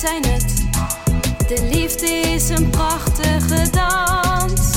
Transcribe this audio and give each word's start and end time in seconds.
zijn 0.00 0.24
het. 0.24 0.68
De 1.48 1.68
liefde 1.72 2.06
is 2.06 2.48
een 2.48 2.70
prachtige 2.70 3.70
dans. 3.70 4.76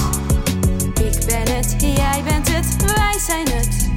Ik 0.99 1.25
ben 1.25 1.55
het, 1.55 1.75
jij 1.79 2.21
bent 2.23 2.47
het, 2.51 2.95
wij 2.95 3.19
zijn 3.19 3.47
het. 3.47 3.91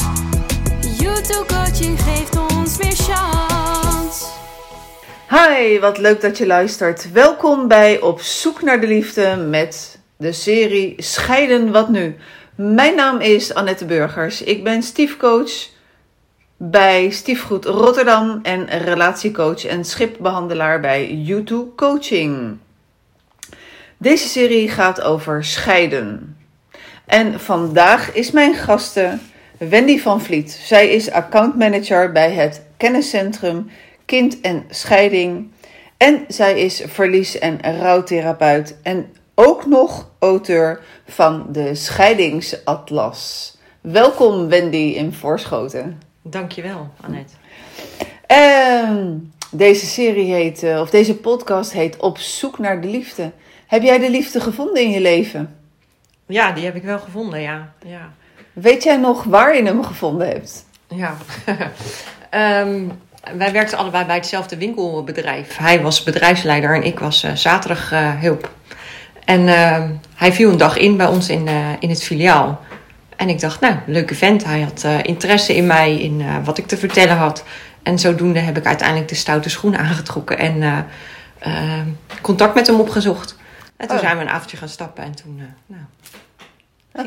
YouTube 1.01 1.47
coaching 1.47 2.01
geeft 2.01 2.39
ons 2.53 2.79
meer 2.79 2.97
chance. 2.97 4.25
Hi, 5.29 5.79
wat 5.81 5.99
leuk 5.99 6.21
dat 6.21 6.39
je 6.39 6.47
luistert. 6.47 7.13
Welkom 7.13 7.69
bij 7.69 8.01
Op 8.01 8.21
zoek 8.21 8.63
naar 8.63 8.81
de 8.81 8.87
liefde 8.87 9.37
met 9.37 9.99
de 10.17 10.33
serie 10.33 10.95
Scheiden 10.97 11.73
wat 11.73 11.89
nu. 11.89 12.17
Mijn 12.55 12.97
naam 12.97 13.21
is 13.21 13.55
Annette 13.55 13.85
Burgers. 13.85 14.43
Ik 14.43 14.65
ben 14.65 14.83
stiefcoach 14.83 15.75
bij 16.57 17.11
Stiefgoed 17.11 17.65
Rotterdam 17.65 18.41
en 18.43 18.67
relatiecoach 18.67 19.65
en 19.65 19.85
schipbehandelaar 19.85 20.81
bij 20.81 21.15
YouTube 21.15 21.75
Coaching. 21.75 22.59
Deze 23.97 24.29
serie 24.29 24.69
gaat 24.69 25.01
over 25.01 25.45
scheiden. 25.45 26.37
En 27.05 27.41
vandaag 27.41 28.13
is 28.13 28.31
mijn 28.31 28.55
gaste 28.55 29.19
Wendy 29.59 29.99
van 29.99 30.21
Vliet. 30.21 30.51
Zij 30.51 30.89
is 30.89 31.11
accountmanager 31.11 32.13
bij 32.13 32.31
het 32.33 32.63
kenniscentrum 32.77 33.71
Kind 34.05 34.41
en 34.41 34.65
Scheiding. 34.71 35.51
En 35.97 36.25
zij 36.29 36.61
is 36.61 36.83
verlies- 36.87 37.39
en 37.39 37.79
rouwtherapeut. 37.79 38.77
En 38.83 39.15
ook 39.35 39.67
nog 39.67 40.11
auteur 40.19 40.81
van 41.07 41.47
de 41.53 41.75
Scheidingsatlas. 41.75 43.55
Welkom 43.81 44.49
Wendy 44.49 44.77
in 44.77 45.13
Voorschoten. 45.13 46.06
Dankjewel, 46.31 46.91
Annette. 47.01 47.35
Ehm, 48.27 49.07
deze 49.51 49.87
serie 49.87 50.33
heet, 50.33 50.63
eh, 50.63 50.81
of 50.81 50.91
deze 50.91 51.17
podcast 51.17 51.73
heet 51.73 51.97
Op 51.97 52.19
zoek 52.19 52.59
naar 52.59 52.81
de 52.81 52.89
liefde. 52.89 53.31
Heb 53.67 53.83
jij 53.83 53.99
de 53.99 54.11
liefde 54.11 54.41
gevonden 54.41 54.83
in 54.83 54.91
je 54.91 55.01
leven? 55.01 55.57
Ja, 56.27 56.53
die 56.53 56.65
heb 56.65 56.75
ik 56.75 56.83
wel 56.83 56.99
gevonden, 56.99 57.41
ja. 57.41 57.73
Ja. 57.87 58.13
Weet 58.53 58.83
jij 58.83 58.97
nog 58.97 59.25
waar 59.25 59.57
je 59.57 59.63
hem 59.63 59.85
gevonden 59.85 60.29
hebt? 60.29 60.67
ja. 60.89 61.17
Ehm, 62.31 62.83
wij 63.37 63.53
werkten 63.53 63.79
allebei 63.79 64.05
bij 64.05 64.15
hetzelfde 64.15 64.57
winkelbedrijf. 64.57 65.57
Hij 65.57 65.83
was 65.83 66.03
bedrijfsleider 66.03 66.75
en 66.75 66.83
ik 66.83 66.99
was 66.99 67.23
eh, 67.23 67.33
zaterdaghulp. 67.35 68.51
en 69.25 69.49
ehm, 69.49 69.91
hij 70.15 70.33
viel 70.33 70.51
een 70.51 70.57
dag 70.57 70.77
in 70.77 70.97
bij 70.97 71.07
ons 71.07 71.29
in, 71.29 71.49
in 71.79 71.89
het 71.89 72.03
filiaal. 72.03 72.61
En 73.17 73.29
ik 73.29 73.41
dacht, 73.41 73.61
nou, 73.61 73.75
leuke 73.87 74.15
vent. 74.15 74.45
Hij 74.45 74.61
had 74.61 74.83
eh, 74.85 74.99
interesse 75.03 75.57
in 75.57 75.67
mij, 75.67 76.01
in 76.01 76.21
eh, 76.21 76.45
wat 76.45 76.59
ik 76.59 76.67
te 76.67 76.77
vertellen 76.77 77.17
had. 77.17 77.45
En 77.83 77.99
zodoende 77.99 78.39
heb 78.39 78.57
ik 78.57 78.67
uiteindelijk 78.67 79.09
de 79.09 79.15
stoute 79.15 79.49
schoenen 79.49 79.81
aangetrokken 79.87 80.39
en 80.39 80.63
eh, 81.39 81.81
contact 82.21 82.55
met 82.55 82.67
hem 82.67 82.81
opgezocht. 82.81 83.37
En 83.77 83.87
toen 83.87 83.97
Oh. 83.97 84.03
zijn 84.03 84.17
we 84.17 84.23
een 84.23 84.31
avondje 84.31 84.57
gaan 84.57 84.69
stappen 84.69 85.05
en 85.05 85.15
toen, 85.15 85.41
nou, 85.67 85.83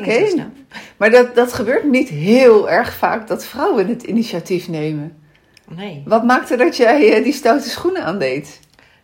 Oké. 0.00 0.50
Maar 0.96 1.10
dat, 1.10 1.34
dat 1.34 1.52
gebeurt 1.52 1.84
niet 1.84 2.08
heel 2.08 2.70
erg 2.70 2.94
vaak 2.94 3.28
dat 3.28 3.44
vrouwen 3.46 3.88
het 3.88 4.02
initiatief 4.02 4.68
nemen. 4.68 5.16
Nee. 5.68 6.02
Wat 6.06 6.24
maakte 6.24 6.56
dat 6.56 6.76
jij 6.76 7.22
die 7.22 7.32
stoute 7.32 7.68
schoenen 7.68 8.04
aandeed? 8.04 8.60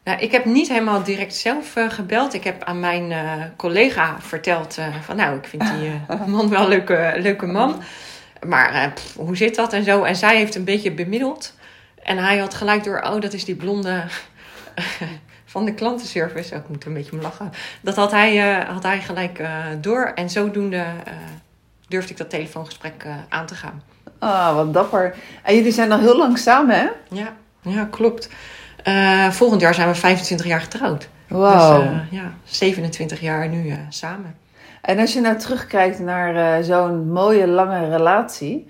Nou, 0.07 0.19
ik 0.19 0.33
heb 0.33 0.45
niet 0.45 0.69
helemaal 0.69 1.03
direct 1.03 1.35
zelf 1.35 1.77
eh, 1.77 1.91
gebeld. 1.91 2.35
Ik 2.35 2.45
heb 2.45 2.63
aan 2.63 2.81
mijn 2.81 3.13
eh, 3.13 3.43
collega 3.57 4.17
verteld 4.21 4.79
eh, 4.79 4.87
van 5.03 5.17
nou, 5.17 5.37
ik 5.37 5.47
vind 5.47 5.63
die 5.63 6.01
man 6.37 6.49
wel 6.49 6.63
een 6.63 6.69
leuke, 6.69 7.15
leuke 7.17 7.47
man. 7.47 7.83
Maar 8.47 8.93
pff, 8.95 9.15
hoe 9.17 9.37
zit 9.37 9.55
dat 9.55 9.73
en 9.73 9.85
zo? 9.85 10.03
En 10.03 10.17
zij 10.17 10.37
heeft 10.37 10.55
een 10.55 10.65
beetje 10.65 10.93
bemiddeld. 10.93 11.55
En 12.03 12.19
hij 12.19 12.39
had 12.39 12.55
gelijk 12.55 12.85
door, 12.85 13.01
oh, 13.01 13.21
dat 13.21 13.33
is 13.33 13.45
die 13.45 13.55
blonde 13.55 14.05
van 15.45 15.65
de 15.65 15.75
klantenservice. 15.75 16.55
Oh, 16.55 16.61
ik 16.61 16.69
moet 16.69 16.85
een 16.85 16.95
beetje 16.95 17.13
om 17.13 17.21
lachen. 17.21 17.53
Dat 17.81 17.97
had 17.97 18.11
hij, 18.11 18.63
had 18.67 18.83
hij 18.83 19.01
gelijk 19.01 19.41
door. 19.81 20.13
En 20.15 20.31
zodoende 20.31 20.85
durfde 21.89 22.11
ik 22.11 22.19
dat 22.19 22.31
telefoongesprek 22.31 23.07
aan 23.29 23.47
te 23.47 23.55
gaan. 23.55 23.83
Ah, 24.19 24.55
wat 24.55 24.73
dapper. 24.73 25.15
En 25.43 25.55
jullie 25.55 25.73
zijn 25.73 25.93
al 25.93 25.99
heel 25.99 26.17
lang 26.17 26.39
samen, 26.39 26.79
hè? 26.79 26.89
Ja, 27.09 27.37
ja 27.63 27.89
klopt. 27.91 28.29
Eh, 28.87 29.31
volgend 29.31 29.61
jaar 29.61 29.75
zijn 29.75 29.89
we 29.89 29.95
25 29.95 30.47
jaar 30.47 30.61
getrouwd. 30.61 31.09
Wauw. 31.29 31.79
Dus 31.83 31.91
eh, 31.91 31.99
ja, 32.11 32.33
27 32.45 33.21
jaar 33.21 33.49
nu 33.49 33.69
eh, 33.69 33.77
samen. 33.89 34.37
En 34.83 34.99
als 34.99 35.13
je 35.13 35.21
nou 35.21 35.37
terugkijkt 35.37 35.99
naar 35.99 36.65
zo'n 36.65 37.11
mooie, 37.13 37.47
lange 37.47 37.89
relatie, 37.89 38.69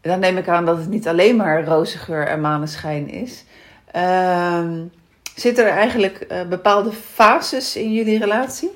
dan 0.00 0.20
neem 0.20 0.36
ik 0.36 0.48
aan 0.48 0.64
dat 0.64 0.76
het 0.76 0.88
niet 0.88 1.08
alleen 1.08 1.36
maar 1.36 1.64
roze 1.64 1.98
geur 1.98 2.26
en 2.26 2.40
maneschijn 2.40 3.08
is. 3.10 3.44
Ehm 3.92 4.72
zitten 5.34 5.64
er 5.66 5.72
eigenlijk 5.72 6.44
bepaalde 6.48 6.92
fases 6.92 7.76
in 7.76 7.92
jullie 7.92 8.18
relatie? 8.18 8.70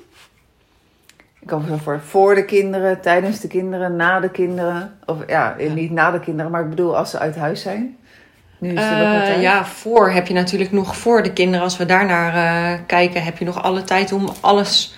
Ik 1.39 1.47
kan 1.47 1.61
me 1.61 1.67
zo 1.67 1.77
voor 1.77 1.99
voor 1.99 2.35
de 2.35 2.45
kinderen, 2.45 3.01
tijdens 3.01 3.39
de 3.39 3.47
kinderen, 3.47 3.95
na 3.95 4.19
de 4.19 4.29
kinderen. 4.29 4.93
Of 5.05 5.17
ja, 5.27 5.55
Ja. 5.57 5.73
niet 5.73 5.91
na 5.91 6.11
de 6.11 6.19
kinderen, 6.19 6.51
maar 6.51 6.61
ik 6.63 6.69
bedoel 6.69 6.97
als 6.97 7.09
ze 7.09 7.19
uit 7.19 7.35
huis 7.35 7.61
zijn. 7.61 7.97
Nu 8.63 8.69
is 8.69 8.79
Eh, 8.79 9.41
ja, 9.41 9.65
voor 9.65 10.11
heb 10.11 10.27
je 10.27 10.33
natuurlijk 10.33 10.71
nog 10.71 10.97
voor 10.97 11.23
de 11.23 11.33
kinderen. 11.33 11.63
Als 11.63 11.77
we 11.77 11.85
daarnaar 11.85 12.33
eh 12.35 12.79
kijken, 12.87 13.23
heb 13.23 13.37
je 13.37 13.45
nog 13.45 13.63
alle 13.63 13.83
tijd 13.83 14.11
om 14.11 14.29
alles 14.39 14.97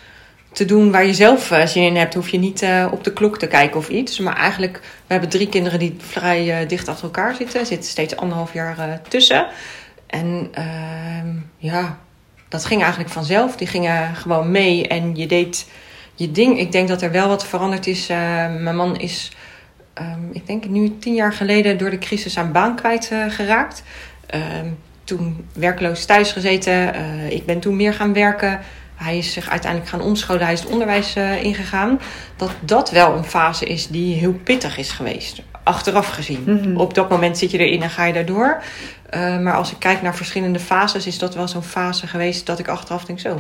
te 0.52 0.66
doen 0.66 0.92
waar 0.92 1.06
je 1.06 1.14
zelf 1.14 1.52
eh, 1.52 1.66
zin 1.66 1.84
in 1.84 1.96
hebt. 1.96 2.14
Hoef 2.14 2.30
je 2.30 2.38
niet 2.38 2.66
op 2.92 3.04
de 3.04 3.14
klok 3.14 3.38
te 3.38 3.48
kijken 3.48 3.78
of 3.78 3.90
iets. 3.90 4.20
Maar 4.20 4.36
eigenlijk, 4.36 4.78
we 4.82 5.14
hebben 5.14 5.30
drie 5.30 5.50
kinderen 5.50 5.80
die 5.80 5.96
vrij 5.98 6.68
dicht 6.68 6.88
achter 6.88 7.04
elkaar 7.04 7.36
zitten. 7.36 7.60
Er 7.60 7.66
zit 7.66 7.86
steeds 7.86 8.16
anderhalf 8.16 8.54
jaar 8.54 9.02
tussen. 9.08 9.48
En 10.08 10.48
ehm, 10.52 11.28
ja, 11.58 11.98
dat 12.50 12.66
ging 12.66 12.82
eigenlijk 12.82 13.12
vanzelf. 13.12 13.56
Die 13.56 13.68
gingen 13.68 14.16
gewoon 14.16 14.52
mee 14.52 14.88
en 14.88 15.16
je 15.16 15.26
deed 15.26 15.70
je 16.16 16.32
ding. 16.32 16.60
Ik 16.60 16.72
denk 16.72 16.88
dat 16.88 17.02
er 17.02 17.12
wel 17.12 17.28
wat 17.28 17.46
veranderd 17.46 17.88
is. 17.88 18.08
Mijn 18.08 18.76
man 18.76 19.00
is, 19.00 19.32
ehm, 19.96 20.32
ik 20.32 20.48
denk 20.48 20.68
nu 20.68 20.98
tien 21.00 21.14
jaar 21.14 21.34
geleden, 21.34 21.78
door 21.78 21.90
de 21.90 21.98
crisis 21.98 22.34
zijn 22.34 22.52
baan 22.52 22.76
kwijt 22.76 23.10
eh, 23.12 23.26
geraakt. 23.30 23.84
Ehm, 24.28 24.68
toen 25.06 25.48
werkloos 25.54 26.06
thuis 26.06 26.32
gezeten. 26.32 26.94
Eh, 26.94 27.30
ik 27.30 27.46
ben 27.46 27.60
toen 27.60 27.76
meer 27.76 27.94
gaan 27.94 28.14
werken. 28.14 28.60
Hij 28.96 29.18
is 29.18 29.34
zich 29.34 29.50
uiteindelijk 29.50 29.92
gaan 29.92 30.02
omscholen. 30.02 30.44
Hij 30.44 30.54
is 30.54 30.60
het 30.60 30.70
onderwijs 30.70 31.16
eh, 31.16 31.44
ingegaan. 31.44 32.00
Dat 32.36 32.52
dat 32.60 32.92
wel 32.92 33.18
een 33.18 33.24
fase 33.24 33.66
is 33.66 33.88
die 33.88 34.16
heel 34.16 34.34
pittig 34.34 34.78
is 34.78 34.92
geweest. 34.92 35.42
Achteraf 35.64 36.08
gezien. 36.08 36.44
Mhm. 36.46 36.78
Op 36.78 36.94
dat 36.94 37.10
moment 37.10 37.38
zit 37.38 37.52
je 37.52 37.58
erin 37.58 37.82
en 37.82 37.90
ga 37.90 38.06
je 38.06 38.14
daardoor. 38.14 38.62
Eh, 39.10 39.40
maar 39.40 39.54
als 39.54 39.72
ik 39.72 39.80
kijk 39.80 40.02
naar 40.02 40.16
verschillende 40.16 40.60
fases, 40.60 41.08
is 41.08 41.20
dat 41.20 41.36
wel 41.36 41.48
zo'n 41.48 41.64
fase 41.64 42.08
geweest 42.08 42.46
dat 42.46 42.60
ik 42.60 42.68
achteraf 42.68 43.06
denk 43.06 43.20
zo. 43.20 43.40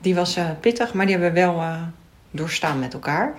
Die 0.00 0.14
was 0.14 0.38
pittig, 0.60 0.92
maar 0.92 1.06
die 1.06 1.14
hebben 1.16 1.32
we 1.34 1.40
wel 1.40 1.62
doorstaan 2.30 2.78
met 2.78 2.92
elkaar. 2.92 3.34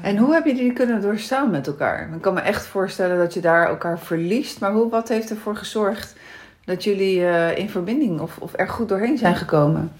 En 0.00 0.16
hoe 0.16 0.32
heb 0.32 0.44
je 0.44 0.54
die 0.54 0.72
kunnen 0.72 1.00
doorstaan 1.00 1.50
met 1.50 1.66
elkaar? 1.66 2.08
Ik 2.14 2.20
kan 2.20 2.34
me 2.34 2.40
echt 2.40 2.66
voorstellen 2.66 3.18
dat 3.18 3.34
je 3.34 3.40
daar 3.40 3.68
elkaar 3.68 3.98
verliest. 3.98 4.60
Maar 4.60 4.72
hoe, 4.72 4.90
wat 4.90 5.08
heeft 5.08 5.30
ervoor 5.30 5.56
gezorgd 5.56 6.14
dat 6.64 6.84
jullie 6.84 7.26
eh, 7.26 7.58
in 7.58 7.70
verbinding 7.70 8.20
of, 8.20 8.38
of 8.38 8.52
er 8.56 8.68
goed 8.68 8.88
doorheen 8.88 9.18
zijn 9.18 9.36
gekomen? 9.36 9.92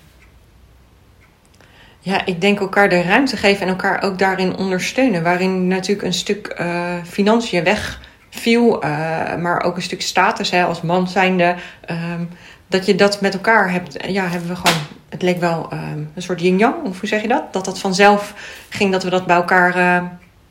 Ja, 2.00 2.26
ik 2.26 2.40
denk 2.40 2.60
elkaar 2.60 2.88
de 2.88 3.02
ruimte 3.02 3.36
geven 3.36 3.62
en 3.62 3.68
elkaar 3.68 4.02
ook 4.02 4.18
daarin 4.18 4.56
ondersteunen. 4.56 5.22
Waarin 5.22 5.66
natuurlijk 5.66 6.06
een 6.06 6.12
stuk 6.12 6.46
eh, 6.46 6.94
financiën 7.04 7.64
wegviel, 7.64 8.82
eh, 8.82 9.36
maar 9.36 9.62
ook 9.62 9.76
een 9.76 9.82
stuk 9.82 10.02
status 10.02 10.50
hè, 10.50 10.64
als 10.64 10.82
man 10.82 11.08
zijnde. 11.08 11.54
ehm, 11.80 12.22
dat 12.68 12.86
je 12.86 12.94
dat 12.94 13.20
met 13.20 13.34
elkaar 13.34 13.72
hebt. 13.72 14.04
Ja, 14.08 14.28
hebben 14.28 14.48
we 14.48 14.56
gewoon. 14.56 14.76
Het 15.08 15.22
leek 15.22 15.40
wel 15.40 15.66
ehm, 15.70 16.04
een 16.14 16.22
soort 16.22 16.40
yin-yang, 16.40 16.84
of 16.84 17.00
hoe 17.00 17.08
zeg 17.08 17.22
je 17.22 17.28
dat? 17.28 17.52
Dat 17.52 17.64
dat 17.64 17.78
vanzelf 17.78 18.34
ging, 18.68 18.92
dat 18.92 19.02
we 19.02 19.10
dat 19.10 19.26
bij 19.26 19.36
elkaar 19.36 19.74
eh, 19.74 20.04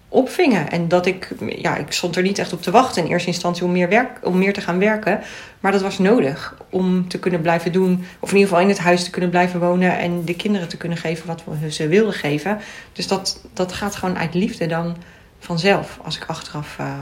opvingen. 0.09 0.69
En 0.69 0.87
dat 0.87 1.05
ik, 1.05 1.31
ja, 1.47 1.75
ik 1.75 1.91
stond 1.91 2.15
er 2.15 2.21
niet 2.21 2.37
echt 2.37 2.53
op 2.53 2.61
te 2.61 2.71
wachten 2.71 3.03
in 3.03 3.11
eerste 3.11 3.27
instantie 3.27 3.63
om 3.63 3.71
meer, 3.71 3.89
werk, 3.89 4.19
om 4.23 4.37
meer 4.37 4.53
te 4.53 4.61
gaan 4.61 4.79
werken. 4.79 5.21
Maar 5.59 5.71
dat 5.71 5.81
was 5.81 5.97
nodig 5.97 6.57
om 6.69 7.07
te 7.07 7.19
kunnen 7.19 7.41
blijven 7.41 7.71
doen, 7.71 8.05
of 8.19 8.29
in 8.29 8.37
ieder 8.37 8.49
geval 8.49 8.63
in 8.63 8.69
het 8.69 8.79
huis 8.79 9.03
te 9.03 9.09
kunnen 9.09 9.29
blijven 9.29 9.59
wonen 9.59 9.97
en 9.97 10.25
de 10.25 10.35
kinderen 10.35 10.67
te 10.67 10.77
kunnen 10.77 10.97
geven 10.97 11.27
wat 11.27 11.43
we 11.59 11.71
ze 11.71 11.87
wilden 11.87 12.13
geven. 12.13 12.59
Dus 12.93 13.07
dat, 13.07 13.45
dat 13.53 13.73
gaat 13.73 13.95
gewoon 13.95 14.17
uit 14.17 14.33
liefde 14.33 14.67
dan 14.67 14.97
vanzelf, 15.39 15.99
als 16.03 16.17
ik 16.17 16.23
achteraf 16.27 16.75
eh, 16.79 16.93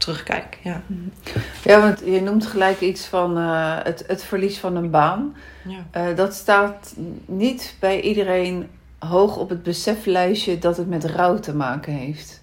terugkijk. 0.00 0.58
Ja. 0.62 0.82
Ja, 1.64 1.80
want 1.80 2.02
je 2.04 2.20
noemt 2.20 2.46
gelijk 2.46 2.80
iets 2.80 3.06
van 3.06 3.38
eh, 3.38 3.76
het, 3.82 4.04
het 4.06 4.24
verlies 4.24 4.58
van 4.58 4.76
een 4.76 4.90
baan. 4.90 5.36
Ja. 5.64 5.86
Eh, 5.90 6.16
dat 6.16 6.34
staat 6.34 6.94
niet 7.26 7.76
bij 7.80 8.00
iedereen 8.00 8.68
hoog 8.98 9.36
op 9.36 9.48
het 9.48 9.62
beseflijstje 9.62 10.58
dat 10.58 10.76
het 10.76 10.88
met 10.88 11.04
rouw 11.04 11.38
te 11.38 11.54
maken 11.54 11.92
heeft. 11.92 12.42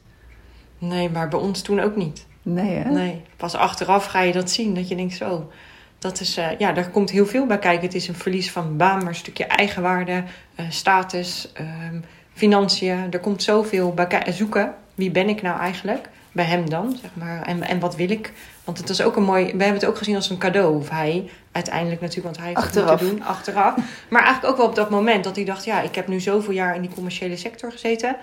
Nee, 0.78 1.10
maar 1.10 1.28
bij 1.28 1.40
ons 1.40 1.62
toen 1.62 1.80
ook 1.80 1.96
niet. 1.96 2.26
Nee, 2.42 2.76
hè? 2.76 2.90
Nee, 2.90 3.22
pas 3.38 3.56
achteraf 3.56 4.06
ga 4.06 4.22
je 4.22 4.34
dat 4.34 4.52
zien. 4.52 4.74
Dat 4.74 4.88
je 4.88 4.96
denkt 4.96 5.16
zo. 5.16 5.52
Dat 6.00 6.20
is, 6.20 6.38
eh, 6.38 6.48
ja, 6.58 6.72
daar 6.72 6.90
komt 6.90 7.10
heel 7.10 7.26
veel 7.26 7.46
bij 7.46 7.60
kijken. 7.60 7.86
Het 7.86 7.96
is 7.96 8.08
een 8.08 8.16
verlies 8.16 8.52
van 8.52 8.78
baan, 8.78 8.98
maar 8.98 9.08
een 9.08 9.16
stukje 9.16 9.46
eigenwaarde, 9.46 10.24
status, 10.70 11.52
ehm, 11.54 12.00
financiën. 12.34 13.08
Er 13.12 13.20
komt 13.20 13.44
zoveel 13.44 13.94
bij 13.94 14.26
zoeken. 14.32 14.74
Wie 14.96 15.12
ben 15.12 15.30
ik 15.30 15.42
nou 15.42 15.60
eigenlijk? 15.60 16.10
Bij 16.32 16.46
hem 16.46 16.70
dan, 16.70 16.98
zeg 17.02 17.12
maar. 17.14 17.42
En, 17.42 17.64
en 17.64 17.80
wat 17.80 17.96
wil 17.96 18.10
ik? 18.10 18.34
Want 18.64 18.78
het 18.78 18.90
is 18.90 19.02
ook 19.02 19.16
een 19.16 19.24
mooi. 19.24 19.44
We 19.46 19.50
hebben 19.50 19.74
het 19.74 19.86
ook 19.86 19.98
gezien 19.98 20.16
als 20.16 20.30
een 20.30 20.38
cadeau. 20.38 20.78
Of 20.78 20.90
hij 20.90 21.30
Uiteindelijk 21.58 22.02
natuurlijk, 22.02 22.26
want 22.26 22.38
hij 22.38 22.48
heeft 22.48 22.60
Achteraf. 22.60 22.90
het 22.90 23.02
moeten 23.02 23.18
doen, 23.18 23.28
achteraf. 23.28 23.76
Maar 24.10 24.24
eigenlijk 24.24 24.52
ook 24.52 24.58
wel 24.58 24.68
op 24.68 24.76
dat 24.76 24.90
moment 24.90 25.24
dat 25.24 25.36
hij 25.36 25.46
dacht... 25.46 25.66
ja, 25.66 25.82
ik 25.82 25.96
heb 25.96 26.08
nu 26.08 26.20
zoveel 26.20 26.54
jaar 26.54 26.76
in 26.76 26.82
die 26.82 26.94
commerciële 26.94 27.38
sector 27.38 27.72
gezeten. 27.72 28.16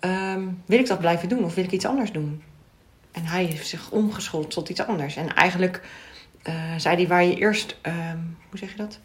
Ehm, 0.00 0.42
wil 0.66 0.78
ik 0.78 0.86
dat 0.86 0.98
blijven 0.98 1.28
doen 1.28 1.44
of 1.44 1.54
wil 1.54 1.64
ik 1.64 1.70
iets 1.70 1.86
anders 1.86 2.12
doen? 2.12 2.42
En 3.12 3.24
hij 3.24 3.44
heeft 3.44 3.66
zich 3.66 3.90
omgeschoold 3.90 4.50
tot 4.50 4.68
iets 4.68 4.86
anders. 4.86 5.16
En 5.16 5.34
eigenlijk 5.34 5.82
eh, 6.42 6.54
zei 6.76 6.96
hij 6.96 7.06
waar 7.06 7.24
je 7.24 7.36
eerst... 7.36 7.76
ehm, 7.82 8.18
hoe 8.48 8.58
zeg 8.58 8.70
je 8.70 8.76
dat? 8.76 8.98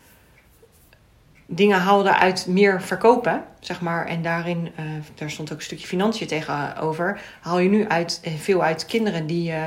Dingen 1.56 1.80
haalde 1.80 2.18
uit 2.18 2.48
meer 2.48 2.82
verkopen, 2.82 3.44
zeg 3.60 3.82
maar. 3.82 4.06
En 4.06 4.22
daarin, 4.22 4.72
eh, 4.76 4.86
daar 5.16 5.30
stond 5.30 5.52
ook 5.52 5.58
een 5.58 5.64
stukje 5.64 5.88
financiën 5.88 6.28
tegenover. 6.28 7.22
Haal 7.42 7.60
je 7.60 7.70
nu 7.70 7.88
uit, 7.88 8.20
eh, 8.24 8.34
veel 8.34 8.64
uit 8.64 8.86
kinderen 8.86 9.28
die 9.28 9.52
eh, 9.52 9.62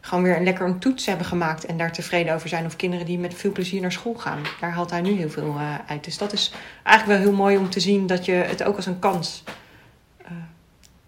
gewoon 0.00 0.24
weer 0.24 0.36
een 0.36 0.44
lekker 0.44 0.66
een 0.66 0.78
toets 0.78 1.06
hebben 1.06 1.26
gemaakt. 1.26 1.66
En 1.66 1.76
daar 1.76 1.92
tevreden 1.92 2.34
over 2.34 2.48
zijn. 2.48 2.64
Of 2.64 2.76
kinderen 2.76 3.06
die 3.06 3.18
met 3.18 3.34
veel 3.34 3.52
plezier 3.52 3.80
naar 3.80 3.92
school 3.92 4.14
gaan. 4.14 4.38
Daar 4.60 4.72
haalt 4.72 4.90
hij 4.90 5.00
nu 5.00 5.12
heel 5.12 5.30
veel 5.30 5.56
uit. 5.86 6.04
Dus 6.04 6.18
dat 6.18 6.32
is 6.32 6.52
eigenlijk 6.82 7.18
wel 7.18 7.28
heel 7.28 7.38
mooi 7.38 7.56
om 7.56 7.70
te 7.70 7.80
zien 7.80 8.06
dat 8.06 8.24
je 8.24 8.32
het 8.32 8.62
ook 8.62 8.76
als 8.76 8.86
een 8.86 8.98
kans 8.98 9.44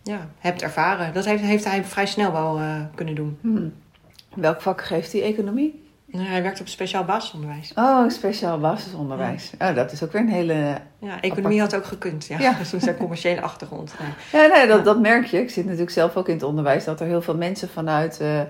ja, 0.02 0.28
hebt 0.38 0.62
ervaren. 0.62 1.14
Dat 1.14 1.24
heeft, 1.24 1.42
heeft 1.42 1.64
hij 1.64 1.84
vrij 1.84 2.06
snel 2.06 2.32
wel 2.32 2.60
kunnen 2.94 3.14
doen. 3.14 3.38
Hmm. 3.40 3.72
Welk 4.34 4.62
vak 4.62 4.84
geeft 4.84 5.12
hij? 5.12 5.22
Economie? 5.22 5.87
Nou, 6.10 6.26
hij 6.26 6.42
werkt 6.42 6.60
op 6.60 6.68
speciaal 6.68 7.04
basisonderwijs. 7.04 7.72
Oh, 7.74 8.08
speciaal 8.08 8.58
basisonderwijs. 8.58 9.50
Oh, 9.58 9.74
dat 9.74 9.92
is 9.92 10.02
ook 10.04 10.12
weer 10.12 10.20
een 10.20 10.28
hele... 10.28 10.78
Ja, 10.98 11.20
economie 11.20 11.60
had 11.60 11.74
ook 11.74 11.84
gekund. 11.84 12.26
Ja, 12.26 12.38
Ja. 12.38 12.52
Dus 12.58 12.82
zijn 12.82 12.96
commerciële 12.96 13.40
achtergrond. 13.40 13.94
Nee. 14.00 14.42
Ja, 14.42 14.48
nee, 14.48 14.66
dat, 14.66 14.78
Ja. 14.78 14.84
dat 14.84 15.00
merk 15.00 15.26
je. 15.26 15.40
Ik 15.40 15.50
zit 15.50 15.64
natuurlijk 15.64 15.90
zelf 15.90 16.16
ook 16.16 16.28
in 16.28 16.34
het 16.34 16.42
onderwijs. 16.42 16.84
Dat 16.84 17.00
er 17.00 17.06
heel 17.06 17.22
veel 17.22 17.36
mensen 17.36 17.68
vanuit 17.68 18.20
eh, 18.20 18.40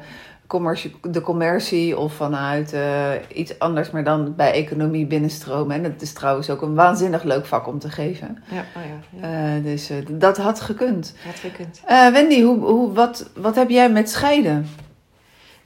commercie, 0.46 0.96
de 1.02 1.20
commercie 1.20 1.98
of 1.98 2.12
vanuit 2.12 2.72
eh, 2.72 3.10
iets 3.34 3.58
anders, 3.58 3.90
maar 3.90 4.04
dan 4.04 4.34
bij 4.36 4.52
economie 4.52 5.06
binnenstromen. 5.06 5.76
En 5.76 5.84
het 5.84 6.02
is 6.02 6.12
trouwens 6.12 6.50
ook 6.50 6.62
een 6.62 6.74
waanzinnig 6.74 7.22
leuk 7.22 7.46
vak 7.46 7.66
om 7.66 7.78
te 7.78 7.90
geven. 7.90 8.42
Ja, 8.50 8.64
oh 8.76 8.82
ja. 9.20 9.56
Eh, 9.56 9.62
dus 9.64 9.90
dat 10.10 10.36
had 10.36 10.60
gekund. 10.60 11.14
had 11.24 11.38
gekund. 11.38 11.80
Wendy, 12.12 12.42
hoe, 12.42 12.58
hoe, 12.58 12.92
wat, 12.92 13.30
wat 13.36 13.54
heb 13.54 13.68
jij 13.70 13.90
met 13.90 14.10
scheiden? 14.10 14.66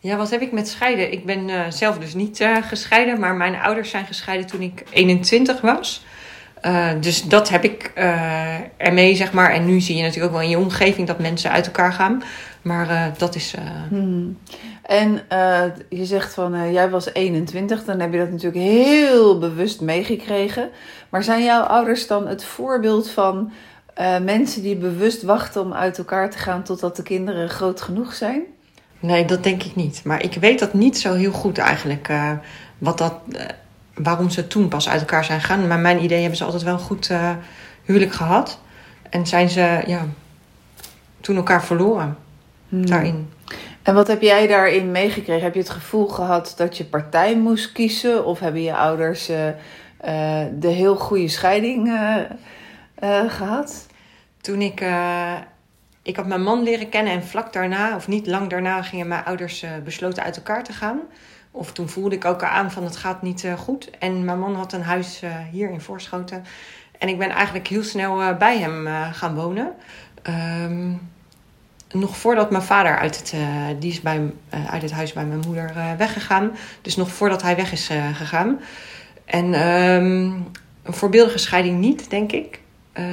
Ja, 0.02 0.16
wat 0.16 0.30
heb 0.30 0.40
ik 0.40 0.52
met 0.52 0.68
scheiden? 0.68 1.12
Ik 1.12 1.26
ben 1.26 1.48
eh, 1.48 1.60
zelf 1.68 1.98
dus 1.98 2.14
niet 2.14 2.40
eh, 2.40 2.56
gescheiden, 2.62 3.20
maar 3.20 3.34
mijn 3.34 3.54
ouders 3.54 3.90
zijn 3.90 4.06
gescheiden 4.06 4.46
toen 4.46 4.60
ik 4.60 4.84
21 4.90 5.60
was. 5.60 6.04
Eh, 6.60 6.90
dus 7.00 7.22
dat 7.22 7.48
heb 7.48 7.64
ik 7.64 7.92
ermee, 8.76 9.14
zeg 9.14 9.32
maar. 9.32 9.50
En 9.50 9.66
nu 9.66 9.80
zie 9.80 9.96
je 9.96 10.02
natuurlijk 10.02 10.26
ook 10.26 10.38
wel 10.38 10.42
in 10.42 10.50
je 10.50 10.58
omgeving 10.58 11.06
dat 11.06 11.18
mensen 11.18 11.50
uit 11.50 11.66
elkaar 11.66 11.92
gaan. 11.92 12.22
Maar 12.62 13.12
dat 13.18 13.34
is. 13.34 13.54
Hmm. 13.88 14.38
En 14.82 15.20
je 15.88 16.04
zegt 16.04 16.34
van, 16.34 16.72
jij 16.72 16.90
was 16.90 17.12
21, 17.12 17.84
dan 17.84 18.00
heb 18.00 18.12
je 18.12 18.18
dat 18.18 18.30
natuurlijk 18.30 18.62
heel 18.62 19.38
bewust 19.38 19.80
meegekregen. 19.80 20.70
Maar 21.08 21.22
zijn 21.22 21.44
jouw 21.44 21.62
ouders 21.62 22.06
dan 22.06 22.26
het 22.26 22.44
voorbeeld 22.44 23.10
van 23.10 23.52
mensen 24.22 24.62
die 24.62 24.76
bewust 24.76 25.22
wachten 25.22 25.60
om 25.60 25.72
uit 25.72 25.98
elkaar 25.98 26.30
te 26.30 26.38
gaan 26.38 26.62
totdat 26.62 26.96
de 26.96 27.02
kinderen 27.02 27.48
groot 27.48 27.80
genoeg 27.80 28.14
zijn? 28.14 28.42
Nee, 29.02 29.24
dat 29.24 29.42
denk 29.44 29.62
ik 29.62 29.74
niet. 29.74 30.00
Maar 30.04 30.22
ik 30.22 30.34
weet 30.34 30.58
dat 30.58 30.74
niet 30.74 30.98
zo 30.98 31.14
heel 31.14 31.32
goed 31.32 31.58
eigenlijk. 31.58 32.08
eh, 32.08 32.30
wat 32.78 32.98
dat, 32.98 33.14
eh, 33.32 33.44
waarom 33.94 34.30
ze 34.30 34.46
toen 34.46 34.68
pas 34.68 34.88
uit 34.88 35.00
elkaar 35.00 35.24
zijn 35.24 35.40
gegaan. 35.40 35.66
Maar 35.66 35.78
mijn 35.78 36.02
idee 36.04 36.18
hebben 36.20 36.36
ze 36.36 36.44
altijd 36.44 36.62
wel 36.62 36.72
een 36.72 36.78
goed 36.80 37.10
eh, 37.10 37.30
huwelijk 37.84 38.12
gehad. 38.12 38.58
En 39.10 39.26
zijn 39.26 39.48
ze 39.48 39.82
ja, 39.86 40.06
toen 41.20 41.36
elkaar 41.36 41.64
verloren 41.64 42.16
Hmm. 42.68 42.86
daarin. 42.86 43.30
En 43.82 43.94
wat 43.94 44.06
heb 44.06 44.22
jij 44.22 44.46
daarin 44.46 44.90
meegekregen? 44.90 45.42
Heb 45.44 45.54
je 45.54 45.60
het 45.60 45.70
gevoel 45.70 46.06
gehad 46.06 46.54
dat 46.56 46.76
je 46.76 46.84
partij 46.84 47.36
moest 47.36 47.72
kiezen? 47.72 48.24
Of 48.24 48.38
hebben 48.40 48.62
je 48.62 48.76
ouders 48.76 49.26
de 50.58 50.68
heel 50.68 50.96
goede 50.96 51.28
scheiding 51.28 51.88
eh, 51.88 52.16
eh, 52.94 53.30
gehad? 53.30 53.86
Toen 54.40 54.60
ik, 54.60 54.84
ik 56.02 56.16
had 56.16 56.26
mijn 56.26 56.42
man 56.42 56.62
leren 56.62 56.88
kennen 56.88 57.12
en 57.12 57.24
vlak 57.24 57.52
daarna, 57.52 57.96
of 57.96 58.08
niet 58.08 58.26
lang 58.26 58.50
daarna, 58.50 58.82
gingen 58.82 59.08
mijn 59.08 59.24
ouders 59.24 59.62
eh, 59.62 59.70
besloten 59.84 60.22
uit 60.22 60.36
elkaar 60.36 60.64
te 60.64 60.72
gaan. 60.72 61.00
Of 61.50 61.72
toen 61.72 61.88
voelde 61.88 62.14
ik 62.14 62.24
ook 62.24 62.42
aan 62.42 62.70
van 62.70 62.84
het 62.84 62.96
gaat 62.96 63.22
niet 63.22 63.44
eh, 63.44 63.54
goed. 63.54 63.90
En 63.98 64.24
mijn 64.24 64.38
man 64.38 64.54
had 64.54 64.72
een 64.72 64.82
huis 64.82 65.22
eh, 65.22 65.30
hier 65.50 65.70
in 65.70 65.80
Voorschoten. 65.80 66.44
En 66.98 67.08
ik 67.08 67.18
ben 67.18 67.30
eigenlijk 67.30 67.66
heel 67.68 67.82
snel 67.82 68.36
bij 68.36 68.58
hem 68.58 68.86
gaan 69.12 69.34
wonen. 69.34 69.72
Ehm, 70.22 70.92
nog 71.92 72.16
voordat 72.16 72.50
mijn 72.50 72.62
vader 72.62 72.98
uit 72.98 73.16
het, 73.16 73.34
die 73.80 73.90
is 73.90 74.00
bij, 74.00 74.32
uit 74.70 74.82
het 74.82 74.92
huis 74.92 75.12
bij 75.12 75.24
mijn 75.24 75.40
moeder 75.46 75.72
weggegaan. 75.96 76.56
Dus 76.82 76.96
nog 76.96 77.10
voordat 77.12 77.42
hij 77.42 77.56
weg 77.56 77.72
is 77.72 77.90
gegaan. 78.12 78.60
En 79.24 79.54
ehm, 79.54 80.30
een 80.82 80.94
voorbeeldige 80.94 81.38
scheiding 81.38 81.78
niet, 81.78 82.10
denk 82.10 82.32
ik. 82.32 82.60
Eh, 82.92 83.04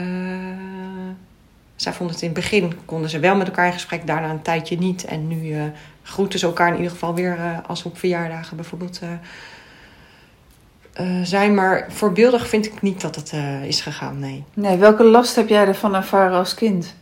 zij 1.81 1.93
vonden 1.93 2.15
het 2.15 2.23
in 2.23 2.31
het 2.31 2.39
begin, 2.39 2.79
konden 2.85 3.09
ze 3.09 3.19
wel 3.19 3.35
met 3.35 3.47
elkaar 3.47 3.65
in 3.65 3.73
gesprek, 3.73 4.07
daarna 4.07 4.29
een 4.29 4.41
tijdje 4.41 4.77
niet. 4.77 5.05
En 5.05 5.27
nu 5.27 5.53
eh, 5.53 5.61
groeten 6.03 6.39
ze 6.39 6.45
elkaar 6.45 6.67
in 6.67 6.75
ieder 6.75 6.91
geval 6.91 7.15
weer 7.15 7.37
eh, 7.37 7.57
als 7.67 7.83
op 7.83 7.97
verjaardagen 7.97 8.55
bijvoorbeeld 8.55 8.99
eh, 10.93 11.05
zijn. 11.23 11.53
Maar 11.53 11.85
voorbeeldig 11.89 12.47
vind 12.47 12.65
ik 12.65 12.81
niet 12.81 13.01
dat 13.01 13.15
het 13.15 13.33
is 13.63 13.81
gegaan, 13.81 14.19
nee. 14.19 14.43
Nee, 14.53 14.77
welke 14.77 15.03
last 15.03 15.35
heb 15.35 15.49
jij 15.49 15.67
ervan 15.67 15.95
ervaren 15.95 16.37
als 16.37 16.53
kind? 16.53 16.95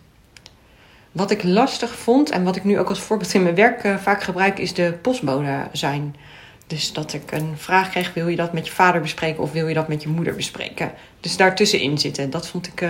Wat 1.12 1.32
ik 1.32 1.44
lastig 1.44 1.96
vond 1.96 2.30
en 2.30 2.44
wat 2.44 2.56
ik 2.56 2.64
nu 2.64 2.80
ook 2.80 2.90
als 2.90 3.00
voorbeeld 3.00 3.34
in 3.34 3.44
mijn 3.44 3.56
werk 3.56 4.00
vaak 4.00 4.24
gebruik, 4.24 4.60
is 4.60 4.74
de 4.74 4.98
postbode 5.02 5.68
zijn. 5.72 6.16
Dus 6.68 6.94
dat 6.94 7.14
ik 7.14 7.32
een 7.32 7.54
vraag 7.56 7.90
kreeg, 7.90 8.14
wil 8.14 8.28
je 8.28 8.36
dat 8.36 8.54
met 8.54 8.68
je 8.68 8.74
vader 8.74 9.02
bespreken 9.02 9.44
of 9.44 9.52
wil 9.52 9.68
je 9.68 9.74
dat 9.74 9.88
met 9.88 10.02
je 10.02 10.10
moeder 10.10 10.36
bespreken? 10.36 10.92
Dus 11.20 11.38
daartussenin 11.38 11.98
zitten, 11.98 12.30
dat 12.30 12.48
vond 12.48 12.68
ik, 12.68 12.88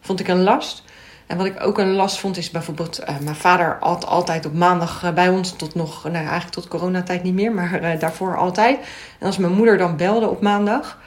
vond 0.00 0.20
ik 0.20 0.28
een 0.28 0.42
last. 0.42 0.82
En 1.28 1.36
wat 1.36 1.46
ik 1.46 1.64
ook 1.64 1.78
een 1.78 1.92
last 1.92 2.18
vond 2.18 2.36
is 2.36 2.50
bijvoorbeeld, 2.50 2.98
eh, 2.98 3.14
mijn 3.20 3.36
vader 3.36 3.78
at 3.80 4.06
altijd 4.06 4.46
op 4.46 4.54
maandag 4.54 5.04
eh, 5.04 5.12
bij 5.12 5.28
ons 5.28 5.56
tot 5.56 5.74
nog, 5.74 6.04
nou 6.04 6.14
eigenlijk 6.16 6.50
tot 6.50 6.68
coronatijd 6.68 7.22
niet 7.22 7.34
meer, 7.34 7.52
maar 7.52 7.82
eh, 7.82 8.00
daarvoor 8.00 8.36
altijd. 8.36 8.78
En 9.18 9.26
als 9.26 9.36
mijn 9.36 9.52
moeder 9.52 9.78
dan 9.78 9.96
belde 9.96 10.28
op 10.28 10.42
maandag, 10.42 10.98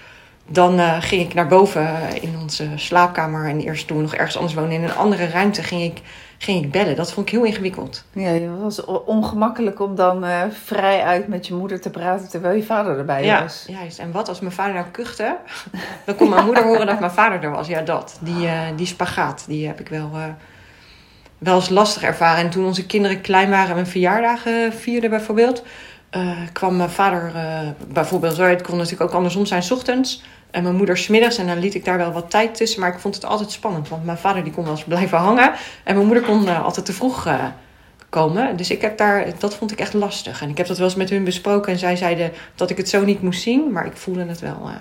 dan 0.47 1.01
ging 1.01 1.21
ik 1.21 1.33
naar 1.33 1.47
boven 1.47 2.21
in 2.21 2.35
onze 2.41 2.69
slaapkamer. 2.75 3.49
En 3.49 3.59
eerst 3.59 3.87
toen 3.87 3.97
we 3.97 4.03
nog 4.03 4.15
ergens 4.15 4.35
anders 4.35 4.53
woonden 4.53 4.73
in 4.77 4.83
een 4.83 4.95
andere 4.95 5.27
ruimte, 5.27 5.63
ging 5.63 5.81
ik, 5.81 6.01
ging 6.41 6.63
ik 6.65 6.71
bellen. 6.71 6.95
Dat 6.95 7.11
vond 7.11 7.27
ik 7.27 7.31
heel 7.31 7.43
ingewikkeld. 7.43 8.03
Ja, 8.13 8.27
het 8.29 8.59
was 8.59 8.85
ongemakkelijk 8.85 9.79
om 9.79 9.95
dan 9.95 10.25
eh, 10.25 10.41
vrij 10.63 11.01
uit 11.03 11.27
met 11.27 11.47
je 11.47 11.53
moeder 11.53 11.81
te 11.81 11.89
praten 11.89 12.29
terwijl 12.29 12.55
je 12.55 12.63
vader 12.63 12.97
erbij 12.97 13.23
Ja, 13.25 13.41
was. 13.41 13.65
juist. 13.67 13.99
En 13.99 14.11
wat 14.11 14.29
als 14.29 14.39
mijn 14.39 14.53
vader 14.53 14.73
nou 14.73 14.85
kuchte? 14.91 15.37
Dan 16.05 16.15
kon 16.15 16.29
mijn 16.29 16.45
moeder 16.45 16.63
horen 16.63 16.85
dat 16.85 16.99
mijn 16.99 17.11
vader 17.11 17.43
er 17.43 17.51
was. 17.51 17.67
Ja, 17.67 17.81
dat. 17.81 18.17
Die, 18.21 18.47
eh, 18.47 18.59
die 18.75 18.85
spagaat, 18.85 19.43
die 19.47 19.67
heb 19.67 19.79
ik 19.79 19.87
wel, 19.87 20.09
eh, 20.13 20.23
wel 21.37 21.55
eens 21.55 21.69
lastig 21.69 22.03
ervaren. 22.03 22.43
En 22.43 22.49
toen 22.49 22.65
onze 22.65 22.85
kinderen 22.85 23.21
klein 23.21 23.49
waren 23.49 23.69
en 23.69 23.75
mijn 23.75 23.87
verjaardagen 23.87 24.73
vierden 24.73 25.09
bijvoorbeeld... 25.09 25.63
kwam 26.53 26.75
mijn 26.75 26.89
vader 26.89 27.31
bijvoorbeeld... 27.87 28.35
Zo, 28.35 28.43
het 28.43 28.61
kon 28.61 28.77
natuurlijk 28.77 29.09
ook 29.09 29.15
andersom 29.15 29.45
zijn, 29.45 29.63
's 29.63 29.71
ochtends... 29.71 30.23
En 30.51 30.63
mijn 30.63 30.75
moeder 30.75 30.97
smiddags. 30.97 31.37
En 31.37 31.47
dan 31.47 31.59
liet 31.59 31.75
ik 31.75 31.85
daar 31.85 31.97
wel 31.97 32.11
wat 32.11 32.29
tijd 32.29 32.55
tussen. 32.55 32.79
Maar 32.79 32.93
ik 32.93 32.99
vond 32.99 33.15
het 33.15 33.25
altijd 33.25 33.51
spannend. 33.51 33.89
Want 33.89 34.05
mijn 34.05 34.17
vader 34.17 34.43
die 34.43 34.53
kon 34.53 34.63
wel 34.63 34.73
eens 34.73 34.83
blijven 34.83 35.17
hangen. 35.17 35.51
En 35.83 35.95
mijn 35.95 36.05
moeder 36.05 36.23
kon 36.23 36.47
eh, 36.47 36.63
altijd 36.63 36.85
te 36.85 36.93
vroeg 36.93 37.25
eh, 37.27 37.43
komen. 38.09 38.57
Dus 38.57 38.71
ik 38.71 38.81
heb 38.81 38.97
daar, 38.97 39.25
dat 39.37 39.55
vond 39.55 39.71
ik 39.71 39.79
echt 39.79 39.93
lastig. 39.93 40.41
En 40.41 40.49
ik 40.49 40.57
heb 40.57 40.67
dat 40.67 40.77
wel 40.77 40.85
eens 40.87 40.95
met 40.95 41.09
hun 41.09 41.23
besproken. 41.23 41.71
En 41.71 41.79
zij 41.79 41.95
zeiden 41.95 42.31
dat 42.55 42.69
ik 42.69 42.77
het 42.77 42.89
zo 42.89 43.03
niet 43.03 43.21
moest 43.21 43.41
zien. 43.41 43.71
Maar 43.71 43.85
ik 43.85 43.95
voelde 43.97 44.25
het 44.25 44.39
wel. 44.39 44.57
eh, 44.65 44.71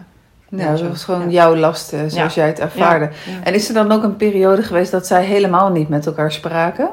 Nou, 0.48 0.62
Ja, 0.64 0.70
dat 0.70 0.78
zo. 0.78 0.88
was 0.88 1.04
gewoon 1.04 1.22
Ja. 1.22 1.28
jouw 1.30 1.56
last 1.56 1.92
zoals 2.06 2.34
jij 2.34 2.46
het 2.46 2.60
ervaarde. 2.60 3.04
ja. 3.04 3.44
En 3.44 3.54
is 3.54 3.68
er 3.68 3.74
dan 3.74 3.92
ook 3.92 4.02
een 4.02 4.16
periode 4.16 4.62
geweest 4.62 4.90
dat 4.90 5.06
zij 5.06 5.24
helemaal 5.24 5.70
niet 5.70 5.88
met 5.88 6.06
elkaar 6.06 6.32
spraken? 6.32 6.90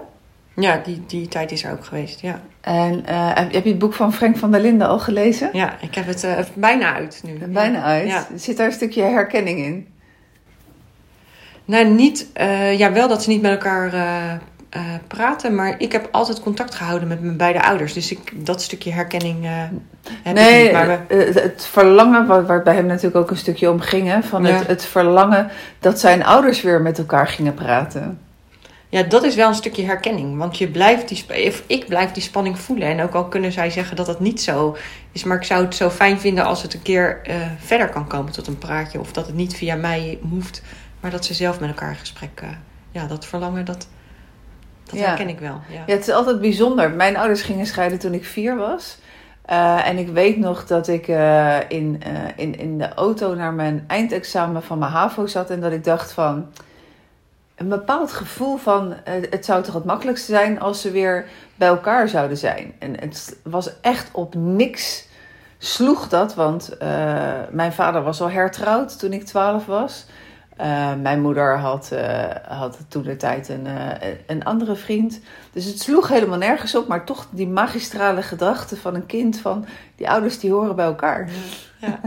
Ja, 0.59 0.81
die, 0.85 1.03
die 1.07 1.27
tijd 1.27 1.51
is 1.51 1.63
er 1.63 1.71
ook 1.71 1.85
geweest. 1.85 2.19
Ja, 2.21 2.39
En 2.61 3.05
eh, 3.05 3.31
heb, 3.35 3.63
je 3.63 3.69
het 3.69 3.79
boek 3.79 3.93
van 3.93 4.13
Frank 4.13 4.37
van 4.37 4.51
der 4.51 4.61
Linden 4.61 4.87
al 4.87 4.99
gelezen? 4.99 5.49
ja 5.53 5.73
ik 5.81 5.95
heb 5.95 6.05
het 6.07 6.23
eh, 6.23 6.37
bijna 6.53 6.93
uit 6.93 7.21
nu. 7.25 7.47
Bijna 7.47 7.77
Ja. 7.77 7.83
uit. 7.83 8.07
Ja. 8.07 8.27
Zit 8.35 8.57
daar 8.57 8.65
een 8.65 8.71
stukje 8.73 9.01
herkenning 9.03 9.59
in? 9.59 9.87
Nou, 11.65 11.85
niet, 11.85 12.27
eh, 12.33 12.77
ja, 12.77 12.91
wel 12.91 13.07
dat 13.07 13.23
ze 13.23 13.29
niet 13.29 13.41
met 13.41 13.51
elkaar 13.51 13.93
eh, 13.93 14.31
eh, 14.69 14.81
praten. 15.07 15.55
Maar 15.55 15.75
ik 15.77 15.91
heb 15.91 16.07
altijd 16.11 16.39
contact 16.39 16.75
gehouden 16.75 17.07
met 17.07 17.21
mijn 17.21 17.37
beide 17.37 17.63
ouders. 17.63 17.93
Dus 17.93 18.11
ik, 18.11 18.45
dat 18.45 18.61
stukje 18.61 18.91
herkenning 18.91 19.45
eh, 19.45 19.51
heb 20.23 20.37
ik 20.37 20.63
niet. 20.63 20.71
Maar 20.71 20.87
we- 21.07 21.15
eh, 21.25 21.43
het, 21.43 21.65
verlangen, 21.65 22.27
waar, 22.27 22.45
waar 22.45 22.55
het 22.55 22.63
bij 22.63 22.75
hem 22.75 22.85
natuurlijk 22.85 23.15
ook 23.15 23.29
een 23.29 23.37
stukje 23.37 23.71
om 23.71 23.79
ging, 23.79 24.07
hè, 24.07 24.21
van 24.23 24.43
Ja. 24.45 24.49
het, 24.53 24.67
het 24.67 24.85
verlangen 24.85 25.49
dat 25.79 25.99
zijn 25.99 26.23
ouders 26.25 26.61
weer 26.61 26.81
met 26.81 26.97
elkaar 26.97 27.27
gingen 27.27 27.53
praten. 27.53 28.19
Ja, 28.89 29.03
dat 29.03 29.23
is 29.23 29.35
wel 29.35 29.47
een 29.47 29.55
stukje 29.55 29.83
herkenning. 29.85 30.37
Want 30.37 30.57
je 30.57 30.67
blijft 30.67 31.07
die, 31.07 31.25
ik 31.67 31.87
blijf 31.87 32.11
die 32.11 32.23
spanning 32.23 32.59
voelen. 32.59 32.87
En 32.87 33.01
ook 33.01 33.13
al 33.13 33.25
kunnen 33.25 33.51
zij 33.51 33.69
zeggen 33.69 33.95
dat 33.95 34.05
dat 34.05 34.19
niet 34.19 34.41
zo 34.41 34.77
is. 35.11 35.23
Maar 35.23 35.37
ik 35.37 35.43
zou 35.43 35.63
het 35.65 35.75
zo 35.75 35.89
fijn 35.89 36.19
vinden 36.19 36.45
als 36.45 36.61
het 36.61 36.73
een 36.73 36.81
keer 36.81 37.19
eh, 37.23 37.35
verder 37.59 37.89
kan 37.89 38.07
komen 38.07 38.31
tot 38.31 38.47
een 38.47 38.57
praatje. 38.57 38.99
Of 38.99 39.11
dat 39.11 39.25
het 39.25 39.35
niet 39.35 39.55
via 39.55 39.75
mij 39.75 40.19
hoeft. 40.29 40.61
Maar 40.99 41.11
dat 41.11 41.25
ze 41.25 41.33
zelf 41.33 41.59
met 41.59 41.69
elkaar 41.69 41.89
in 41.89 41.95
gesprek... 41.95 42.41
eh, 42.41 42.49
ja, 42.91 43.05
dat 43.07 43.25
verlangen, 43.25 43.65
dat, 43.65 43.87
dat 44.83 44.99
Ja. 44.99 45.05
herken 45.05 45.29
ik 45.29 45.39
wel. 45.39 45.61
Ja. 45.69 45.83
Ja, 45.85 45.93
het 45.93 46.07
is 46.07 46.13
altijd 46.13 46.41
bijzonder. 46.41 46.91
Mijn 46.91 47.17
ouders 47.17 47.41
gingen 47.41 47.65
scheiden 47.65 47.99
toen 47.99 48.13
ik 48.13 48.25
vier 48.25 48.55
was. 48.55 48.97
Uh, 49.49 49.87
en 49.87 49.97
ik 49.97 50.07
weet 50.09 50.37
nog 50.37 50.65
dat 50.65 50.87
ik 50.87 51.07
uh, 51.07 51.57
in, 51.67 52.01
uh, 52.07 52.13
in, 52.35 52.59
in 52.59 52.77
de 52.77 52.93
auto 52.93 53.35
naar 53.35 53.53
mijn 53.53 53.83
eindexamen 53.87 54.63
van 54.63 54.77
mijn 54.79 54.91
HAVO 54.91 55.27
zat 55.27 55.49
en 55.49 55.59
dat 55.61 55.71
ik 55.71 55.83
dacht 55.83 56.11
van 56.11 56.45
een 57.57 57.69
bepaald 57.69 58.11
gevoel 58.11 58.57
van 58.57 58.93
het 59.05 59.45
zou 59.45 59.63
toch 59.63 59.73
het 59.73 59.85
makkelijkste 59.85 60.31
zijn 60.31 60.59
als 60.59 60.81
ze 60.81 60.91
weer 60.91 61.25
bij 61.55 61.67
elkaar 61.67 62.09
zouden 62.09 62.37
zijn. 62.37 62.73
En 62.79 62.99
het 62.99 63.39
was 63.43 63.79
echt 63.81 64.09
op 64.11 64.35
niks 64.35 65.07
sloeg 65.57 66.07
dat, 66.07 66.35
want 66.35 66.77
mijn 67.51 67.73
vader 67.73 68.03
was 68.03 68.21
al 68.21 68.29
hertrouwd 68.29 68.99
toen 68.99 69.13
ik 69.13 69.25
12 69.25 69.65
was. 69.65 70.05
Uh, 70.61 70.93
mijn 71.01 71.21
moeder 71.21 71.57
had, 71.57 71.95
had 72.47 72.77
toen 72.87 73.03
de 73.03 73.15
tijd 73.15 73.49
een, 73.49 73.67
een 74.27 74.43
andere 74.43 74.75
vriend. 74.75 75.19
Dus 75.51 75.65
het 75.65 75.79
sloeg 75.79 76.07
helemaal 76.07 76.37
nergens 76.37 76.75
op, 76.75 76.87
maar 76.87 77.05
toch 77.05 77.27
die 77.29 77.47
magistrale 77.47 78.21
gedachte 78.21 78.77
van 78.77 78.95
een 78.95 79.05
kind 79.05 79.39
van 79.39 79.65
die 79.95 80.09
ouders 80.09 80.39
die 80.39 80.51
horen 80.51 80.75
bij 80.75 80.85
elkaar. 80.85 81.29
Ja, 81.79 81.99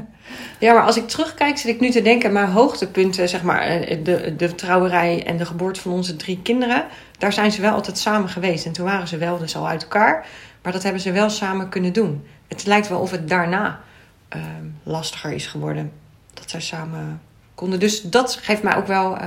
ja. 0.60 0.72
maar 0.72 0.86
als 0.86 0.96
ik 0.96 1.08
terugkijk, 1.08 1.58
zit 1.58 1.74
ik 1.74 1.80
nu 1.80 1.90
te 1.90 2.02
denken, 2.02 2.32
mijn 2.32 2.50
hoogtepunten, 2.50 3.28
zeg 3.28 3.42
maar, 3.42 3.68
de, 4.02 4.34
de 4.36 4.54
trouwerij 4.54 5.26
en 5.26 5.36
de 5.36 5.44
geboorte 5.44 5.80
van 5.80 5.92
onze 5.92 6.16
drie 6.16 6.40
kinderen, 6.42 6.86
daar 7.18 7.32
zijn 7.32 7.52
ze 7.52 7.60
wel 7.60 7.72
altijd 7.72 7.98
samen 7.98 8.28
geweest. 8.28 8.66
En 8.66 8.72
toen 8.72 8.84
waren 8.84 9.08
ze 9.08 9.16
wel 9.16 9.38
dus 9.38 9.56
al 9.56 9.68
uit 9.68 9.82
elkaar, 9.82 10.26
maar 10.62 10.72
dat 10.72 10.82
hebben 10.82 11.00
ze 11.00 11.12
wel 11.12 11.30
samen 11.30 11.68
kunnen 11.68 11.92
doen. 11.92 12.26
Het 12.48 12.66
lijkt 12.66 12.88
wel 12.88 13.00
of 13.00 13.10
het 13.10 13.28
daarna 13.28 13.80
ehm, 14.28 14.64
lastiger 14.82 15.32
is 15.32 15.46
geworden. 15.46 15.92
Dat 16.34 16.50
zij 16.50 16.60
samen 16.60 17.20
konden. 17.54 17.80
Dus 17.80 18.02
dat 18.02 18.38
geeft 18.42 18.62
mij 18.62 18.76
ook 18.76 18.86
wel, 18.86 19.14
uh, 19.14 19.20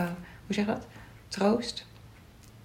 hoe 0.46 0.56
zeg 0.56 0.66
je 0.66 0.72
dat? 0.72 0.88
Troost. 1.28 1.86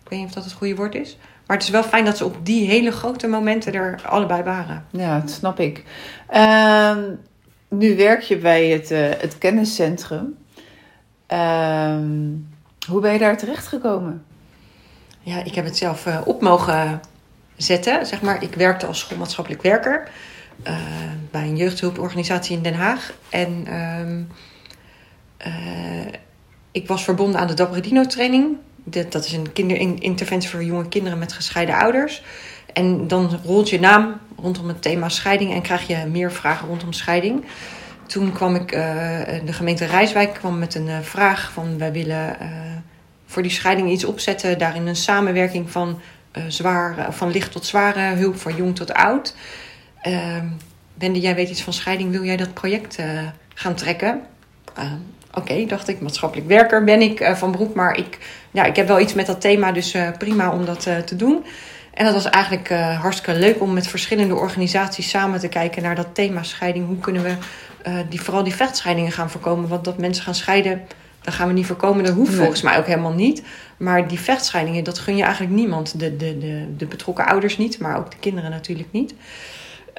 Ik 0.02 0.08
weet 0.08 0.18
niet 0.18 0.28
of 0.28 0.34
dat 0.34 0.44
het 0.44 0.52
goede 0.52 0.74
woord 0.74 0.94
is. 0.94 1.16
Maar 1.46 1.56
het 1.56 1.66
is 1.66 1.72
wel 1.72 1.82
fijn 1.82 2.04
dat 2.04 2.16
ze 2.16 2.24
op 2.24 2.46
die 2.46 2.66
hele 2.66 2.90
grote 2.90 3.26
momenten 3.26 3.72
er 3.72 4.00
allebei 4.04 4.42
waren. 4.42 4.86
Ja, 4.90 5.18
dat 5.20 5.30
snap 5.30 5.60
ik. 5.60 5.84
Uh, 6.34 6.96
nu 7.68 7.96
werk 7.96 8.22
je 8.22 8.36
bij 8.36 8.68
het, 8.68 8.90
uh, 8.90 9.08
het 9.18 9.38
kenniscentrum. 9.38 10.36
Ehm, 11.26 12.30
hoe 12.88 13.00
ben 13.00 13.12
je 13.12 13.18
daar 13.18 13.36
terecht 13.36 13.66
gekomen? 13.66 14.24
Ja, 15.20 15.44
ik 15.44 15.54
heb 15.54 15.64
het 15.64 15.76
zelf 15.76 16.06
uh, 16.06 16.20
op 16.24 16.40
mogen 16.40 17.00
zetten. 17.56 18.06
Zeg 18.06 18.22
maar, 18.22 18.42
ik 18.42 18.54
werkte 18.54 18.86
als 18.86 18.98
schoolmaatschappelijk 18.98 19.62
werker 19.62 20.08
bij 21.30 21.42
een 21.42 21.56
jeugdhulporganisatie 21.56 22.56
in 22.56 22.62
Den 22.62 22.74
Haag. 22.74 23.12
En 23.28 23.66
ehm, 23.66 24.22
ik 26.72 26.86
was 26.86 27.04
verbonden 27.04 27.40
aan 27.40 27.46
de 27.46 27.54
Dabredino 27.54 28.04
training. 28.04 28.56
Dat 28.84 29.24
is 29.24 29.32
een 29.32 29.52
kinderinterventie 29.52 30.50
voor 30.50 30.64
jonge 30.64 30.88
kinderen 30.88 31.18
met 31.18 31.32
gescheiden 31.32 31.74
ouders. 31.74 32.22
En 32.78 33.08
dan 33.08 33.40
rolt 33.44 33.70
je 33.70 33.80
naam 33.80 34.20
rondom 34.36 34.68
het 34.68 34.82
thema 34.82 35.08
scheiding 35.08 35.52
en 35.52 35.62
krijg 35.62 35.86
je 35.86 35.96
meer 36.10 36.32
vragen 36.32 36.68
rondom 36.68 36.92
scheiding. 36.92 37.44
Toen 38.06 38.32
kwam 38.32 38.54
ik, 38.54 38.74
uh, 38.74 38.80
de 39.44 39.52
gemeente 39.52 39.84
Rijswijk 39.84 40.34
kwam 40.34 40.58
met 40.58 40.74
een 40.74 40.86
uh, 40.86 40.98
vraag 41.00 41.50
van 41.52 41.78
wij 41.78 41.92
willen 41.92 42.36
voor 43.26 43.42
die 43.42 43.50
scheiding 43.50 43.90
iets 43.90 44.04
opzetten. 44.04 44.58
Daarin 44.58 44.86
een 44.86 44.96
samenwerking 44.96 45.70
van, 45.70 46.00
zwaar, 46.48 47.12
van 47.12 47.30
licht 47.30 47.52
tot 47.52 47.66
zware 47.66 48.00
hulp, 48.00 48.36
van 48.36 48.56
jong 48.56 48.76
tot 48.76 48.92
oud. 48.92 49.34
Ehm, 50.00 50.46
Wendy, 50.94 51.18
jij 51.18 51.34
weet 51.34 51.50
iets 51.50 51.62
van 51.62 51.72
scheiding, 51.72 52.10
wil 52.10 52.24
jij 52.24 52.36
dat 52.36 52.54
project 52.54 52.98
gaan 53.54 53.74
trekken? 53.74 54.20
Oké, 55.34 55.64
dacht 55.66 55.88
ik, 55.88 56.00
maatschappelijk 56.00 56.48
werker 56.48 56.84
ben 56.84 57.00
ik 57.00 57.20
uh, 57.20 57.34
van 57.34 57.52
beroep, 57.52 57.74
maar 57.74 57.96
ik, 57.96 58.18
ja, 58.50 58.64
ik 58.64 58.76
heb 58.76 58.86
wel 58.86 59.00
iets 59.00 59.14
met 59.14 59.26
dat 59.26 59.40
thema, 59.40 59.72
dus 59.72 59.94
uh, 59.94 60.08
prima 60.18 60.50
om 60.50 60.64
dat 60.64 60.86
uh, 60.86 60.98
te 60.98 61.16
doen. 61.16 61.44
En 61.98 62.04
dat 62.04 62.14
was 62.14 62.24
eigenlijk 62.24 62.68
hartstikke 63.00 63.40
leuk 63.40 63.60
om 63.60 63.72
met 63.72 63.86
verschillende 63.86 64.34
organisaties 64.34 65.08
samen 65.08 65.40
te 65.40 65.48
kijken 65.48 65.82
naar 65.82 65.94
dat 65.94 66.14
thema 66.14 66.42
scheiding. 66.42 66.86
Hoe 66.86 66.98
kunnen 66.98 67.22
we 67.22 67.34
die, 68.08 68.20
vooral 68.20 68.44
die 68.44 68.54
vechtscheidingen 68.54 69.12
gaan 69.12 69.30
voorkomen? 69.30 69.68
Want 69.68 69.84
dat 69.84 69.98
mensen 69.98 70.24
gaan 70.24 70.34
scheiden, 70.34 70.80
dat 71.22 71.34
gaan 71.34 71.48
we 71.48 71.52
niet 71.52 71.66
voorkomen. 71.66 72.04
Dat 72.04 72.14
hoeft 72.14 72.30
nee. 72.30 72.38
volgens 72.38 72.62
mij 72.62 72.78
ook 72.78 72.86
helemaal 72.86 73.12
niet. 73.12 73.42
Maar 73.76 74.08
die 74.08 74.20
vechtscheidingen, 74.20 74.84
dat 74.84 74.98
gun 74.98 75.16
je 75.16 75.22
eigenlijk 75.22 75.52
niemand. 75.54 75.98
De, 75.98 76.16
de, 76.16 76.38
de, 76.38 76.74
de 76.76 76.86
betrokken 76.86 77.26
ouders 77.26 77.58
niet, 77.58 77.78
maar 77.78 77.96
ook 77.96 78.10
de 78.10 78.16
kinderen 78.20 78.50
natuurlijk 78.50 78.88
niet. 78.92 79.14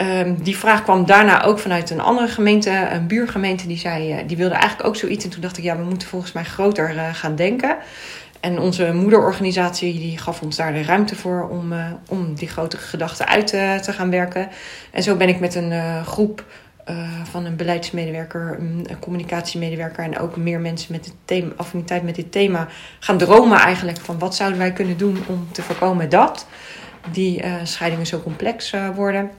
Um, 0.02 0.44
die 0.44 0.58
vraag 0.58 0.84
kwam 0.84 1.06
daarna 1.06 1.44
ook 1.44 1.60
vanuit 1.60 1.90
een 1.90 2.00
andere 2.00 2.28
gemeente, 2.28 2.88
een 2.92 3.08
buurgemeente, 3.08 3.68
die 3.68 3.78
zei, 3.78 4.14
uh, 4.14 4.28
die 4.28 4.38
wilde 4.38 4.56
eigenlijk 4.56 4.88
ook 4.88 4.96
zoiets. 4.96 5.24
En 5.26 5.30
toen 5.30 5.42
dacht 5.42 5.58
ik, 5.58 5.64
ja, 5.64 5.78
we 5.78 5.84
moeten 5.84 6.08
volgens 6.08 6.32
mij 6.32 6.44
groter 6.44 6.96
uh, 6.96 7.14
gaan 7.14 7.36
denken. 7.36 7.78
En 8.40 8.60
onze 8.60 8.94
moederorganisatie 8.94 9.94
die 9.94 10.18
gaf 10.18 10.42
ons 10.42 10.56
daar 10.56 10.74
de 10.74 10.84
ruimte 10.84 11.16
voor 11.16 11.50
om, 11.50 11.74
uh, 11.74 11.86
om 12.08 12.36
die 12.36 12.48
grotere 12.48 12.82
gedachten 12.82 13.28
uit 13.28 13.48
te 13.84 13.94
gaan 13.94 14.10
werken. 14.10 14.50
En 14.92 15.04
zo 15.04 15.16
ben 15.16 15.30
ik 15.30 15.40
met 15.40 15.56
een 15.56 16.06
groep 16.06 16.46
van 17.24 17.46
een 17.46 17.56
beleidsmedewerker, 17.56 18.58
een 18.60 18.88
communicatiemedewerker 19.00 20.04
en 20.04 20.20
ook 20.20 20.36
meer 20.36 20.60
mensen 20.60 20.92
met 20.92 21.06
het 21.06 21.14
thema, 21.26 21.52
affiniteit 21.56 22.04
met 22.04 22.16
dit 22.16 22.32
thema 22.32 22.68
gaan 23.00 23.18
dromen 23.18 23.60
eigenlijk 23.60 24.00
van 24.00 24.20
wat 24.20 24.36
zouden 24.36 24.60
wij 24.60 24.74
kunnen 24.74 24.98
doen 24.98 25.24
om 25.28 25.48
te 25.52 25.62
voorkomen 25.62 26.10
dat 26.10 26.48
die 27.12 27.44
scheidingen 27.64 28.06
zo 28.06 28.22
complex 28.22 28.74
worden. 28.96 29.30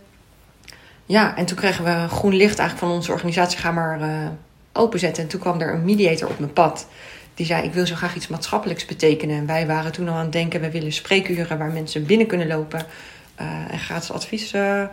Ja, 1.11 1.37
en 1.37 1.47
toen 1.47 1.57
kregen 1.57 1.85
we 1.85 2.09
groen 2.09 2.35
licht 2.35 2.59
eigenlijk 2.59 2.89
van 2.89 2.99
onze 2.99 3.13
organisatie. 3.13 3.59
Ga 3.59 3.71
maar 3.71 4.01
uh, 4.01 4.07
openzetten. 4.73 5.23
En 5.23 5.29
toen 5.29 5.41
kwam 5.41 5.61
er 5.61 5.75
een 5.75 5.85
mediator 5.85 6.29
op 6.29 6.39
mijn 6.39 6.53
pad. 6.53 6.87
Die 7.41 7.49
zei, 7.49 7.63
ik 7.63 7.73
wil 7.73 7.87
zo 7.87 7.95
graag 7.95 8.15
iets 8.15 8.29
maatschappelijks 8.29 8.85
betekenen. 8.85 9.37
En 9.37 9.47
wij 9.47 9.67
waren 9.67 9.93
toen 9.93 10.09
al 10.09 10.15
aan 10.15 10.23
het 10.23 10.33
denken, 10.33 10.61
we 10.61 10.71
willen 10.71 10.93
spreekuren 10.93 11.59
waar 11.59 11.71
mensen 11.71 12.07
binnen 12.07 12.27
kunnen 12.27 12.47
lopen. 12.47 12.87
Uh, 13.41 13.73
en 13.73 13.79
gratis 13.79 14.13
advies 14.13 14.55
uh, 14.55 14.85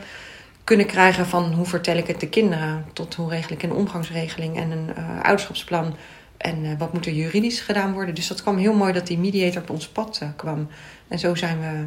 kunnen 0.64 0.86
krijgen 0.86 1.26
van 1.26 1.54
hoe 1.54 1.66
vertel 1.66 1.98
ik 1.98 2.08
het 2.08 2.20
de 2.20 2.30
kinderen. 2.30 2.86
Tot 2.94 3.16
hoe 3.16 3.30
regel 3.30 3.56
ik 3.56 3.64
een 3.64 3.72
omgangsregeling 3.72 4.58
en 4.58 4.72
een 4.72 4.96
ouderschapsplan. 5.24 5.96
En 6.38 6.78
wat 6.78 6.94
moet 6.94 7.06
er 7.06 7.14
juridisch 7.14 7.60
gedaan 7.60 7.94
worden. 7.94 8.16
Dus 8.16 8.28
dat 8.28 8.42
kwam 8.42 8.58
heel 8.58 8.74
mooi 8.74 8.94
dat 8.94 9.08
die 9.08 9.18
mediator 9.18 9.62
op 9.62 9.70
ons 9.70 9.88
pad 9.88 10.22
kwam. 10.36 10.68
En 11.08 11.20
zo 11.20 11.36
zijn 11.36 11.60
we 11.60 11.86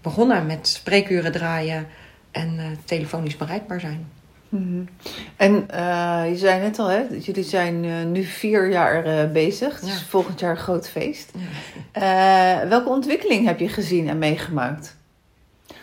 begonnen 0.00 0.46
met 0.46 0.68
spreekuren 0.68 1.32
draaien 1.32 1.86
en 2.30 2.78
telefonisch 2.84 3.36
bereikbaar 3.36 3.80
zijn. 3.80 4.08
Mm 4.52 4.60
-hmm. 4.60 4.88
En 5.36 5.52
uh, 5.74 6.22
je 6.30 6.36
zei 6.36 6.60
net 6.60 6.78
al, 6.78 6.86
hè, 6.86 7.02
jullie 7.20 7.42
zijn 7.42 7.84
uh, 7.84 8.04
nu 8.04 8.24
vier 8.24 8.70
jaar 8.70 9.30
bezig. 9.30 9.80
Dus 9.80 9.98
ja. 9.98 10.04
volgend 10.08 10.40
jaar 10.40 10.50
een 10.50 10.56
groot 10.56 10.88
feest. 10.88 11.32
Ja. 11.92 12.68
welke 12.68 12.88
ontwikkeling 12.88 13.46
heb 13.46 13.58
je 13.58 13.68
gezien 13.68 14.08
en 14.08 14.18
meegemaakt? 14.18 14.96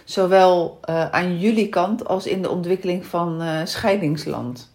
Zowel 0.03 0.79
aan 1.11 1.39
jullie 1.39 1.69
kant 1.69 2.07
als 2.07 2.27
in 2.27 2.41
de 2.41 2.49
ontwikkeling 2.49 3.05
van 3.05 3.41
scheidingsland. 3.67 4.71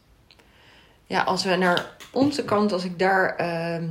Ja, 1.06 1.22
als 1.22 1.44
we 1.44 1.56
naar 1.56 1.86
onze 2.12 2.44
kant, 2.44 2.72
als 2.72 2.84
ik 2.84 2.98
daar, 2.98 3.36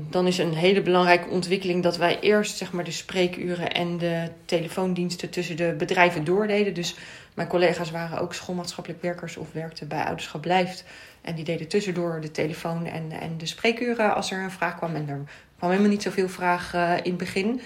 dan 0.09 0.27
is 0.27 0.37
een 0.37 0.53
hele 0.53 0.81
belangrijke 0.81 1.29
ontwikkeling 1.29 1.83
dat 1.83 1.97
wij 1.97 2.19
eerst 2.19 2.57
zeg 2.57 2.71
maar 2.71 2.83
de 2.83 2.91
spreekuren 2.91 3.71
en 3.71 3.97
de 3.97 4.27
telefoondiensten 4.45 5.29
tussen 5.29 5.57
de 5.57 5.75
bedrijven 5.77 6.23
doordeden. 6.23 6.73
Dus 6.73 6.95
mijn 7.35 7.47
collega's 7.47 7.91
waren 7.91 8.19
ook 8.19 8.33
schoolmaatschappelijk 8.33 9.01
werkers 9.01 9.37
of 9.37 9.51
werkten 9.51 9.87
bij 9.87 10.03
Ouderschap 10.03 10.41
Blijft. 10.41 10.83
En 11.21 11.35
die 11.35 11.45
deden 11.45 11.67
tussendoor 11.67 12.21
de 12.21 12.31
telefoon 12.31 12.85
en, 12.85 13.11
en 13.11 13.37
de 13.37 13.45
spreekuren 13.45 14.15
als 14.15 14.31
er 14.31 14.43
een 14.43 14.51
vraag 14.51 14.75
kwam. 14.75 14.95
En 14.95 15.09
er 15.09 15.21
kwam 15.57 15.69
helemaal 15.69 15.91
niet 15.91 16.03
zoveel 16.03 16.29
vraag 16.29 16.73
uh, 16.73 16.97
in 16.97 17.03
het 17.03 17.17
begin. 17.17 17.61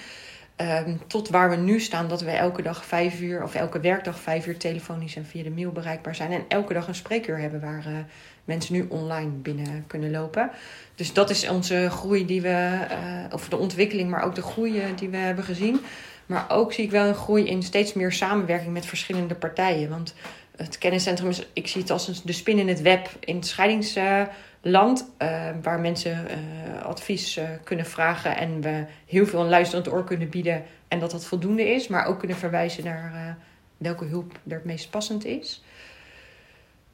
Um, 0.61 1.01
tot 1.07 1.29
waar 1.29 1.49
we 1.49 1.55
nu 1.55 1.79
staan, 1.79 2.07
dat 2.07 2.21
we 2.21 2.31
elke 2.31 2.61
dag 2.61 2.85
vijf 2.85 3.21
uur, 3.21 3.43
of 3.43 3.55
elke 3.55 3.79
werkdag 3.79 4.19
vijf 4.19 4.47
uur 4.47 4.57
telefonisch 4.57 5.15
en 5.15 5.25
via 5.25 5.43
de 5.43 5.49
mail 5.49 5.71
bereikbaar 5.71 6.15
zijn. 6.15 6.31
En 6.31 6.43
elke 6.47 6.73
dag 6.73 6.87
een 6.87 6.95
spreekuur 6.95 7.37
hebben 7.37 7.61
waar 7.61 7.83
uh, 7.87 7.97
mensen 8.45 8.73
nu 8.73 8.85
online 8.89 9.29
binnen 9.29 9.83
kunnen 9.87 10.11
lopen. 10.11 10.49
Dus 10.95 11.13
dat 11.13 11.29
is 11.29 11.49
onze 11.49 11.89
groei 11.89 12.25
die 12.25 12.41
we, 12.41 12.87
uh, 12.91 13.33
of 13.33 13.49
de 13.49 13.57
ontwikkeling, 13.57 14.09
maar 14.09 14.23
ook 14.23 14.35
de 14.35 14.41
groei 14.41 14.81
die 14.95 15.09
we 15.09 15.17
hebben 15.17 15.43
gezien. 15.43 15.79
Maar 16.27 16.45
ook 16.49 16.73
zie 16.73 16.83
ik 16.83 16.91
wel 16.91 17.07
een 17.07 17.15
groei 17.15 17.47
in 17.47 17.63
steeds 17.63 17.93
meer 17.93 18.11
samenwerking 18.11 18.73
met 18.73 18.85
verschillende 18.85 19.35
partijen. 19.35 19.89
Want 19.89 20.13
het 20.55 20.77
kenniscentrum 20.77 21.29
is, 21.29 21.47
ik 21.53 21.67
zie 21.67 21.81
het 21.81 21.89
als 21.89 22.23
de 22.23 22.33
spin 22.33 22.59
in 22.59 22.67
het 22.67 22.81
web 22.81 23.09
in 23.19 23.35
het 23.35 23.47
scheidingsland. 23.47 25.11
Uh, 25.21 25.49
waar 25.61 25.79
mensen 25.79 26.27
uh, 26.29 26.81
advies 26.83 27.37
uh, 27.37 27.49
kunnen 27.63 27.85
vragen 27.85 28.37
en 28.37 28.61
we 28.61 28.85
heel 29.05 29.25
veel 29.25 29.41
een 29.41 29.49
luisterend 29.49 29.91
oor 29.91 30.03
kunnen 30.03 30.29
bieden. 30.29 30.63
En 30.87 30.99
dat 30.99 31.11
dat 31.11 31.25
voldoende 31.25 31.73
is. 31.73 31.87
Maar 31.87 32.05
ook 32.05 32.19
kunnen 32.19 32.37
verwijzen 32.37 32.83
naar 32.83 33.37
welke 33.77 34.05
hulp 34.05 34.31
er 34.47 34.55
het 34.55 34.65
meest 34.65 34.89
passend 34.89 35.25
is. 35.25 35.63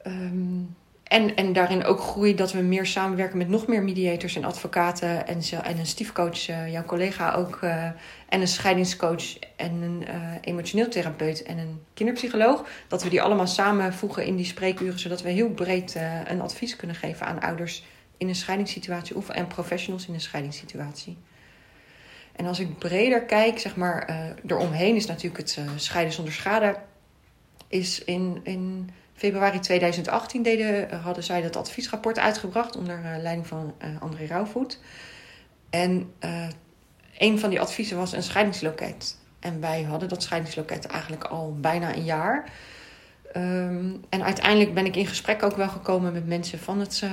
Um, 0.08 0.76
en, 1.14 1.36
en 1.36 1.54
daarin 1.54 1.84
ook 1.84 2.00
groei 2.00 2.36
dat 2.36 2.52
we 2.52 2.62
meer 2.62 2.86
samenwerken 2.86 3.38
met 3.38 3.48
nog 3.48 3.68
meer 3.68 3.84
mediators 3.84 4.36
en 4.36 4.44
advocaten 4.44 5.28
en, 5.28 5.42
en 5.64 5.80
een 5.80 5.86
stiefcoach, 5.86 6.50
uh, 6.50 6.72
jouw 6.72 6.84
collega 6.84 7.34
ook, 7.34 7.60
uh, 7.64 7.86
en 8.30 8.42
een 8.42 8.48
scheidingscoach 8.48 9.40
en 9.56 9.82
een 9.82 10.06
uh, 10.08 10.32
emotioneel 10.42 10.90
therapeut 10.90 11.44
en 11.44 11.58
een 11.58 11.84
kinderpsycholoog. 11.94 12.66
Dat 12.88 13.04
we 13.04 13.10
die 13.10 13.22
allemaal 13.22 13.48
samenvoegen 13.48 14.26
in 14.26 14.36
die 14.36 14.46
spreekuren, 14.46 15.00
zodat 15.00 15.22
we 15.22 15.30
heel 15.30 15.50
breed 15.50 15.98
een 16.28 16.42
advies 16.42 16.76
kunnen 16.76 16.96
geven 16.96 17.26
aan 17.26 17.42
ouders 17.42 17.84
in 18.18 18.28
een 18.28 18.36
scheidingssituatie 18.36 19.16
of 19.16 19.30
en 19.30 19.48
professionals 19.48 20.08
in 20.08 20.14
een 20.14 20.22
scheidingssituatie. 20.22 21.18
En 22.36 22.46
als 22.46 22.60
ik 22.60 22.78
breder 22.78 23.24
kijk, 23.24 23.60
zeg 23.60 23.76
maar, 23.76 24.10
eromheen 24.48 24.96
is 24.96 25.06
natuurlijk 25.06 25.38
het 25.38 25.60
scheiden 25.76 26.14
zonder 26.14 26.34
schade 26.34 26.76
is 27.68 28.04
in, 28.04 28.40
in 28.44 28.90
februari 29.14 29.60
2018 29.60 30.44
deden, 30.44 31.00
hadden 31.02 31.24
zij 31.24 31.42
dat 31.42 31.56
adviesrapport 31.56 32.20
uitgebracht 32.20 32.76
onder 32.76 33.02
leiding 33.22 33.48
van 33.48 33.74
André 34.00 34.26
Rauwvoet. 34.26 34.80
En 35.70 36.14
een 37.18 37.40
van 37.40 37.50
die 37.50 37.62
adviezen 37.62 37.98
was 37.98 38.14
een 38.14 38.24
scheidingsloket. 38.24 39.18
En 39.40 39.60
wij 39.60 39.84
hadden 39.84 40.10
dat 40.10 40.24
scheidingsloket 40.24 40.86
eigenlijk 40.86 41.24
al 41.24 41.58
bijna 41.62 41.96
een 41.96 42.04
jaar. 42.04 42.50
Ehm, 43.32 43.92
en 44.10 44.24
uiteindelijk 44.24 44.74
ben 44.74 44.86
ik 44.86 44.96
in 44.96 45.08
gesprek 45.08 45.44
ook 45.44 45.56
wel 45.56 45.70
gekomen 45.70 46.14
met 46.14 46.28
mensen 46.28 46.60
van, 46.60 46.80
het, 46.80 47.04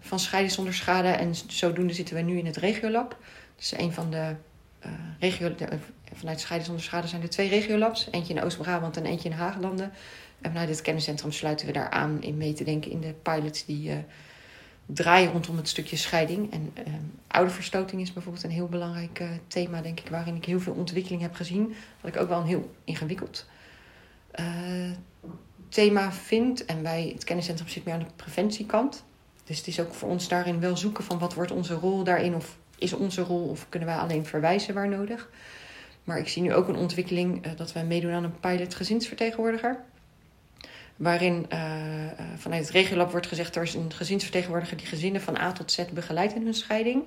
van 0.00 0.18
Scheiden 0.18 0.52
zonder 0.52 0.74
schade. 0.74 1.08
En 1.08 1.34
zodoende 1.46 1.92
zitten 1.92 2.14
wij 2.14 2.24
nu 2.24 2.38
in 2.38 2.46
het 2.46 2.56
Regiolab. 2.56 3.16
Dus 3.56 3.78
een 3.78 3.92
van 3.92 4.10
de 4.10 4.34
uh, 5.20 5.56
de, 5.56 5.78
vanuit 6.12 6.40
Scheiden 6.40 6.66
zonder 6.66 6.84
schade 6.84 7.06
zijn 7.06 7.22
er 7.22 7.30
twee 7.30 7.48
regiolabs. 7.48 8.08
Eentje 8.10 8.34
in 8.34 8.42
Oost-Brabant 8.42 8.96
en 8.96 9.06
eentje 9.06 9.28
in 9.28 9.34
Haaglanden. 9.34 9.92
En 10.40 10.50
vanuit 10.50 10.68
dit 10.68 10.82
kenniscentrum 10.82 11.32
sluiten 11.32 11.66
we 11.66 11.72
daar 11.72 11.90
aan 11.90 12.22
in 12.22 12.36
mee 12.36 12.52
te 12.52 12.64
denken 12.64 12.90
in 12.90 13.00
de 13.00 13.14
pilots 13.22 13.64
die 13.64 13.90
uh, 13.90 13.96
draaien 14.86 15.32
rondom 15.32 15.56
het 15.56 15.68
stukje 15.68 15.96
scheiding. 15.96 16.52
En 16.52 16.72
uh, 16.78 16.94
ouderverstoting 17.26 18.00
is 18.00 18.12
bijvoorbeeld 18.12 18.44
een 18.44 18.50
heel 18.50 18.68
belangrijk 18.68 19.22
thema, 19.46 19.82
denk 19.82 20.00
ik, 20.00 20.08
waarin 20.08 20.36
ik 20.36 20.44
heel 20.44 20.60
veel 20.60 20.72
ontwikkeling 20.72 21.22
heb 21.22 21.34
gezien. 21.34 21.74
Wat 22.00 22.14
ik 22.14 22.20
ook 22.20 22.28
wel 22.28 22.40
een 22.40 22.46
heel 22.46 22.74
ingewikkeld 22.84 23.46
thema 25.68 26.12
vind. 26.12 26.64
En 26.64 26.82
wij, 26.82 27.10
het 27.14 27.24
kenniscentrum 27.24 27.68
zit 27.68 27.84
meer 27.84 27.94
aan 27.94 28.00
de 28.00 28.06
preventiekant. 28.16 29.04
Dus 29.44 29.58
het 29.58 29.66
is 29.66 29.80
ook 29.80 29.94
voor 29.94 30.08
ons 30.08 30.28
daarin 30.28 30.60
wel 30.60 30.76
zoeken 30.76 31.04
van 31.04 31.18
wat 31.18 31.34
wordt 31.34 31.50
onze 31.50 31.74
rol 31.74 32.04
daarin. 32.04 32.34
Of 32.34 32.58
is 32.78 32.92
onze 32.92 33.22
rol 33.22 33.48
of 33.48 33.66
kunnen 33.68 33.88
wij 33.88 33.98
alleen 33.98 34.26
verwijzen 34.26 34.74
waar 34.74 34.88
nodig. 34.88 35.30
Maar 36.04 36.18
ik 36.18 36.28
zie 36.28 36.42
nu 36.42 36.54
ook 36.54 36.68
een 36.68 36.76
ontwikkeling 36.76 37.54
dat 37.54 37.72
wij 37.72 37.84
meedoen 37.84 38.12
aan 38.12 38.24
een 38.24 38.40
pilot 38.40 38.74
gezinsvertegenwoordiger. 38.74 39.84
Waarin 41.00 41.46
uh, 41.52 41.58
vanuit 42.36 42.62
het 42.62 42.70
regiolab 42.70 43.10
wordt 43.10 43.26
gezegd... 43.26 43.56
er 43.56 43.62
is 43.62 43.74
een 43.74 43.92
gezinsvertegenwoordiger 43.92 44.76
die 44.76 44.86
gezinnen 44.86 45.20
van 45.20 45.38
A 45.38 45.52
tot 45.52 45.72
Z 45.72 45.84
begeleidt 45.92 46.34
in 46.34 46.44
hun 46.44 46.54
scheiding. 46.54 47.02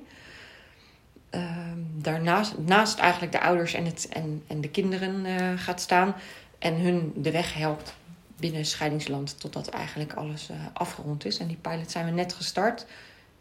Ehm, 1.29 1.77
daarnaast 1.95 2.57
naast 2.57 2.99
eigenlijk 2.99 3.31
de 3.31 3.41
ouders 3.41 3.73
en, 3.73 3.85
het, 3.85 4.07
en, 4.09 4.43
en 4.47 4.61
de 4.61 4.69
kinderen 4.69 5.25
gaat 5.57 5.81
staan... 5.81 6.15
en 6.59 6.75
hun 6.75 7.13
de 7.15 7.31
weg 7.31 7.53
helpt 7.53 7.93
binnen 8.37 8.65
scheidingsland 8.65 9.39
totdat 9.39 9.67
eigenlijk 9.67 10.13
alles 10.13 10.49
afgerond 10.73 11.25
is. 11.25 11.37
En 11.37 11.47
die 11.47 11.57
pilot 11.61 11.91
zijn 11.91 12.05
we 12.05 12.11
net 12.11 12.33
gestart, 12.33 12.85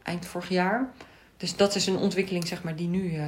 eind 0.02 0.26
vorig 0.26 0.48
jaar. 0.48 0.90
Dus 1.36 1.56
dat 1.56 1.74
is 1.74 1.86
een 1.86 1.96
ontwikkeling 1.96 2.46
zeg 2.46 2.62
maar, 2.62 2.76
die, 2.76 2.88
nu, 2.88 3.20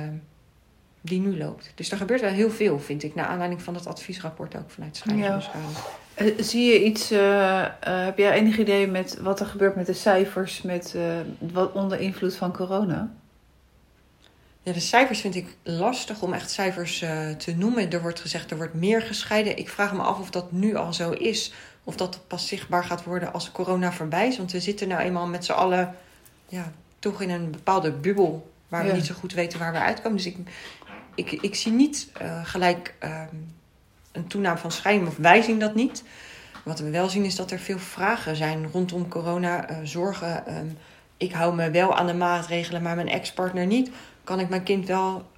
die 1.01 1.21
nu 1.21 1.37
loopt. 1.37 1.73
Dus 1.75 1.91
er 1.91 1.97
gebeurt 1.97 2.21
wel 2.21 2.33
heel 2.33 2.51
veel, 2.51 2.81
vind 2.81 3.03
ik, 3.03 3.15
naar 3.15 3.27
aanleiding 3.27 3.63
van 3.63 3.75
dat 3.75 3.87
adviesrapport 3.87 4.57
ook 4.57 4.71
vanuit 4.71 4.97
scheidingsschade. 4.97 5.59
Ja. 5.59 6.03
Uh, 6.19 6.39
zie 6.39 6.73
je 6.73 6.85
iets, 6.85 7.09
heb 7.81 8.19
jij 8.19 8.33
enig 8.33 8.59
idee 8.59 8.87
met 8.87 9.19
wat 9.21 9.41
er 9.41 9.47
gebeurt 9.47 9.77
met 9.77 9.87
de 9.87 9.93
cijfers 9.93 10.63
met, 10.63 10.95
wat 11.39 11.73
onder 11.73 12.01
invloed 12.01 12.37
van 12.37 12.53
corona? 12.53 13.13
Ja, 14.63 14.73
de 14.73 14.81
cijfers 14.81 15.21
vind 15.21 15.35
ik 15.35 15.57
lastig 15.63 16.23
om 16.23 16.33
echt 16.33 16.51
cijfers 16.51 16.99
te 17.39 17.55
noemen. 17.57 17.91
Er 17.91 18.03
wordt 18.03 18.21
gezegd 18.21 18.51
er 18.51 18.57
wordt 18.57 18.75
meer 18.75 19.03
gescheiden. 19.03 19.57
Ik 19.57 19.69
vraag 19.69 19.93
me 19.93 20.03
af 20.03 20.21
of 20.21 20.31
dat 20.31 20.53
nu 20.53 20.75
al 20.77 20.93
zo 20.93 21.11
is. 21.11 21.53
Of 21.85 21.97
dat 21.97 22.21
pas 22.27 22.49
zichtbaar 22.49 22.85
gaat 22.85 23.05
worden 23.05 23.33
als 23.33 23.53
corona 23.53 23.93
voorbij 23.93 24.27
is. 24.27 24.37
Want 24.37 24.53
we 24.53 24.61
zitten 24.61 24.89
nou 24.89 25.03
eenmaal 25.03 25.27
met 25.27 25.45
z'n 25.45 25.53
allen 25.53 25.97
ja, 26.49 26.73
toch 26.99 27.23
in 27.23 27.31
een 27.31 27.51
bepaalde 27.51 27.93
bubbel. 27.93 28.53
Waar 28.69 28.87
we 28.87 28.93
niet 28.93 29.07
zo 29.07 29.15
goed 29.15 29.33
weten 29.33 29.59
waar 29.59 29.73
we 29.73 29.79
uitkomen. 29.79 30.17
Dus 30.17 30.27
ik, 30.27 30.37
ik, 31.15 31.33
ik 31.33 31.55
zie 31.55 31.73
niet 31.73 32.09
gelijk 32.43 32.95
uh, 33.05 33.23
een 34.15 34.27
toename 34.27 34.59
van 34.59 34.71
scheiding. 34.71 35.09
Of 35.09 35.17
wij 35.17 35.43
zien 35.43 35.59
dat 35.59 35.75
niet. 35.75 36.03
Wat 36.65 36.79
we 36.79 36.91
wel 36.91 37.09
zien 37.09 37.25
is 37.25 37.37
dat 37.37 37.51
er 37.51 37.59
veel 37.59 37.79
vragen 37.79 38.37
zijn 38.37 38.69
rondom 38.73 39.09
corona. 39.09 39.71
Uh, 39.71 39.77
zorgen. 39.83 40.57
Um, 40.57 40.77
ik 41.17 41.33
hou 41.33 41.55
me 41.55 41.71
wel 41.71 41.97
aan 41.97 42.07
de 42.07 42.15
maatregelen, 42.15 42.83
maar 42.83 42.97
mijn 42.97 43.09
ex-partner 43.09 43.67
niet 43.67 43.91
kan 44.25 44.41
ik 44.41 44.49
mijn 44.49 44.63
kind 44.63 44.87
wel 44.87 45.31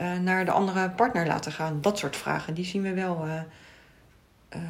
uh, 0.00 0.18
naar 0.18 0.44
de 0.44 0.50
andere 0.50 0.90
partner 0.90 1.26
laten 1.26 1.52
gaan? 1.52 1.80
Dat 1.80 1.98
soort 1.98 2.16
vragen, 2.16 2.54
die 2.54 2.64
zien 2.64 2.82
we 2.82 2.92
wel 2.92 3.26
uh, 3.26 4.60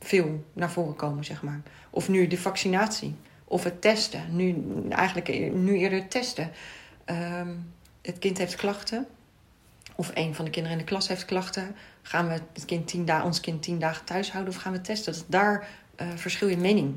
veel 0.00 0.44
naar 0.52 0.70
voren 0.70 0.96
komen, 0.96 1.24
zeg 1.24 1.42
maar. 1.42 1.60
Of 1.90 2.08
nu 2.08 2.26
de 2.26 2.38
vaccinatie, 2.38 3.14
of 3.44 3.64
het 3.64 3.80
testen. 3.80 4.22
Nu, 4.28 4.64
eigenlijk 4.88 5.28
nu 5.52 5.76
eerder 5.76 6.08
testen. 6.08 6.50
Um, 7.06 7.72
het 8.02 8.18
kind 8.18 8.38
heeft 8.38 8.54
klachten, 8.54 9.06
of 9.96 10.10
een 10.14 10.34
van 10.34 10.44
de 10.44 10.50
kinderen 10.50 10.78
in 10.78 10.84
de 10.84 10.90
klas 10.90 11.08
heeft 11.08 11.24
klachten. 11.24 11.76
Gaan 12.02 12.28
we 12.28 12.32
het 12.32 12.64
kind 12.64 12.86
tien 12.86 13.04
dagen, 13.04 13.24
ons 13.26 13.40
kind 13.40 13.62
tien 13.62 13.78
dagen 13.78 14.04
thuis 14.04 14.32
houden 14.32 14.54
of 14.54 14.60
gaan 14.60 14.72
we 14.72 14.80
testen? 14.80 15.12
Dat 15.12 15.24
daar 15.26 15.66
verschil 16.14 16.48
in 16.48 16.60
mening 16.60 16.94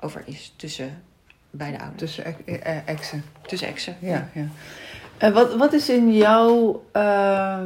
over 0.00 0.22
is 0.26 0.52
tussen 0.56 1.02
beide 1.50 1.80
ouders. 1.80 2.14
Tussen 2.14 2.46
exen. 2.86 3.24
Tussen 3.46 3.68
exen. 3.68 3.96
Ja, 4.00 4.28
ja. 4.34 4.46
En 5.18 5.32
wat, 5.32 5.56
wat 5.56 5.72
is 5.72 5.88
in 5.88 6.12
jouw, 6.12 6.84
uh, 6.92 7.60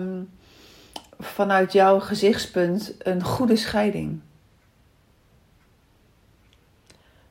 vanuit 1.19 1.73
jouw 1.73 2.01
gezichtspunt 2.01 2.95
een 2.99 3.23
goede 3.23 3.57
scheiding? 3.57 4.21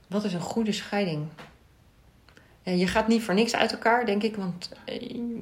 Wat 0.07 0.23
is 0.23 0.33
een 0.33 0.39
goede 0.39 0.71
scheiding? 0.71 1.27
Ja, 2.67 2.73
je 2.73 2.87
gaat 2.87 3.07
niet 3.07 3.23
voor 3.23 3.33
niks 3.33 3.55
uit 3.55 3.71
elkaar, 3.71 4.05
denk 4.05 4.23
ik. 4.23 4.35
Want 4.35 4.71
eh, 4.85 4.99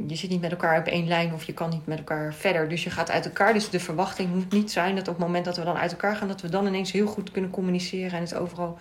je 0.07 0.15
zit 0.15 0.29
niet 0.29 0.41
met 0.41 0.51
elkaar 0.51 0.79
op 0.79 0.85
één 0.85 1.07
lijn 1.07 1.33
of 1.33 1.43
je 1.43 1.53
kan 1.53 1.69
niet 1.69 1.85
met 1.85 1.97
elkaar 1.97 2.33
verder. 2.33 2.69
Dus 2.69 2.83
je 2.83 2.89
gaat 2.89 3.11
uit 3.11 3.25
elkaar. 3.25 3.53
Dus 3.53 3.69
de 3.69 3.79
verwachting 3.79 4.33
moet 4.33 4.51
niet 4.51 4.71
zijn 4.71 4.95
dat 4.95 5.07
op 5.07 5.15
het 5.15 5.25
moment 5.25 5.45
dat 5.45 5.57
we 5.57 5.63
dan 5.63 5.77
uit 5.77 5.91
elkaar 5.91 6.15
gaan, 6.15 6.27
dat 6.27 6.41
we 6.41 6.49
dan 6.49 6.67
ineens 6.67 6.91
heel 6.91 7.07
goed 7.07 7.31
kunnen 7.31 7.51
communiceren 7.51 8.11
en 8.11 8.19
het 8.19 8.35
overal 8.35 8.77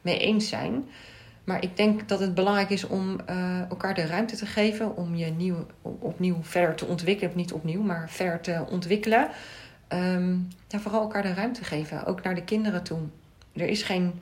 mee 0.00 0.18
eens 0.18 0.48
zijn. 0.48 0.88
Maar 1.44 1.62
ik 1.62 1.76
denk 1.76 2.08
dat 2.08 2.20
het 2.20 2.34
belangrijk 2.34 2.70
is 2.70 2.86
om 2.86 3.18
uh, 3.30 3.60
elkaar 3.70 3.94
de 3.94 4.06
ruimte 4.06 4.36
te 4.36 4.46
geven 4.46 4.96
om 4.96 5.14
je 5.14 5.26
nieuw, 5.26 5.66
opnieuw 5.82 6.38
verder 6.42 6.74
te 6.74 6.86
ontwikkelen. 6.86 7.32
Niet 7.36 7.52
opnieuw, 7.52 7.82
maar 7.82 8.10
verder 8.10 8.40
te 8.40 8.64
ontwikkelen. 8.70 9.28
Um, 9.88 10.48
ja, 10.68 10.78
vooral 10.78 11.00
elkaar 11.00 11.22
de 11.22 11.34
ruimte 11.34 11.64
geven, 11.64 12.06
ook 12.06 12.22
naar 12.22 12.34
de 12.34 12.44
kinderen 12.44 12.82
toe. 12.82 12.98
Er 13.52 13.68
is 13.68 13.82
geen 13.82 14.20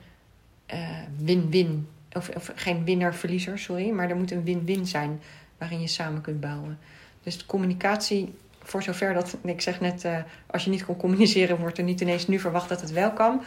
win-win, 1.17 1.87
of, 2.13 2.29
of, 2.29 2.51
geen 2.55 2.83
winnaar-verliezer, 2.83 3.59
sorry, 3.59 3.89
maar 3.89 4.09
er 4.09 4.15
moet 4.15 4.31
een 4.31 4.43
win-win 4.43 4.85
zijn 4.85 5.21
waarin 5.57 5.81
je 5.81 5.87
samen 5.87 6.21
kunt 6.21 6.39
bouwen. 6.39 6.79
Dus 7.23 7.37
de 7.37 7.45
communicatie, 7.45 8.35
voor 8.59 8.83
zover 8.83 9.13
dat, 9.13 9.37
ik 9.43 9.61
zeg 9.61 9.79
net, 9.79 10.03
uh, 10.03 10.17
als 10.47 10.63
je 10.63 10.69
niet 10.69 10.85
kon 10.85 10.97
communiceren, 10.97 11.59
wordt 11.59 11.77
er 11.77 11.83
niet 11.83 12.01
ineens 12.01 12.27
nu 12.27 12.39
verwacht 12.39 12.69
dat 12.69 12.81
het 12.81 12.91
wel 12.91 13.11
kan. 13.11 13.41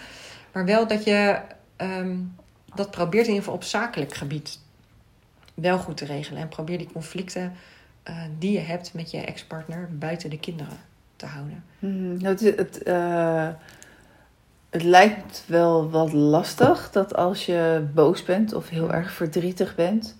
Maar 0.53 0.65
wel 0.65 0.87
dat 0.87 1.05
je. 1.05 1.41
Um, 1.77 2.35
dat 2.77 2.91
probeert 2.91 3.27
in 3.27 3.33
ieder 3.33 3.43
geval 3.43 3.55
op 3.55 3.65
zakelijk 3.65 4.15
gebied 4.15 4.59
wel 5.55 5.79
goed 5.79 5.97
te 5.97 6.05
regelen. 6.05 6.43
En 6.43 6.49
probeer 6.49 6.79
die 6.79 6.93
conflicten 6.93 7.53
uh, 8.09 8.23
die 8.39 8.53
je 8.53 8.59
hebt 8.59 8.95
met 8.95 9.11
je 9.11 9.21
ex-partner 9.21 9.89
buiten 9.99 10.31
de 10.31 10.39
kinderen 10.39 10.79
te 11.17 11.27
houden. 11.27 11.65
Hmm, 11.79 12.19
het, 12.21 12.41
het, 12.41 12.81
uh, 12.85 13.49
het 14.71 14.83
lijkt 14.83 15.45
wel 15.47 15.91
wat 15.91 16.13
lastig 16.13 16.91
dat 16.91 17.15
als 17.15 17.47
je 17.47 17.87
boos 17.95 18.23
bent 18.23 18.55
of 18.55 18.69
heel 18.69 18.93
erg 18.93 19.11
verdrietig 19.11 19.75
bent, 19.75 20.17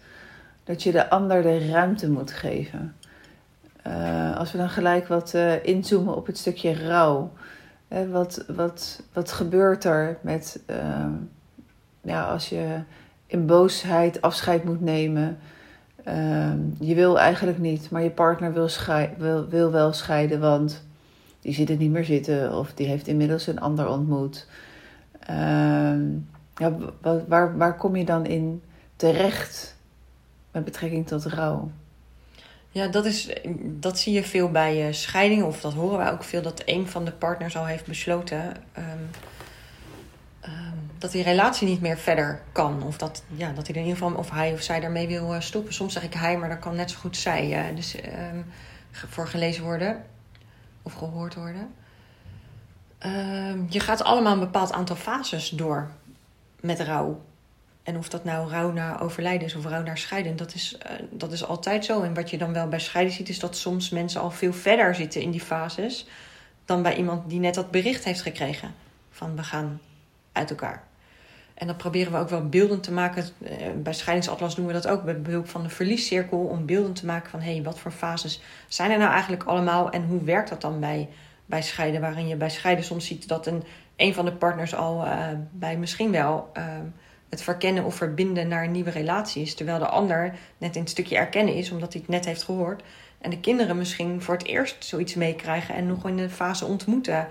dat 0.65 0.83
je 0.83 0.93
de 0.93 1.11
ander 1.11 1.43
de 1.43 1.69
ruimte 1.69 2.11
moet 2.11 2.33
geven. 2.33 2.97
Uh, 3.87 4.37
als 4.37 4.53
we 4.53 4.59
dan 4.59 4.69
gelijk 4.69 5.09
wat 5.09 5.35
inzoomen 5.63 6.17
op 6.17 6.27
het 6.27 6.39
stukje 6.39 6.87
rouw. 6.87 7.33
wat, 8.11 8.45
wat, 8.49 9.03
wat 9.13 9.33
gebeurt 9.33 9.85
er 9.85 10.19
met 10.21 10.61
ja, 12.07 12.25
als 12.25 12.49
je 12.49 12.81
in 13.27 13.47
boosheid 13.47 14.21
afscheid 14.21 14.65
moet 14.65 14.81
nemen. 14.81 15.39
Uh, 16.09 16.53
je 16.79 16.95
wil 16.95 17.19
eigenlijk 17.19 17.59
niet, 17.59 17.91
maar 17.91 18.03
je 18.03 18.11
partner 18.11 18.53
wil, 18.53 18.69
wil, 19.19 19.49
wil 19.49 19.71
wel 19.71 19.93
scheiden, 19.93 20.41
want 20.41 20.86
die 21.47 21.55
zit 21.55 21.71
er 21.71 21.77
niet 21.77 21.91
meer 21.91 22.05
zitten 22.05 22.59
of 22.59 22.73
die 22.75 22.87
heeft 22.87 23.07
inmiddels 23.07 23.47
een 23.47 23.61
ander 23.61 23.89
ontmoet. 23.89 24.47
Uh, 25.31 25.97
ja, 26.57 26.77
waar, 27.29 27.57
waar 27.57 27.77
kom 27.77 27.97
je 27.97 28.05
dan 28.05 28.27
in 28.27 28.63
terecht 28.97 29.77
met 30.51 30.65
betrekking 30.65 31.07
tot 31.07 31.25
rouw? 31.25 31.71
Ja, 32.71 32.89
dat, 32.89 33.05
is, 33.05 33.33
dat 33.63 33.99
zie 33.99 34.13
je 34.13 34.23
veel 34.23 34.51
bij 34.51 34.93
scheidingen, 34.93 35.47
of 35.47 35.61
dat 35.61 35.73
horen 35.73 35.99
wij 35.99 36.13
ook 36.13 36.25
veel, 36.25 36.43
dat 36.43 36.63
een 36.65 36.89
van 36.89 37.05
de 37.05 37.13
partners 37.13 37.57
al 37.57 37.67
heeft 37.67 37.87
besloten. 37.87 38.57
Um, 38.79 39.11
dat 40.99 41.13
die 41.13 41.23
relatie 41.23 41.69
niet 41.69 41.81
meer 41.81 41.99
verder 41.99 42.43
kan. 42.53 42.83
Of 42.83 42.99
dat, 42.99 43.23
ja, 43.35 43.53
dat 43.53 43.67
hij 43.67 43.77
in 43.77 43.83
ieder 43.83 43.99
geval, 43.99 44.19
of 44.19 44.31
hij 44.31 44.53
of 44.53 44.61
zij 44.61 44.81
daarmee 44.81 45.09
wil 45.09 45.35
eh, 45.35 45.41
stoppen. 45.41 45.75
Soms 45.75 45.93
zeg 45.93 46.03
ik 46.03 46.15
hij, 46.15 46.39
maar 46.39 46.49
dat 46.49 46.59
kan 46.59 46.77
net 46.77 46.91
zo 46.91 46.99
goed 46.99 47.17
zij. 47.17 47.69
Uh, 47.71 47.77
dus 47.77 47.97
voor 48.91 49.29
gelezen 49.29 49.65
worden 49.65 50.05
of 50.87 50.95
gehoord 50.95 51.35
worden. 51.35 51.75
Uh, 53.07 53.69
je 53.69 53.81
gaat 53.81 54.03
allemaal 54.03 54.33
een 54.33 54.41
bepaald 54.41 54.73
aantal 54.73 54.97
fases 54.97 55.49
door 55.49 55.91
met 56.61 56.81
rouw. 56.81 57.25
En 57.83 57.97
of 57.97 58.09
dat 58.09 58.25
nou 58.25 58.51
rouw 58.51 58.73
naar 58.73 59.03
overlijden 59.03 59.47
is 59.47 59.55
of 59.55 59.65
rouw 59.65 59.83
naar 59.83 59.99
scheiden, 59.99 60.37
dat 60.37 60.55
is, 60.55 60.79
uh, 60.87 60.93
dat 61.11 61.33
is 61.33 61.45
altijd 61.45 61.85
zo. 61.85 62.03
En 62.03 62.15
wat 62.15 62.31
je 62.31 62.39
dan 62.39 62.53
wel 62.53 62.69
bij 62.69 62.81
scheiden 62.81 63.15
ziet, 63.15 63.29
is 63.29 63.39
dat 63.39 63.57
soms 63.57 63.91
mensen 63.91 64.21
al 64.21 64.31
veel 64.31 64.53
verder 64.53 64.95
zitten 64.95 65.21
in 65.21 65.31
die 65.31 65.41
fases 65.41 66.07
dan 66.65 66.83
bij 66.83 66.97
iemand 66.97 67.29
die 67.29 67.41
net 67.41 67.55
dat 67.55 67.71
bericht 67.71 68.05
heeft 68.05 68.23
gekregen 68.23 68.75
van 69.11 69.37
we 69.37 69.43
gaan 69.43 69.81
uit 70.33 70.51
elkaar. 70.51 70.83
En 71.57 71.67
dat 71.67 71.77
proberen 71.77 72.13
we 72.13 72.19
ook 72.19 72.29
wel 72.29 72.49
beeldend 72.49 72.83
te 72.83 72.93
maken. 72.93 73.25
Eh, 73.45 73.57
Bij 73.77 73.93
Scheidingsatlas 73.93 74.55
doen 74.55 74.67
we 74.67 74.73
dat 74.73 74.87
ook 74.87 75.05
met 75.05 75.23
behulp 75.23 75.49
van 75.49 75.63
de 75.63 75.69
verliescirkel. 75.69 76.39
Om 76.39 76.67
beeldend 76.67 76.97
te 76.97 77.07
maken 77.07 77.31
van 77.31 77.41
hé, 77.41 77.53
hey, 77.53 77.63
wat 77.63 77.79
voor 77.79 77.91
fases 77.91 78.43
zijn 78.69 78.91
er 78.91 78.99
nou 78.99 79.11
eigenlijk 79.11 79.43
allemaal 79.43 79.91
en 79.91 80.05
hoe 80.05 80.25
werkt 80.25 80.49
dat 80.49 80.61
dan 80.61 80.81
bij, 80.81 81.09
bij 81.47 81.63
scheiden? 81.63 82.01
Waarin 82.01 82.29
je 82.29 82.37
bij 82.37 82.51
scheiden 82.51 82.85
soms 82.85 83.07
ziet 83.07 83.29
dat 83.29 83.47
een, 83.47 83.63
een 83.97 84.15
van 84.15 84.25
de 84.25 84.33
partners 84.33 84.75
al 84.75 85.05
eh, 85.05 85.29
bij 85.51 85.77
misschien 85.77 86.11
wel 86.11 86.51
eh, 86.53 86.65
het 87.29 87.43
verkennen 87.43 87.85
of 87.85 87.95
verbinden 87.95 88.49
naar 88.49 88.65
een 88.65 88.71
nieuwe 88.71 88.91
relatie 88.91 89.43
is. 89.43 89.55
Terwijl 89.55 89.79
de 89.79 89.89
ander 89.89 90.35
net 90.59 90.75
in 90.75 90.81
het 90.81 90.91
stukje 90.91 91.17
erkennen 91.17 91.55
is, 91.55 91.71
omdat 91.71 91.93
hij 91.93 92.03
het 92.03 92.11
net 92.11 92.25
heeft 92.25 92.43
gehoord. 92.43 92.83
En 93.21 93.31
de 93.31 93.41
kinderen 93.41 93.77
misschien 93.77 94.23
voor 94.23 94.35
het 94.35 94.47
eerst 94.47 94.85
zoiets 94.85 95.15
meekrijgen 95.15 95.75
en 95.75 95.87
nog 95.87 96.09
in 96.09 96.17
de 96.17 96.31
fase 96.31 96.65
ontmoeten 96.65 97.27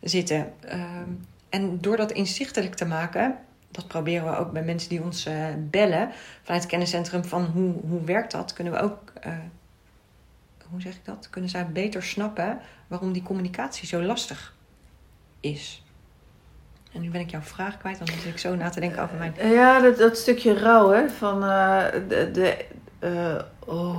zitten. 0.00 0.52
Ehm, 0.60 1.10
en 1.48 1.80
door 1.80 1.96
dat 1.96 2.12
inzichtelijk 2.12 2.74
te 2.74 2.84
maken, 2.84 3.38
dat 3.74 3.86
proberen 3.86 4.30
we 4.30 4.36
ook 4.36 4.52
bij 4.52 4.62
mensen 4.62 4.88
die 4.88 5.02
ons 5.02 5.26
uh, 5.26 5.46
bellen 5.58 6.10
vanuit 6.42 6.62
het 6.62 6.70
kenniscentrum 6.70 7.24
van 7.24 7.44
hoe, 7.44 7.74
hoe 7.88 8.04
werkt 8.04 8.32
dat, 8.32 8.52
kunnen 8.52 8.72
we 8.72 8.78
ook, 8.78 9.12
uh, 9.26 9.32
hoe 10.70 10.80
zeg 10.80 10.94
ik 10.94 11.04
dat, 11.04 11.28
kunnen 11.30 11.50
zij 11.50 11.66
beter 11.66 12.02
snappen 12.02 12.58
waarom 12.86 13.12
die 13.12 13.22
communicatie 13.22 13.86
zo 13.86 14.02
lastig 14.02 14.54
is. 15.40 15.82
En 16.92 17.00
nu 17.00 17.10
ben 17.10 17.20
ik 17.20 17.30
jouw 17.30 17.40
vraag 17.40 17.78
kwijt, 17.78 17.98
dan 17.98 18.06
zit 18.06 18.24
ik 18.24 18.38
zo 18.38 18.54
na 18.54 18.70
te 18.70 18.80
denken 18.80 19.02
over 19.02 19.16
mijn. 19.16 19.34
Ja, 19.50 19.80
dat, 19.80 19.98
dat 19.98 20.16
stukje 20.16 20.58
rouw, 20.58 20.90
hè? 20.90 21.08
Van 21.08 21.40
de, 21.40 22.30
de, 22.32 22.64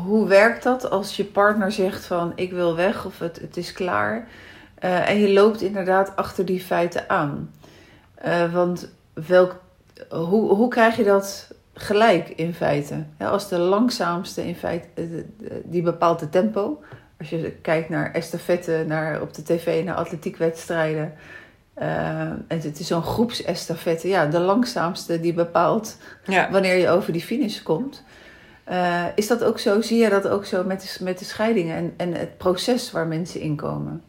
hoe 0.06 0.28
werkt 0.28 0.64
dat 0.64 0.90
als 0.90 1.16
je 1.16 1.26
partner 1.26 1.72
zegt 1.72 2.06
van 2.06 2.32
ik 2.36 2.52
wil 2.52 2.76
weg 2.76 3.06
of 3.06 3.20
het, 3.20 3.40
het 3.40 3.58
is 3.58 3.72
klaar. 3.72 4.28
en 4.80 5.20
je 5.20 5.34
loopt 5.34 5.62
inderdaad 5.62 6.16
achter 6.16 6.46
die 6.46 6.62
feiten 6.62 7.10
aan. 7.10 7.54
want 8.52 8.90
welk 9.14 9.64
hoe, 10.10 10.54
hoe 10.54 10.68
krijg 10.68 10.96
je 10.96 11.04
dat 11.04 11.48
gelijk 11.74 12.30
in 12.30 12.54
feite? 12.54 13.04
Ja, 13.20 13.28
als 13.28 13.50
de 13.50 13.58
langzaamste 13.58 14.48
in 14.48 14.56
feite, 14.56 14.88
eh, 14.94 15.04
die 15.64 15.82
bepaalt 15.82 16.22
het 16.22 16.32
tempo. 16.32 16.84
Als 17.20 17.30
je 17.30 17.52
kijkt 17.52 17.90
naar 17.90 18.12
estafette, 18.14 18.84
naar 18.88 19.22
op 19.22 19.34
de 19.34 19.44
tv, 19.44 19.84
naar 19.84 19.96
atletiekwedstrijden. 19.96 21.14
Uh, 21.78 22.20
en 22.22 22.44
het 22.48 22.80
is 22.80 22.88
zo'n 22.88 23.04
groepsestafette. 23.04 24.08
Ja, 24.08 24.26
de 24.26 24.40
langzaamste 24.40 25.20
die 25.20 25.34
bepaalt 25.34 25.98
ja. 26.26 26.52
wanneer 26.52 26.76
je 26.76 26.90
over 26.90 27.14
die 27.14 27.22
finish 27.22 27.62
komt. 27.62 28.04
Uh, 28.70 29.06
is 29.16 29.28
dat 29.28 29.44
ook 29.44 29.60
zo? 29.60 29.82
Zie 29.82 29.98
je 29.98 30.10
dat 30.10 30.28
ook 30.28 30.46
zo 30.46 30.64
met 30.64 30.82
de, 30.82 31.04
met 31.04 31.20
de 31.20 31.26
scheidingen 31.26 31.76
en, 31.76 31.94
en 31.98 32.14
het 32.14 32.38
proces 32.38 32.92
waar 32.92 33.08
mensen 33.08 33.42
in 33.42 33.56
komen? 33.56 34.04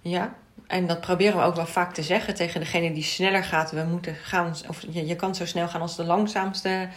Ja, 0.00 0.34
en 0.74 0.86
dat 0.86 1.00
proberen 1.00 1.36
we 1.36 1.44
ook 1.44 1.54
wel 1.54 1.66
vaak 1.66 1.94
te 1.94 2.02
zeggen 2.02 2.34
tegen 2.34 2.60
degene 2.60 2.92
die 2.92 3.02
sneller 3.02 3.44
gaat. 3.44 3.70
We 3.70 3.84
moeten 3.90 4.14
gaan, 4.14 4.54
of 4.68 4.84
je, 4.90 5.06
je 5.06 5.16
kan 5.16 5.34
zo 5.34 5.46
snel 5.46 5.68
gaan 5.68 5.80
als 5.80 5.96
de 5.96 6.04
langzaamste 6.04 6.88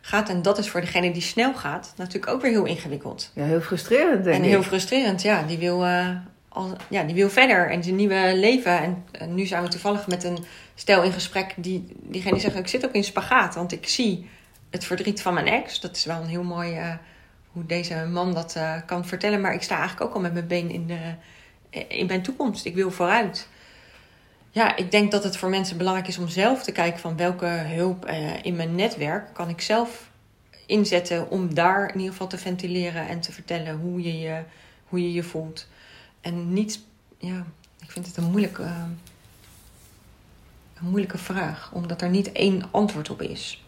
gaat. 0.00 0.28
En 0.28 0.42
dat 0.42 0.58
is 0.58 0.68
voor 0.68 0.80
degene 0.80 1.12
die 1.12 1.22
snel 1.22 1.54
gaat 1.54 1.92
natuurlijk 1.96 2.32
ook 2.32 2.42
weer 2.42 2.50
heel 2.50 2.64
ingewikkeld. 2.64 3.30
Ja, 3.34 3.44
heel 3.44 3.60
frustrerend 3.60 4.24
denk 4.24 4.36
en 4.36 4.42
ik. 4.42 4.48
heel 4.48 4.62
frustrerend, 4.62 5.22
ja. 5.22 5.42
Die 5.42 5.58
wil, 5.58 5.86
uh, 5.86 6.08
al, 6.48 6.76
ja, 6.88 7.02
die 7.02 7.14
wil 7.14 7.30
verder 7.30 7.70
en 7.70 7.82
zijn 7.82 7.96
nieuwe 7.96 8.32
leven. 8.36 8.78
En, 8.78 9.04
en, 9.10 9.34
nu 9.34 9.46
zijn 9.46 9.62
we 9.62 9.68
toevallig 9.68 10.06
met 10.06 10.24
een 10.24 10.44
stel 10.74 11.02
in 11.02 11.12
gesprek 11.12 11.54
die 11.56 11.96
diegene 12.02 12.38
zegt... 12.38 12.56
ik 12.56 12.68
zit 12.68 12.84
ook 12.84 12.94
in 12.94 13.04
spagaat, 13.04 13.54
want 13.54 13.72
ik 13.72 13.88
zie 13.88 14.28
het 14.70 14.84
verdriet 14.84 15.22
van 15.22 15.34
mijn 15.34 15.48
ex. 15.48 15.80
Dat 15.80 15.96
is 15.96 16.04
wel 16.04 16.20
een 16.20 16.28
heel 16.28 16.44
mooi 16.44 16.78
uh, 16.78 16.94
hoe 17.52 17.66
deze 17.66 17.94
man 17.94 18.34
dat 18.34 18.54
uh, 18.56 18.74
kan 18.86 19.06
vertellen. 19.06 19.40
Maar 19.40 19.54
ik 19.54 19.62
sta 19.62 19.76
eigenlijk 19.78 20.06
ook 20.08 20.14
al 20.14 20.20
met 20.20 20.32
mijn 20.32 20.46
been 20.46 20.70
in 20.70 20.86
de 20.86 21.14
in 21.88 22.06
mijn 22.06 22.22
toekomst. 22.22 22.64
Ik 22.64 22.74
wil 22.74 22.90
vooruit. 22.90 23.48
Ja, 24.50 24.76
ik 24.76 24.90
denk 24.90 25.10
dat 25.10 25.24
het 25.24 25.36
voor 25.36 25.48
mensen 25.48 25.76
belangrijk 25.76 26.08
is 26.08 26.18
om 26.18 26.28
zelf 26.28 26.62
te 26.62 26.72
kijken 26.72 27.00
van 27.00 27.16
welke 27.16 27.46
hulp 27.46 28.08
uh, 28.08 28.44
in 28.44 28.56
mijn 28.56 28.74
netwerk 28.74 29.34
kan 29.34 29.48
ik 29.48 29.60
zelf 29.60 30.10
inzetten 30.66 31.30
om 31.30 31.54
daar 31.54 31.88
in 31.88 31.96
ieder 31.96 32.12
geval 32.12 32.26
te 32.26 32.38
ventileren 32.38 33.08
en 33.08 33.20
te 33.20 33.32
vertellen 33.32 33.78
hoe 33.78 34.02
je 34.02 34.18
je, 34.18 34.42
hoe 34.88 35.02
je, 35.02 35.12
je 35.12 35.22
voelt. 35.22 35.66
En 36.20 36.52
niet, 36.52 36.80
ja, 37.18 37.46
ik 37.80 37.90
vind 37.90 38.06
het 38.06 38.16
een 38.16 38.30
moeilijke, 38.30 38.62
een 40.74 40.88
moeilijke 40.88 41.18
vraag, 41.18 41.70
omdat 41.72 42.02
er 42.02 42.10
niet 42.10 42.32
één 42.32 42.62
antwoord 42.70 43.10
op 43.10 43.22
is. 43.22 43.61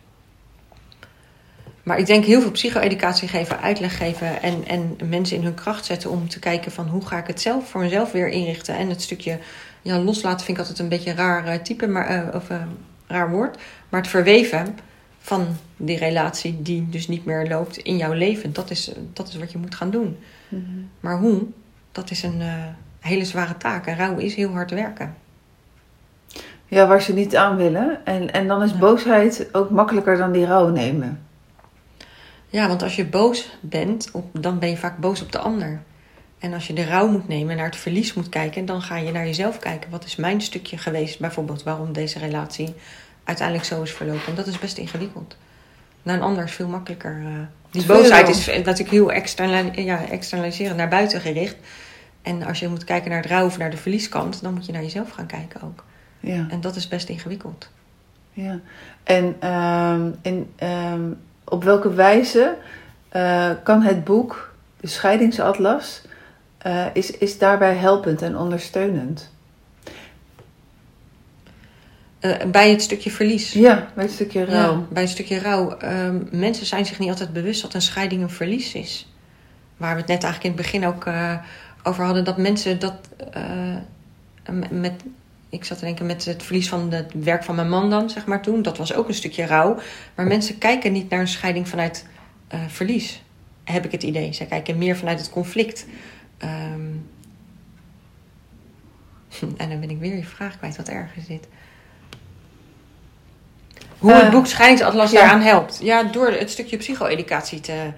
Maar 1.84 1.98
ik 1.98 2.06
denk 2.06 2.24
heel 2.24 2.40
veel 2.40 2.50
psycho-educatie 2.50 3.28
geven, 3.28 3.60
uitleg 3.60 3.96
geven 3.96 4.42
en, 4.42 4.66
en 4.66 4.96
mensen 5.08 5.36
in 5.36 5.44
hun 5.44 5.54
kracht 5.54 5.84
zetten 5.84 6.10
om 6.10 6.28
te 6.28 6.38
kijken 6.38 6.72
van 6.72 6.88
hoe 6.88 7.06
ga 7.06 7.18
ik 7.18 7.26
het 7.26 7.40
zelf 7.40 7.68
voor 7.68 7.80
mezelf 7.80 8.12
weer 8.12 8.28
inrichten. 8.28 8.76
En 8.76 8.88
het 8.88 9.02
stukje 9.02 9.38
ja, 9.82 9.98
loslaten 9.98 10.44
vind 10.44 10.58
ik 10.58 10.62
altijd 10.62 10.78
een 10.78 10.88
beetje 10.88 11.10
een 11.10 11.16
raar 11.16 11.46
uh, 11.46 11.54
type, 11.54 11.86
maar, 11.86 12.26
uh, 12.26 12.34
of 12.34 12.50
uh, 12.50 12.62
raar 13.06 13.30
woord. 13.30 13.58
Maar 13.88 14.00
het 14.00 14.10
verweven 14.10 14.78
van 15.18 15.46
die 15.76 15.98
relatie 15.98 16.62
die 16.62 16.88
dus 16.88 17.08
niet 17.08 17.24
meer 17.24 17.48
loopt 17.48 17.76
in 17.76 17.96
jouw 17.96 18.12
leven, 18.12 18.52
dat 18.52 18.70
is, 18.70 18.92
dat 19.12 19.28
is 19.28 19.36
wat 19.36 19.52
je 19.52 19.58
moet 19.58 19.74
gaan 19.74 19.90
doen. 19.90 20.16
Mm-hmm. 20.48 20.88
Maar 21.00 21.18
hoe, 21.18 21.42
dat 21.92 22.10
is 22.10 22.22
een 22.22 22.42
hele 23.00 23.24
zware 23.24 23.56
taak. 23.56 23.86
En 23.86 23.96
rouw 23.96 24.16
is 24.16 24.34
heel 24.34 24.50
hard 24.50 24.70
werken. 24.70 25.14
Ja, 26.66 26.86
waar 26.86 27.02
ze 27.02 27.12
niet 27.12 27.36
aan 27.36 27.56
willen. 27.56 28.00
En, 28.04 28.32
en 28.32 28.46
dan 28.46 28.62
is 28.62 28.70
ja. 28.70 28.78
boosheid 28.78 29.48
ook 29.52 29.70
makkelijker 29.70 30.16
dan 30.16 30.32
die 30.32 30.46
rouw 30.46 30.68
nemen. 30.68 31.23
Ja, 32.54 32.68
want 32.68 32.82
als 32.82 32.96
je 32.96 33.06
boos 33.06 33.48
bent, 33.60 34.10
dan 34.32 34.58
ben 34.58 34.68
je 34.68 34.76
vaak 34.76 34.98
boos 34.98 35.22
op 35.22 35.32
de 35.32 35.38
ander. 35.38 35.82
En 36.38 36.52
als 36.52 36.66
je 36.66 36.72
de 36.72 36.84
rouw 36.84 37.08
moet 37.08 37.28
nemen, 37.28 37.56
naar 37.56 37.64
het 37.64 37.76
verlies 37.76 38.14
moet 38.14 38.28
kijken, 38.28 38.66
dan 38.66 38.82
ga 38.82 38.96
je 38.96 39.12
naar 39.12 39.26
jezelf 39.26 39.58
kijken. 39.58 39.90
Wat 39.90 40.04
is 40.04 40.16
mijn 40.16 40.40
stukje 40.40 40.78
geweest, 40.78 41.18
bijvoorbeeld 41.18 41.62
waarom 41.62 41.92
deze 41.92 42.18
relatie 42.18 42.74
uiteindelijk 43.24 43.66
zo 43.66 43.82
is 43.82 43.92
verlopen? 43.92 44.26
En 44.26 44.34
dat 44.34 44.46
is 44.46 44.58
best 44.58 44.78
ingewikkeld. 44.78 45.36
Naar 46.02 46.16
een 46.16 46.22
ander 46.22 46.44
is 46.44 46.52
veel 46.52 46.68
makkelijker. 46.68 47.20
Uh, 47.20 47.28
die 47.70 47.86
boosheid 47.86 48.28
is 48.28 48.46
natuurlijk 48.46 48.90
heel 48.90 49.12
external, 49.12 49.80
ja, 49.80 50.08
externaliserend 50.08 50.76
naar 50.76 50.88
buiten 50.88 51.20
gericht. 51.20 51.56
En 52.22 52.42
als 52.42 52.58
je 52.58 52.68
moet 52.68 52.84
kijken 52.84 53.10
naar 53.10 53.20
het 53.20 53.30
rouw 53.30 53.46
of 53.46 53.58
naar 53.58 53.70
de 53.70 53.76
verlieskant, 53.76 54.42
dan 54.42 54.54
moet 54.54 54.66
je 54.66 54.72
naar 54.72 54.82
jezelf 54.82 55.10
gaan 55.10 55.26
kijken 55.26 55.62
ook. 55.62 55.84
Ja. 56.20 56.46
En 56.50 56.60
dat 56.60 56.76
is 56.76 56.88
best 56.88 57.08
ingewikkeld. 57.08 57.70
Ja, 58.32 58.60
en, 59.04 59.24
um, 59.50 60.18
en 60.22 60.50
um 60.68 61.18
op 61.54 61.64
welke 61.64 61.94
wijze 61.94 62.56
uh, 63.12 63.50
kan 63.62 63.82
het 63.82 64.04
boek, 64.04 64.54
de 64.80 64.86
Scheidingsatlas, 64.86 66.02
uh, 66.66 66.86
is, 66.92 67.10
is 67.10 67.38
daarbij 67.38 67.74
helpend 67.74 68.22
en 68.22 68.36
ondersteunend? 68.36 69.32
Uh, 72.20 72.34
bij 72.46 72.70
het 72.70 72.82
stukje 72.82 73.10
verlies. 73.10 73.52
Ja, 73.52 73.88
bij 73.94 74.04
het 74.04 74.12
stukje 74.12 74.44
rouw. 74.44 74.72
Ja, 74.72 74.86
bij 74.90 75.02
het 75.02 75.10
stukje 75.10 75.38
rouw. 75.38 75.76
mensen 76.30 76.66
zijn 76.66 76.86
zich 76.86 76.98
niet 76.98 77.10
altijd 77.10 77.32
bewust 77.32 77.62
dat 77.62 77.74
een 77.74 77.82
scheiding 77.82 78.22
een 78.22 78.30
verlies 78.30 78.74
is. 78.74 79.12
Waar 79.76 79.94
we 79.94 80.00
het 80.00 80.08
net 80.08 80.22
eigenlijk 80.22 80.54
in 80.54 80.62
het 80.62 80.72
begin 80.72 80.86
ook 80.86 81.06
over 81.82 82.04
hadden, 82.04 82.24
dat 82.24 82.36
mensen 82.36 82.78
dat 82.78 83.08
met 84.70 85.02
ik 85.54 85.64
zat 85.64 85.78
te 85.78 85.84
denken 85.84 86.06
met 86.06 86.24
het 86.24 86.42
verlies 86.42 86.68
van 86.68 86.92
het 86.92 87.12
werk 87.14 87.44
van 87.44 87.54
mijn 87.54 87.68
man 87.68 87.90
dan, 87.90 88.10
zeg 88.10 88.26
maar 88.26 88.42
toen. 88.42 88.62
Dat 88.62 88.78
was 88.78 88.94
ook 88.94 89.08
een 89.08 89.14
stukje 89.14 89.46
rouw. 89.46 89.78
Maar 90.14 90.26
mensen 90.26 90.58
kijken 90.58 90.92
niet 90.92 91.10
naar 91.10 91.20
een 91.20 91.28
scheiding 91.28 91.68
vanuit 91.68 92.06
uh, 92.54 92.60
verlies, 92.68 93.22
heb 93.64 93.84
ik 93.84 93.92
het 93.92 94.02
idee. 94.02 94.32
Zij 94.32 94.46
kijken 94.46 94.78
meer 94.78 94.96
vanuit 94.96 95.18
het 95.18 95.30
conflict. 95.30 95.86
Um... 96.42 97.06
en 99.56 99.68
dan 99.68 99.80
ben 99.80 99.90
ik 99.90 99.98
weer 99.98 100.16
je 100.16 100.24
vraag 100.24 100.58
kwijt, 100.58 100.76
wat 100.76 100.88
erger 100.88 101.22
zit. 101.22 101.46
Hoe 103.98 104.12
het 104.12 104.30
boek 104.30 104.46
Scheidingsatlas 104.46 105.12
daaraan 105.12 105.40
helpt. 105.40 105.78
Ja, 105.82 106.02
door 106.02 106.30
het 106.30 106.50
stukje 106.50 106.76
psycho-educatie 106.76 107.60
te, 107.60 107.92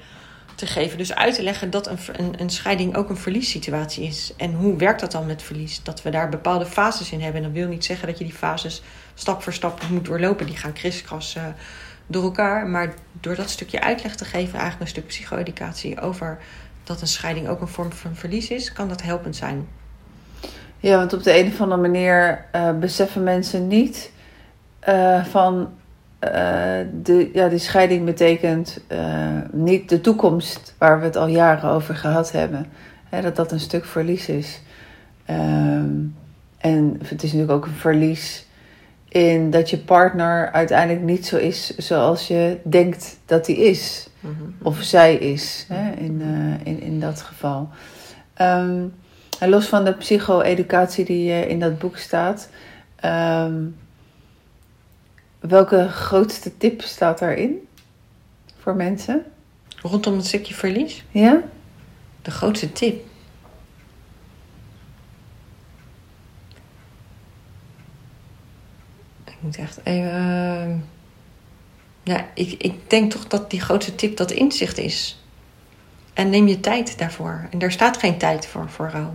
te 0.56 0.66
geven. 0.66 0.98
Dus 0.98 1.14
uit 1.14 1.34
te 1.34 1.42
leggen 1.42 1.70
dat 1.70 1.86
een, 1.86 1.98
een, 2.12 2.40
een, 2.40 2.50
scheiding 2.50 2.96
ook 2.96 3.08
een 3.08 3.16
verliessituatie 3.16 4.04
is. 4.04 4.32
En 4.36 4.54
hoe 4.54 4.76
werkt 4.76 5.00
dat 5.00 5.12
dan 5.12 5.26
met 5.26 5.42
verlies? 5.42 5.82
Dat 5.82 6.02
we 6.02 6.10
daar 6.10 6.28
bepaalde 6.28 6.66
fases 6.66 7.12
in 7.12 7.20
hebben. 7.20 7.42
En 7.42 7.48
dat 7.48 7.56
wil 7.56 7.68
niet 7.68 7.84
zeggen 7.84 8.06
dat 8.06 8.18
je 8.18 8.24
die 8.24 8.32
fases 8.32 8.82
stap 9.14 9.42
voor 9.42 9.52
stap 9.52 9.82
moet 9.90 10.04
doorlopen. 10.04 10.46
Die 10.46 10.56
gaan 10.56 10.72
kriskras 10.72 11.36
uh, 11.36 11.42
door 12.06 12.22
elkaar. 12.22 12.66
Maar 12.66 12.94
door 13.20 13.34
dat 13.34 13.50
stukje 13.50 13.80
uitleg 13.80 14.16
te 14.16 14.24
geven, 14.24 14.58
eigenlijk 14.58 14.80
een 14.80 14.88
stuk 14.88 15.06
psycho-educatie 15.06 16.00
over 16.00 16.38
dat 16.84 17.00
een 17.00 17.06
scheiding 17.06 17.48
ook 17.48 17.60
een 17.60 17.68
vorm 17.68 17.92
van 17.92 18.14
verlies 18.14 18.50
is, 18.50 18.72
kan 18.72 18.88
dat 18.88 19.02
helpend 19.02 19.36
zijn. 19.36 19.68
Ja, 20.78 20.96
want 20.96 21.12
op 21.12 21.22
de 21.22 21.38
een 21.38 21.46
of 21.46 21.60
andere 21.60 21.80
manier 21.80 22.44
uh, 22.54 22.78
beseffen 22.78 23.22
mensen 23.22 23.66
niet 23.66 24.12
uh, 24.88 25.24
van 25.24 25.70
de, 27.02 27.30
ja, 27.32 27.48
die 27.48 27.58
scheiding 27.58 28.04
betekent 28.04 28.80
uh, 28.92 28.98
niet 29.52 29.88
de 29.88 30.00
toekomst 30.00 30.74
waar 30.78 30.98
we 30.98 31.04
het 31.04 31.16
al 31.16 31.26
jaren 31.26 31.70
over 31.70 31.94
gehad 31.94 32.32
hebben. 32.32 32.66
Hè, 33.08 33.22
dat 33.22 33.36
dat 33.36 33.52
een 33.52 33.60
stuk 33.60 33.84
verlies 33.84 34.28
is. 34.28 34.60
Um, 35.30 36.16
en 36.58 37.00
het 37.04 37.22
is 37.22 37.32
natuurlijk 37.32 37.52
ook 37.52 37.66
een 37.66 37.78
verlies 37.78 38.46
in 39.08 39.50
dat 39.50 39.70
je 39.70 39.78
partner 39.78 40.52
uiteindelijk 40.52 41.04
niet 41.04 41.26
zo 41.26 41.36
is 41.36 41.76
zoals 41.76 42.26
je 42.26 42.58
denkt 42.62 43.18
dat 43.26 43.46
hij 43.46 43.56
is. 43.56 44.08
Mm-hmm. 44.20 44.54
Of 44.62 44.82
zij 44.82 45.14
is, 45.14 45.66
hè, 45.68 45.92
in, 45.92 46.20
uh, 46.20 46.66
in, 46.72 46.80
in 46.80 47.00
dat 47.00 47.22
geval. 47.22 47.68
Um, 48.40 48.94
en 49.38 49.48
los 49.48 49.66
van 49.66 49.84
de 49.84 49.92
psycho-educatie 49.92 51.04
die 51.04 51.48
in 51.48 51.60
dat 51.60 51.78
boek 51.78 51.96
staat. 51.96 52.48
Um, 53.04 53.76
Welke 55.48 55.88
grootste 55.88 56.56
tip 56.56 56.82
staat 56.82 57.18
daarin 57.18 57.68
voor 58.58 58.74
mensen? 58.74 59.24
Rondom 59.82 60.16
het 60.16 60.26
stukje 60.26 60.54
verlies? 60.54 61.04
Ja? 61.10 61.42
De 62.22 62.30
grootste 62.30 62.72
tip. 62.72 63.04
Ik 69.24 69.36
moet 69.40 69.56
echt 69.56 69.80
even. 69.82 70.14
Uh... 70.14 70.74
Ja, 72.02 72.26
ik, 72.34 72.52
ik 72.62 72.90
denk 72.90 73.10
toch 73.10 73.26
dat 73.26 73.50
die 73.50 73.60
grootste 73.60 73.94
tip 73.94 74.16
dat 74.16 74.30
inzicht 74.30 74.78
is. 74.78 75.24
En 76.14 76.30
neem 76.30 76.46
je 76.46 76.60
tijd 76.60 76.98
daarvoor. 76.98 77.48
En 77.50 77.58
daar 77.58 77.72
staat 77.72 77.96
geen 77.96 78.18
tijd 78.18 78.46
voor, 78.46 78.70
voor 78.70 78.90
rouw. 78.90 79.14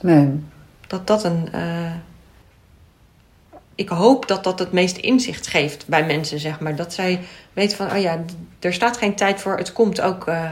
Nee. 0.00 0.44
Dat 0.86 1.06
dat 1.06 1.24
een. 1.24 1.48
Uh... 1.54 1.92
Ik 3.78 3.88
hoop 3.88 4.28
dat 4.28 4.44
dat 4.44 4.58
het 4.58 4.72
meest 4.72 4.96
inzicht 4.96 5.46
geeft 5.46 5.86
bij 5.86 6.06
mensen, 6.06 6.38
zeg 6.38 6.60
maar. 6.60 6.76
Dat 6.76 6.94
zij 6.94 7.20
weten 7.52 7.76
van, 7.76 7.90
oh 7.90 8.00
ja, 8.00 8.24
er 8.60 8.72
staat 8.72 8.96
geen 8.96 9.14
tijd 9.14 9.40
voor. 9.40 9.56
Het 9.56 9.72
komt 9.72 10.00
ook 10.00 10.28
uh, 10.28 10.50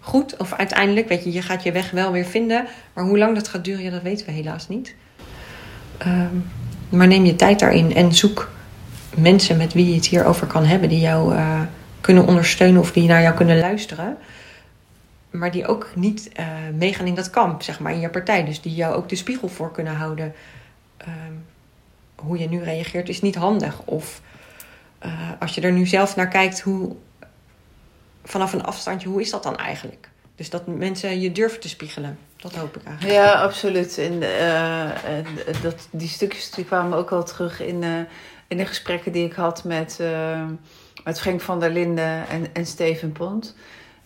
goed. 0.00 0.36
Of 0.36 0.52
uiteindelijk, 0.52 1.08
weet 1.08 1.24
je, 1.24 1.32
je 1.32 1.42
gaat 1.42 1.62
je 1.62 1.72
weg 1.72 1.90
wel 1.90 2.12
weer 2.12 2.24
vinden. 2.24 2.66
Maar 2.92 3.04
hoe 3.04 3.18
lang 3.18 3.34
dat 3.34 3.48
gaat 3.48 3.64
duren, 3.64 3.90
dat 3.90 4.02
weten 4.02 4.26
we 4.26 4.32
helaas 4.32 4.68
niet. 4.68 4.94
Um, 6.06 6.50
maar 6.88 7.06
neem 7.06 7.24
je 7.24 7.36
tijd 7.36 7.58
daarin 7.58 7.94
en 7.94 8.12
zoek 8.12 8.50
mensen 9.16 9.56
met 9.56 9.72
wie 9.72 9.88
je 9.88 9.94
het 9.94 10.06
hierover 10.06 10.46
kan 10.46 10.64
hebben, 10.64 10.88
die 10.88 11.00
jou 11.00 11.34
uh, 11.34 11.60
kunnen 12.00 12.26
ondersteunen 12.26 12.80
of 12.80 12.92
die 12.92 13.08
naar 13.08 13.22
jou 13.22 13.34
kunnen 13.34 13.58
luisteren. 13.58 14.16
Maar 15.30 15.50
die 15.50 15.66
ook 15.66 15.90
niet 15.94 16.30
uh, 16.40 16.46
meegaan 16.74 17.06
in 17.06 17.14
dat 17.14 17.30
kamp, 17.30 17.62
zeg 17.62 17.80
maar, 17.80 17.92
in 17.92 18.00
je 18.00 18.08
partij. 18.08 18.44
Dus 18.44 18.60
die 18.60 18.74
jou 18.74 18.94
ook 18.94 19.08
de 19.08 19.16
spiegel 19.16 19.48
voor 19.48 19.72
kunnen 19.72 19.94
houden. 19.94 20.34
Um, 21.00 21.44
hoe 22.16 22.38
je 22.38 22.48
nu 22.48 22.62
reageert 22.62 23.08
is 23.08 23.20
niet 23.20 23.34
handig. 23.34 23.80
Of 23.84 24.20
uh, 25.04 25.30
als 25.40 25.54
je 25.54 25.60
er 25.60 25.72
nu 25.72 25.86
zelf 25.86 26.16
naar 26.16 26.28
kijkt, 26.28 26.60
hoe, 26.60 26.96
vanaf 28.24 28.52
een 28.52 28.64
afstandje, 28.64 29.08
hoe 29.08 29.20
is 29.20 29.30
dat 29.30 29.42
dan 29.42 29.56
eigenlijk? 29.56 30.08
Dus 30.34 30.50
dat 30.50 30.66
mensen 30.66 31.20
je 31.20 31.32
durven 31.32 31.60
te 31.60 31.68
spiegelen. 31.68 32.18
Dat 32.36 32.54
hoop 32.54 32.76
ik 32.76 32.84
eigenlijk. 32.84 33.16
Ja, 33.16 33.32
absoluut. 33.32 33.98
En, 33.98 34.38
en 35.04 35.24
dat, 35.62 35.88
die 35.90 36.08
stukjes 36.08 36.50
die 36.50 36.64
kwamen 36.64 36.98
ook 36.98 37.12
al 37.12 37.24
terug 37.24 37.60
in, 37.60 37.82
uh, 37.82 37.98
in 38.48 38.56
de 38.56 38.66
gesprekken 38.66 39.12
die 39.12 39.24
ik 39.24 39.32
had 39.32 39.64
met, 39.64 40.00
met 41.04 41.20
Frank 41.20 41.40
van 41.40 41.60
der 41.60 41.70
Linden 41.70 42.28
en, 42.28 42.46
en 42.52 42.66
Steven 42.66 43.12
Pont. 43.12 43.54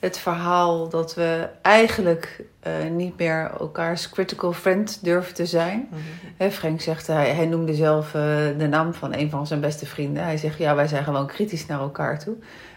Het 0.00 0.18
verhaal 0.18 0.88
dat 0.88 1.14
we 1.14 1.48
eigenlijk 1.62 2.42
niet 2.90 3.18
meer 3.18 3.50
elkaars 3.60 4.10
critical 4.10 4.52
friend 4.52 4.98
durven 5.02 5.34
te 5.34 5.46
zijn. 5.46 5.88
Mm 5.90 5.98
-hmm. 6.38 6.50
Frank 6.50 6.80
zegt, 6.80 7.06
hij, 7.06 7.30
hij 7.30 7.46
noemde 7.46 7.74
zelf 7.74 8.10
de 8.10 8.66
naam 8.70 8.94
van 8.94 9.14
een 9.14 9.30
van 9.30 9.46
zijn 9.46 9.60
beste 9.60 9.86
vrienden. 9.86 10.22
Hij 10.22 10.36
zegt, 10.36 10.58
ja, 10.58 10.74
wij 10.74 10.86
zijn 10.86 11.04
gewoon 11.04 11.26
kritisch 11.26 11.66
naar 11.66 11.80
elkaar 11.80 12.18
toe. 12.18 12.34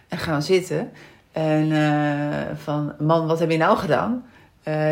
En 0.08 0.18
gaan 0.18 0.42
zitten. 0.42 0.92
En 1.32 1.72
van, 2.58 2.94
man, 3.00 3.28
wat 3.28 3.40
heb 3.40 3.52
je 3.52 3.58
nou 3.58 3.78
gedaan? 3.78 4.26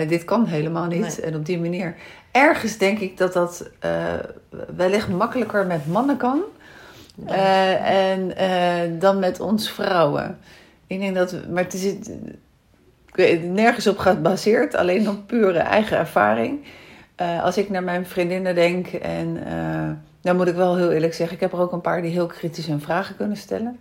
Dit 0.07 0.25
kan 0.25 0.45
helemaal 0.45 0.87
niet. 0.87 1.17
Nee. 1.17 1.21
En 1.21 1.35
op 1.35 1.45
die 1.45 1.59
manier. 1.59 1.95
Ergens 2.31 2.77
denk 2.77 2.99
ik 2.99 3.17
dat 3.17 3.33
dat 3.33 3.69
wellicht 4.75 5.09
makkelijker 5.09 5.65
met 5.65 5.87
mannen 5.87 6.17
kan. 6.17 6.41
En 7.83 8.33
dan 8.99 9.19
met 9.19 9.39
ons 9.39 9.71
vrouwen. 9.71 10.39
Ik 10.91 10.99
denk 10.99 11.15
dat. 11.15 11.47
Maar 11.49 11.63
het 11.63 11.73
is 11.73 11.95
nergens 13.43 13.87
op 13.87 13.97
gebaseerd. 13.97 14.75
Alleen 14.75 15.09
op 15.09 15.27
pure 15.27 15.59
eigen 15.59 15.97
ervaring. 15.97 16.59
als 17.41 17.57
ik 17.57 17.69
naar 17.69 17.83
mijn 17.83 18.05
vriendinnen 18.05 18.55
denk. 18.55 18.87
En 18.87 19.43
dan 20.21 20.35
moet 20.35 20.47
ik 20.47 20.55
wel 20.55 20.75
heel 20.75 20.91
eerlijk 20.91 21.13
zeggen. 21.13 21.35
Ik 21.35 21.41
heb 21.41 21.53
er 21.53 21.59
ook 21.59 21.71
een 21.71 21.81
paar 21.81 22.01
die 22.01 22.11
heel 22.11 22.27
kritisch 22.27 22.65
hun 22.65 22.81
vragen 22.81 23.15
kunnen 23.15 23.37
stellen. 23.37 23.79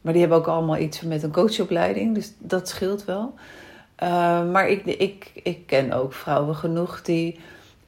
Maar 0.00 0.12
die 0.12 0.22
hebben 0.22 0.38
ook 0.38 0.46
allemaal 0.46 0.78
iets 0.78 1.00
met 1.00 1.22
een 1.22 1.32
coachopleiding. 1.32 2.14
Dus 2.14 2.32
dat 2.38 2.68
scheelt 2.68 3.04
wel. 3.04 3.34
Uh, 4.02 4.50
maar 4.50 4.68
ik, 4.68 4.84
ik, 4.84 5.30
ik 5.42 5.66
ken 5.66 5.92
ook 5.92 6.12
vrouwen 6.12 6.54
genoeg 6.54 7.02
die 7.02 7.40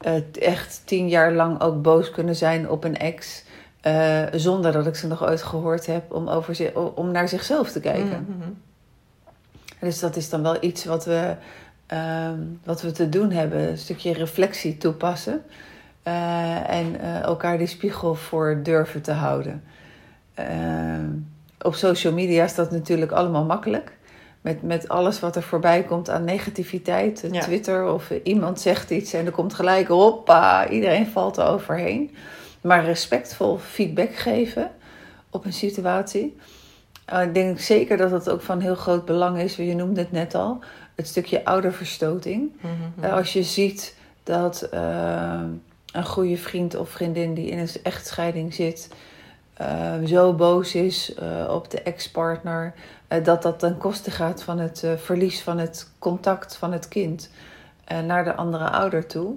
uh, 0.07 0.15
echt 0.33 0.83
tien 0.85 1.09
jaar 1.09 1.33
lang 1.33 1.61
ook 1.61 1.83
boos 1.83 2.11
kunnen 2.11 2.37
zijn 2.37 2.71
op 2.71 2.85
een 2.85 2.97
ex. 2.97 3.45
Uh, 3.87 4.23
zonder 4.33 4.73
dat 4.73 4.87
ik 4.87 4.95
ze 4.95 5.07
nog 5.07 5.25
ooit 5.25 5.43
gehoord 5.43 5.87
heb 5.87 6.13
om, 6.13 6.29
over 6.29 6.73
om 6.95 7.11
naar 7.11 7.29
zichzelf 7.29 7.73
te 7.73 7.81
kijken. 7.81 8.27
Mm-hmm. 8.29 8.57
Dus 9.81 9.99
dat 9.99 10.17
is 10.17 10.31
dan 10.31 10.43
wel 10.43 10.57
iets 10.61 10.85
wat 10.85 11.05
we, 11.05 11.35
wat 12.65 12.83
we 12.83 12.93
te 12.93 13.09
doen 13.09 13.31
hebben. 13.31 13.69
Een 13.69 13.79
stukje 13.79 14.13
reflectie 14.13 14.77
toepassen. 14.77 15.43
en 16.03 17.01
elkaar 17.23 17.59
die 17.59 17.67
spiegel 17.67 18.15
voor 18.15 18.61
durven 18.63 19.03
te 19.03 19.13
houden. 19.13 19.63
op 21.63 21.75
social 21.75 22.13
media 22.13 22.45
is 22.45 22.55
dat 22.55 22.71
natuurlijk 22.71 23.13
allemaal 23.13 23.45
makkelijk 23.45 23.93
met, 24.41 24.63
met 24.63 24.89
alles 24.89 25.21
wat 25.21 25.37
er 25.37 25.43
voorbij 25.43 25.83
komt 25.83 26.11
aan 26.11 26.25
negativiteit. 26.25 27.29
Ja. 27.31 27.41
Twitter 27.41 27.93
of 27.93 28.11
iemand 28.23 28.61
zegt 28.61 28.91
iets 28.91 29.13
en 29.13 29.27
er 29.27 29.33
komt 29.33 29.55
gelijk 29.55 29.89
hoppa, 29.89 30.69
iedereen 30.69 31.07
valt 31.07 31.37
er 31.37 31.47
overheen. 31.47 32.15
Maar 32.61 32.85
respectvol 32.85 33.59
feedback 33.59 34.15
geven 34.15 34.71
op 35.31 35.45
een 35.45 35.53
situatie. 35.53 36.37
Uh, 37.13 37.23
ik 37.23 37.35
denk 37.35 37.61
zeker 37.61 37.97
dat 37.97 38.11
het 38.11 38.31
ook 38.31 38.43
van 38.43 38.61
heel 38.61 38.75
groot 38.75 39.05
belang 39.05 39.39
is. 39.39 39.57
Je 39.57 39.75
noemde 39.75 40.01
het 40.01 40.13
net 40.13 40.35
al. 40.35 40.59
Het 40.95 41.07
stukje 41.09 41.45
ouderverstoting. 41.45 42.53
Mm-hmm. 42.61 43.05
Uh, 43.05 43.13
als 43.13 43.33
je 43.33 43.43
ziet 43.43 43.97
dat 44.23 44.69
uh, 44.75 45.41
een 45.93 46.05
goede 46.05 46.37
vriend 46.37 46.75
of 46.75 46.89
vriendin 46.89 47.35
die 47.35 47.47
in 47.47 47.59
een 47.59 47.69
echtscheiding 47.83 48.55
zit... 48.55 48.89
zo 50.05 50.35
boos 50.35 50.75
is 50.75 51.15
op 51.49 51.71
de 51.71 51.83
ex-partner 51.83 52.75
dat 53.23 53.43
dat 53.43 53.59
ten 53.59 53.79
koste 53.79 54.11
gaat 54.11 54.43
van 54.43 54.59
het 54.59 54.87
verlies 54.97 55.43
van 55.43 55.59
het 55.59 55.91
contact 55.99 56.57
van 56.57 56.73
het 56.73 56.89
kind 56.89 57.31
naar 58.05 58.25
de 58.25 58.35
andere 58.35 58.71
ouder 58.71 59.07
toe, 59.07 59.37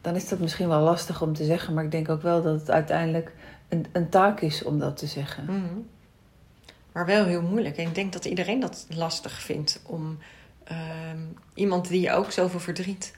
dan 0.00 0.14
is 0.14 0.28
dat 0.28 0.38
misschien 0.38 0.68
wel 0.68 0.80
lastig 0.80 1.22
om 1.22 1.34
te 1.34 1.44
zeggen, 1.44 1.74
maar 1.74 1.84
ik 1.84 1.90
denk 1.90 2.08
ook 2.08 2.22
wel 2.22 2.42
dat 2.42 2.60
het 2.60 2.70
uiteindelijk 2.70 3.32
een, 3.68 3.86
een 3.92 4.08
taak 4.08 4.40
is 4.40 4.62
om 4.62 4.78
dat 4.78 4.96
te 4.96 5.06
zeggen. 5.06 5.44
Mm-hmm. 5.44 5.86
Maar 6.92 7.06
wel 7.06 7.24
heel 7.24 7.42
moeilijk. 7.42 7.76
En 7.76 7.86
ik 7.86 7.94
denk 7.94 8.12
dat 8.12 8.24
iedereen 8.24 8.60
dat 8.60 8.86
lastig 8.88 9.40
vindt 9.40 9.80
om 9.86 10.18
uh, 10.70 10.78
iemand 11.54 11.88
die 11.88 12.12
ook 12.12 12.30
zoveel 12.30 12.60
verdriet 12.60 13.16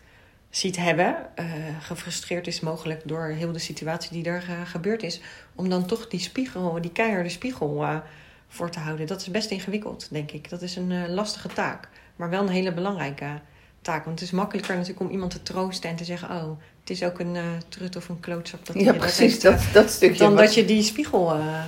ziet 0.51 0.77
hebben, 0.77 1.17
uh, 1.37 1.45
gefrustreerd 1.81 2.47
is 2.47 2.61
mogelijk 2.61 3.03
door 3.05 3.25
heel 3.25 3.53
de 3.53 3.59
situatie 3.59 4.13
die 4.13 4.25
er 4.25 4.43
gebeurd 4.67 5.03
is, 5.03 5.21
om 5.55 5.69
dan 5.69 5.87
toch 5.87 6.09
die 6.09 6.21
spiegel, 6.21 6.81
die 6.81 6.93
keiharde 6.93 7.29
spiegel 7.29 8.03
voor 8.49 8.71
te 8.71 8.79
houden. 8.79 9.07
Dat 9.07 9.21
is 9.21 9.31
best 9.31 9.51
ingewikkeld, 9.51 10.09
denk 10.11 10.31
ik. 10.31 10.49
Dat 10.51 10.63
is 10.63 10.77
een 10.77 11.11
lastige 11.11 11.49
taak, 11.49 11.89
maar 12.17 12.31
wel 12.31 12.43
een 12.43 12.49
hele 12.49 12.73
belangrijke 12.75 13.41
taak. 13.83 14.05
Want 14.05 14.21
het 14.21 14.29
is 14.29 14.35
makkelijker 14.35 14.75
natuurlijk 14.75 15.01
om 15.01 15.11
iemand 15.11 15.31
te 15.31 15.43
troosten 15.43 15.91
en 15.91 15.97
te 15.97 16.05
zeggen: 16.05 16.31
Oh, 16.31 16.61
het 16.91 17.01
is 17.01 17.09
ook 17.09 17.19
een 17.19 17.35
uh, 17.35 17.43
trut 17.69 17.97
of 17.97 18.09
een 18.09 18.21
klootzak. 18.21 18.67
Dat 18.67 18.81
ja, 18.81 18.93
precies, 18.93 19.41
dat, 19.41 19.53
heeft, 19.53 19.75
dat, 19.75 19.83
dat 19.83 19.93
stukje. 19.93 20.19
Dan 20.19 20.37
dat 20.37 20.55
je 20.55 20.65
die 20.65 20.83
spiegel 20.83 21.37
uh, 21.37 21.63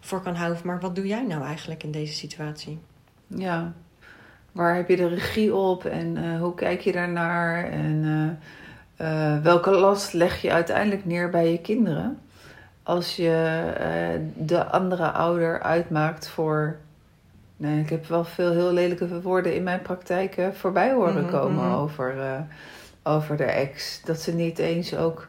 voor 0.00 0.22
kan 0.22 0.34
houden. 0.34 0.60
Maar 0.64 0.80
wat 0.80 0.94
doe 0.94 1.06
jij 1.06 1.26
nou 1.26 1.44
eigenlijk 1.44 1.82
in 1.82 1.90
deze 1.90 2.14
situatie? 2.14 2.78
Ja, 3.26 3.72
waar 4.52 4.74
heb 4.74 4.88
je 4.88 4.96
de 4.96 5.08
regie 5.08 5.54
op 5.54 5.84
en 5.84 6.38
hoe 6.38 6.54
kijk 6.54 6.80
je 6.80 6.92
daarnaar? 6.92 7.70
En 7.70 8.38
welke 9.42 9.70
last 9.70 10.12
leg 10.12 10.42
je 10.42 10.52
uiteindelijk 10.52 11.04
neer 11.04 11.30
bij 11.30 11.50
je 11.50 11.58
kinderen? 11.58 12.18
als 12.90 13.16
je 13.16 13.72
uh, 13.80 14.46
de 14.46 14.66
andere 14.66 15.10
ouder 15.10 15.62
uitmaakt 15.62 16.28
voor. 16.28 16.76
Nee, 17.56 17.80
ik 17.80 17.90
heb 17.90 18.06
wel 18.06 18.24
veel 18.24 18.50
heel 18.50 18.72
lelijke 18.72 19.20
woorden 19.22 19.54
in 19.54 19.62
mijn 19.62 19.82
praktijk 19.82 20.36
uh, 20.36 20.48
voorbij 20.52 20.92
horen 20.92 21.22
Mhm, 21.22 21.30
komen 21.30 21.64
mhm. 21.64 21.74
over, 21.74 22.16
uh, 22.16 22.40
over 23.02 23.36
de 23.36 23.44
ex. 23.44 24.00
Dat 24.04 24.20
ze 24.20 24.34
niet 24.34 24.58
eens 24.58 24.94
ook 24.96 25.28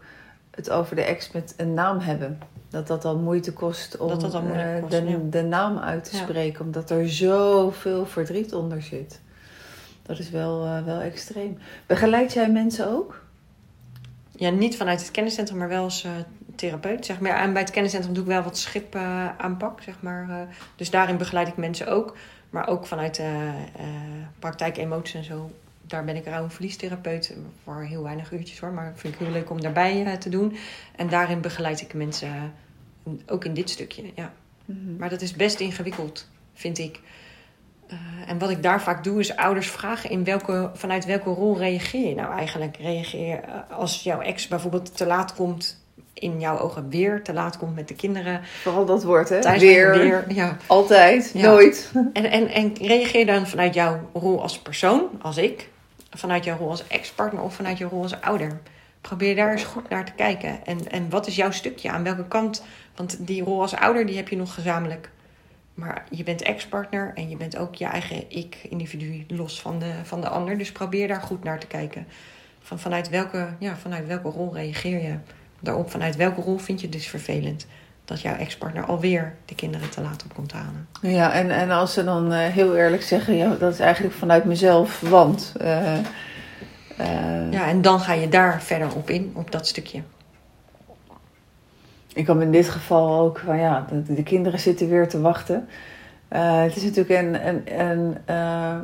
het 0.51 0.69
over 0.69 0.95
de 0.95 1.01
ex 1.01 1.31
met 1.31 1.53
een 1.57 1.73
naam 1.73 1.99
hebben. 1.99 2.39
Dat 2.69 2.87
dat 2.87 3.05
al 3.05 3.17
moeite 3.17 3.53
kost 3.53 3.97
om 3.97 4.07
Dat 4.07 4.21
dat 4.21 4.33
eh, 4.33 4.41
de, 4.89 5.03
ja. 5.09 5.17
de 5.29 5.41
naam 5.43 5.77
uit 5.77 6.03
te 6.03 6.15
Ja. 6.17 6.23
spreken, 6.23 6.65
omdat 6.65 6.89
er 6.89 7.09
zoveel 7.09 8.05
verdriet 8.05 8.53
onder 8.53 8.81
zit. 8.81 9.21
Dat 10.01 10.19
is 10.19 10.29
wel, 10.29 10.65
eh, 10.65 10.83
wel 10.83 10.99
extreem. 10.99 11.57
Begeleid 11.85 12.33
jij 12.33 12.51
mensen 12.51 12.87
ook? 12.87 13.21
Ja, 14.35 14.49
niet 14.49 14.77
vanuit 14.77 15.01
het 15.01 15.11
kenniscentrum, 15.11 15.57
maar 15.57 15.67
wel 15.67 15.83
als 15.83 16.03
eh, 16.03 16.11
therapeut. 16.55 17.05
Zeg 17.05 17.19
maar. 17.19 17.35
En 17.35 17.53
bij 17.53 17.61
het 17.61 17.71
kenniscentrum 17.71 18.13
doe 18.13 18.23
ik 18.23 18.29
wel 18.29 18.41
wat 18.43 18.57
schip 18.57 18.95
aanpak, 19.37 19.81
zeg 19.81 19.95
maar. 19.99 20.47
dus 20.75 20.89
daarin 20.89 21.17
begeleid 21.17 21.47
ik 21.47 21.57
mensen 21.57 21.87
ook. 21.87 22.15
Maar 22.49 22.67
ook 22.67 22.85
vanuit 22.85 23.21
praktijk 24.39 24.77
emoties 24.77 25.13
en 25.13 25.23
zo. 25.23 25.51
Daar 25.91 26.05
ben 26.05 26.15
ik 26.15 26.25
rouw- 26.25 26.49
verliestherapeut 26.49 27.33
voor 27.63 27.81
heel 27.83 28.03
weinig 28.03 28.31
uurtjes 28.31 28.59
hoor. 28.59 28.71
Maar 28.71 28.93
vind 28.95 29.13
ik 29.13 29.19
heel 29.19 29.31
leuk 29.31 29.49
om 29.49 29.61
daarbij 29.61 30.05
eh, 30.05 30.13
te 30.13 30.29
doen. 30.29 30.55
En 30.95 31.09
daarin 31.09 31.41
begeleid 31.41 31.81
ik 31.81 31.93
mensen 31.93 32.53
eh, 33.03 33.11
ook 33.27 33.45
in 33.45 33.53
dit 33.53 33.69
stukje, 33.69 34.03
ja. 34.15 34.33
Maar 34.97 35.09
dat 35.09 35.21
is 35.21 35.33
best 35.33 35.59
ingewikkeld, 35.59 36.27
vind 36.53 36.77
ik. 36.77 36.99
Eh, 37.87 37.97
en 38.27 38.37
wat 38.37 38.49
ik 38.49 38.63
daar 38.63 38.81
vaak 38.81 39.03
doe, 39.03 39.19
is 39.19 39.35
ouders 39.35 39.69
vragen 39.69 40.09
in 40.09 40.23
welke, 40.23 40.71
vanuit 40.73 41.05
welke 41.05 41.29
rol 41.29 41.57
reageer 41.57 42.07
je 42.09 42.15
nou 42.15 42.37
eigenlijk? 42.37 42.77
Reageer 42.77 43.27
je 43.27 43.65
als 43.69 44.03
jouw 44.03 44.19
ex 44.19 44.47
bijvoorbeeld 44.47 44.97
te 44.97 45.05
laat 45.05 45.33
komt 45.33 45.79
in 46.13 46.39
jouw 46.39 46.59
ogen 46.59 46.89
weer 46.89 47.23
te 47.23 47.33
laat 47.33 47.57
komt 47.57 47.75
met 47.75 47.87
de 47.87 47.95
kinderen. 47.95 48.41
Vooral 48.61 48.85
dat 48.85 49.03
woord, 49.03 49.29
hè? 49.29 49.59
Weer, 49.59 49.91
weer 49.97 50.25
ja. 50.33 50.57
altijd, 50.67 51.31
Ja. 51.33 51.45
nooit. 51.49 51.91
En, 52.13 52.25
en, 52.31 52.47
en 52.47 52.73
reageer 52.81 53.25
dan 53.25 53.47
vanuit 53.47 53.73
jouw 53.73 54.09
rol 54.13 54.41
als 54.41 54.59
persoon, 54.59 55.03
als 55.21 55.37
ik, 55.37 55.69
vanuit 56.11 56.43
jouw 56.43 56.57
rol 56.57 56.69
als 56.69 56.87
ex-partner 56.87 57.41
of 57.41 57.55
vanuit 57.55 57.77
jouw 57.77 57.89
rol 57.89 58.01
als 58.01 58.21
ouder. 58.21 58.59
Probeer 59.01 59.35
daar 59.35 59.51
eens 59.51 59.63
goed 59.63 59.89
naar 59.89 60.05
te 60.05 60.11
kijken. 60.11 60.65
En, 60.65 60.91
en 60.91 61.09
wat 61.09 61.27
is 61.27 61.35
jouw 61.35 61.51
stukje? 61.51 61.91
Aan 61.91 62.03
welke 62.03 62.27
kant? 62.27 62.63
Want 62.95 63.27
die 63.27 63.43
rol 63.43 63.61
als 63.61 63.75
ouder, 63.75 64.05
die 64.05 64.15
heb 64.15 64.27
je 64.27 64.35
nog 64.35 64.53
gezamenlijk. 64.53 65.09
Maar 65.73 66.05
je 66.09 66.23
bent 66.23 66.41
ex-partner 66.41 67.11
en 67.15 67.29
je 67.29 67.37
bent 67.37 67.57
ook 67.57 67.75
je 67.75 67.85
eigen 67.85 68.31
ik-individu 68.31 69.25
los 69.27 69.61
van 69.61 69.79
de, 69.79 69.93
van 70.03 70.21
de 70.21 70.29
ander. 70.29 70.57
Dus 70.57 70.71
probeer 70.71 71.07
daar 71.07 71.21
goed 71.21 71.43
naar 71.43 71.59
te 71.59 71.67
kijken. 71.67 72.07
Van, 72.61 72.79
vanuit, 72.79 73.09
welke, 73.09 73.47
ja, 73.59 73.77
vanuit 73.77 74.07
welke 74.07 74.29
rol 74.29 74.53
reageer 74.53 75.01
je 75.01 75.15
daarop? 75.59 75.91
Vanuit 75.91 76.15
welke 76.15 76.41
rol 76.41 76.57
vind 76.57 76.79
je 76.79 76.87
het 76.87 76.95
dus 76.95 77.07
vervelend 77.07 77.67
dat 78.11 78.21
jouw 78.21 78.35
ex-partner 78.35 78.85
alweer 78.85 79.33
de 79.45 79.55
kinderen 79.55 79.89
te 79.89 80.01
laat 80.01 80.23
op 80.23 80.33
komt 80.33 80.51
halen? 80.51 80.87
Ja, 81.01 81.33
en, 81.33 81.51
en 81.51 81.71
als 81.71 81.93
ze 81.93 82.03
dan 82.03 82.33
eh, 82.33 82.39
heel 82.39 82.75
eerlijk 82.75 83.03
zeggen, 83.03 83.35
ja, 83.35 83.55
dat 83.59 83.73
is 83.73 83.79
eigenlijk 83.79 84.15
vanuit 84.15 84.45
mezelf, 84.45 85.01
want. 85.01 85.53
eh, 85.59 85.97
eh, 86.97 87.51
Ja, 87.51 87.67
en 87.67 87.81
dan 87.81 87.99
ga 87.99 88.13
je 88.13 88.29
daar 88.29 88.61
verder 88.61 88.95
op 88.95 89.09
in, 89.09 89.31
op 89.35 89.51
dat 89.51 89.67
stukje. 89.67 90.01
Ik 92.13 92.25
kan 92.25 92.41
in 92.41 92.51
dit 92.51 92.69
geval 92.69 93.19
ook 93.19 93.41
van 93.45 93.57
ja, 93.57 93.85
de, 93.89 94.13
de 94.13 94.23
kinderen 94.23 94.59
zitten 94.59 94.89
weer 94.89 95.07
te 95.09 95.21
wachten. 95.21 95.67
Het 96.27 96.75
is 96.75 96.83
natuurlijk 96.83 97.19
een, 97.19 97.47
een, 97.47 97.79
een, 97.79 98.17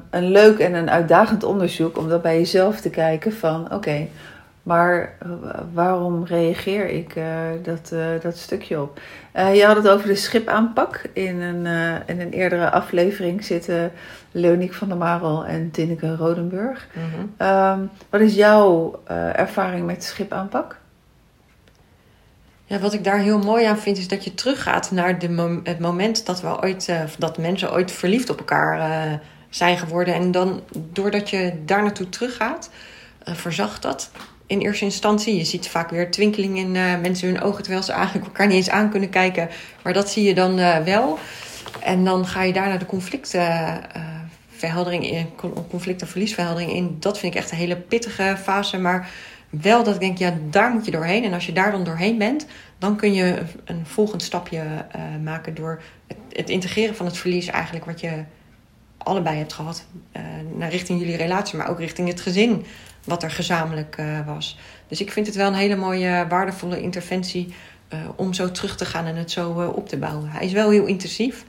een 0.09 0.27
leuk 0.31 0.59
en 0.59 0.73
een 0.73 0.89
uitdagend 0.89 1.43
onderzoek 1.43 1.97
om 1.97 2.09
dat 2.09 2.21
bij 2.21 2.37
jezelf 2.37 2.81
te 2.81 2.89
kijken 2.89 3.33
van 3.33 3.73
oké, 3.73 4.07
maar 4.67 5.15
eh, 5.19 5.29
waarom 5.73 6.25
reageer 6.25 6.89
ik 6.89 7.15
eh, 7.15 7.25
dat, 7.63 7.91
eh, 7.91 8.05
dat 8.21 8.37
stukje 8.37 8.81
op? 8.81 8.99
Je 9.53 9.63
had 9.65 9.75
het 9.75 9.87
over 9.87 10.07
de 10.07 10.15
schipaanpak. 10.15 11.01
In 11.13 11.41
een, 11.41 11.65
in 12.05 12.21
een 12.21 12.31
eerdere 12.31 12.71
aflevering 12.71 13.43
zitten 13.43 13.91
Leoniek 14.31 14.73
van 14.73 14.87
der 14.87 14.97
Marel 14.97 15.45
en 15.45 15.71
Tinneke 15.71 16.15
Rodenburg. 16.15 16.87
Ehm, 17.37 17.79
wat 18.09 18.21
is 18.21 18.35
jouw 18.35 19.01
ervaring 19.33 19.85
met 19.85 20.03
schipaanpak? 20.03 20.77
Ja, 22.65 22.79
wat 22.79 22.93
ik 22.93 23.03
daar 23.03 23.19
heel 23.19 23.39
mooi 23.39 23.65
aan 23.65 23.77
vind, 23.77 23.97
is 23.97 24.07
dat 24.07 24.23
je 24.23 24.33
teruggaat 24.33 24.91
naar 24.91 25.19
de 25.19 25.29
mom- 25.29 25.61
het 25.63 25.79
moment 25.79 26.25
dat, 26.25 26.41
we 26.41 26.61
ooit, 26.61 26.91
dat 27.17 27.37
mensen 27.37 27.71
ooit 27.71 27.91
verliefd 27.91 28.29
op 28.29 28.37
elkaar 28.37 29.19
zijn 29.49 29.77
geworden. 29.77 30.13
En 30.13 30.31
dan, 30.31 30.61
doordat 30.91 31.29
je 31.29 31.53
daar 31.65 31.81
naartoe 31.81 32.09
teruggaat, 32.09 32.69
verzacht 33.23 33.81
dat 33.81 34.11
in 34.47 34.59
eerste 34.59 34.85
instantie. 34.85 35.35
Je 35.35 35.43
ziet 35.43 35.67
vaak 35.67 35.89
weer 35.89 36.11
twinkeling 36.11 36.57
in 36.57 36.75
eh, 36.75 36.99
mensen 36.99 37.27
hun 37.27 37.41
ogen, 37.41 37.63
terwijl 37.63 37.83
ze 37.83 37.91
eigenlijk 37.91 38.25
elkaar 38.25 38.47
niet 38.47 38.55
eens 38.55 38.69
aan 38.69 38.89
kunnen 38.89 39.09
kijken. 39.09 39.49
Maar 39.83 39.93
dat 39.93 40.09
zie 40.09 40.23
je 40.23 40.33
dan 40.33 40.59
eh, 40.59 40.83
wel. 40.83 41.19
En 41.79 42.03
dan 42.03 42.27
ga 42.27 42.43
je 42.43 42.53
daarna 42.53 42.77
de 42.77 42.85
conflictverheldering 42.85 45.11
in, 45.11 45.29
conflict- 45.69 46.01
en 46.01 46.07
verliesverheldering 46.07 46.71
in. 46.71 46.97
Dat 46.99 47.19
vind 47.19 47.33
ik 47.33 47.39
echt 47.39 47.51
een 47.51 47.57
hele 47.57 47.77
pittige 47.77 48.35
fase. 48.43 48.77
Maar 48.77 49.09
wel 49.49 49.83
dat 49.83 49.93
ik 49.93 49.99
denk, 49.99 50.17
ja, 50.17 50.33
daar 50.49 50.71
moet 50.71 50.85
je 50.85 50.91
doorheen. 50.91 51.23
En 51.23 51.33
als 51.33 51.45
je 51.45 51.53
daar 51.53 51.71
dan 51.71 51.83
doorheen 51.83 52.17
bent, 52.17 52.45
dan 52.77 52.95
kun 52.95 53.13
je 53.13 53.41
een 53.65 53.85
volgend 53.85 54.23
stapje 54.23 54.63
eh, 54.91 55.01
maken 55.23 55.55
door 55.55 55.81
het, 56.07 56.17
het 56.31 56.49
integreren 56.49 56.95
van 56.95 57.05
het 57.05 57.17
verlies 57.17 57.47
eigenlijk 57.47 57.85
wat 57.85 57.99
je 57.99 58.23
allebei 58.97 59.37
hebt 59.37 59.53
gehad. 59.53 59.85
eh, 60.11 60.21
naar 60.55 60.69
richting 60.69 60.99
jullie 60.99 61.15
relatie, 61.15 61.57
maar 61.57 61.69
ook 61.69 61.79
richting 61.79 62.07
het 62.07 62.21
gezin 62.21 62.65
wat 63.07 63.23
er 63.23 63.31
gezamenlijk 63.31 63.97
eh, 63.97 64.25
was. 64.25 64.57
Dus 64.87 65.01
ik 65.01 65.11
vind 65.11 65.27
het 65.27 65.35
wel 65.35 65.47
een 65.47 65.53
hele 65.53 65.75
mooie, 65.75 66.25
waardevolle 66.29 66.81
interventie 66.81 67.53
eh, 67.87 67.99
om 68.15 68.33
zo 68.33 68.51
terug 68.51 68.77
te 68.77 68.85
gaan 68.85 69.05
en 69.05 69.15
het 69.15 69.31
zo 69.31 69.61
eh, 69.61 69.75
op 69.75 69.89
te 69.89 69.97
bouwen. 69.97 70.29
Hij 70.29 70.45
is 70.45 70.51
wel 70.51 70.69
heel 70.69 70.85
intensief. 70.85 71.45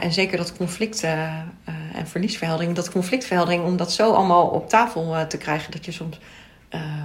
En 0.00 0.12
zeker 0.12 0.36
dat 0.36 0.56
conflict 0.56 1.02
en 1.02 2.06
verliesverheldering, 2.06 2.74
dat 2.74 2.90
conflictverheldering, 2.90 3.64
om 3.64 3.76
dat 3.76 3.92
zo 3.92 4.12
allemaal 4.12 4.46
op 4.46 4.68
tafel 4.68 5.26
te 5.26 5.36
krijgen, 5.36 5.72
dat 5.72 5.84
je 5.84 5.92
soms 5.92 6.20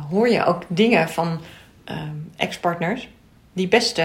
hoor 0.10 0.30
je 0.30 0.46
ook 0.46 0.64
dingen 0.68 1.10
van 1.10 1.42
ex-partners 2.36 3.10
die 3.54 3.68
best 3.68 4.02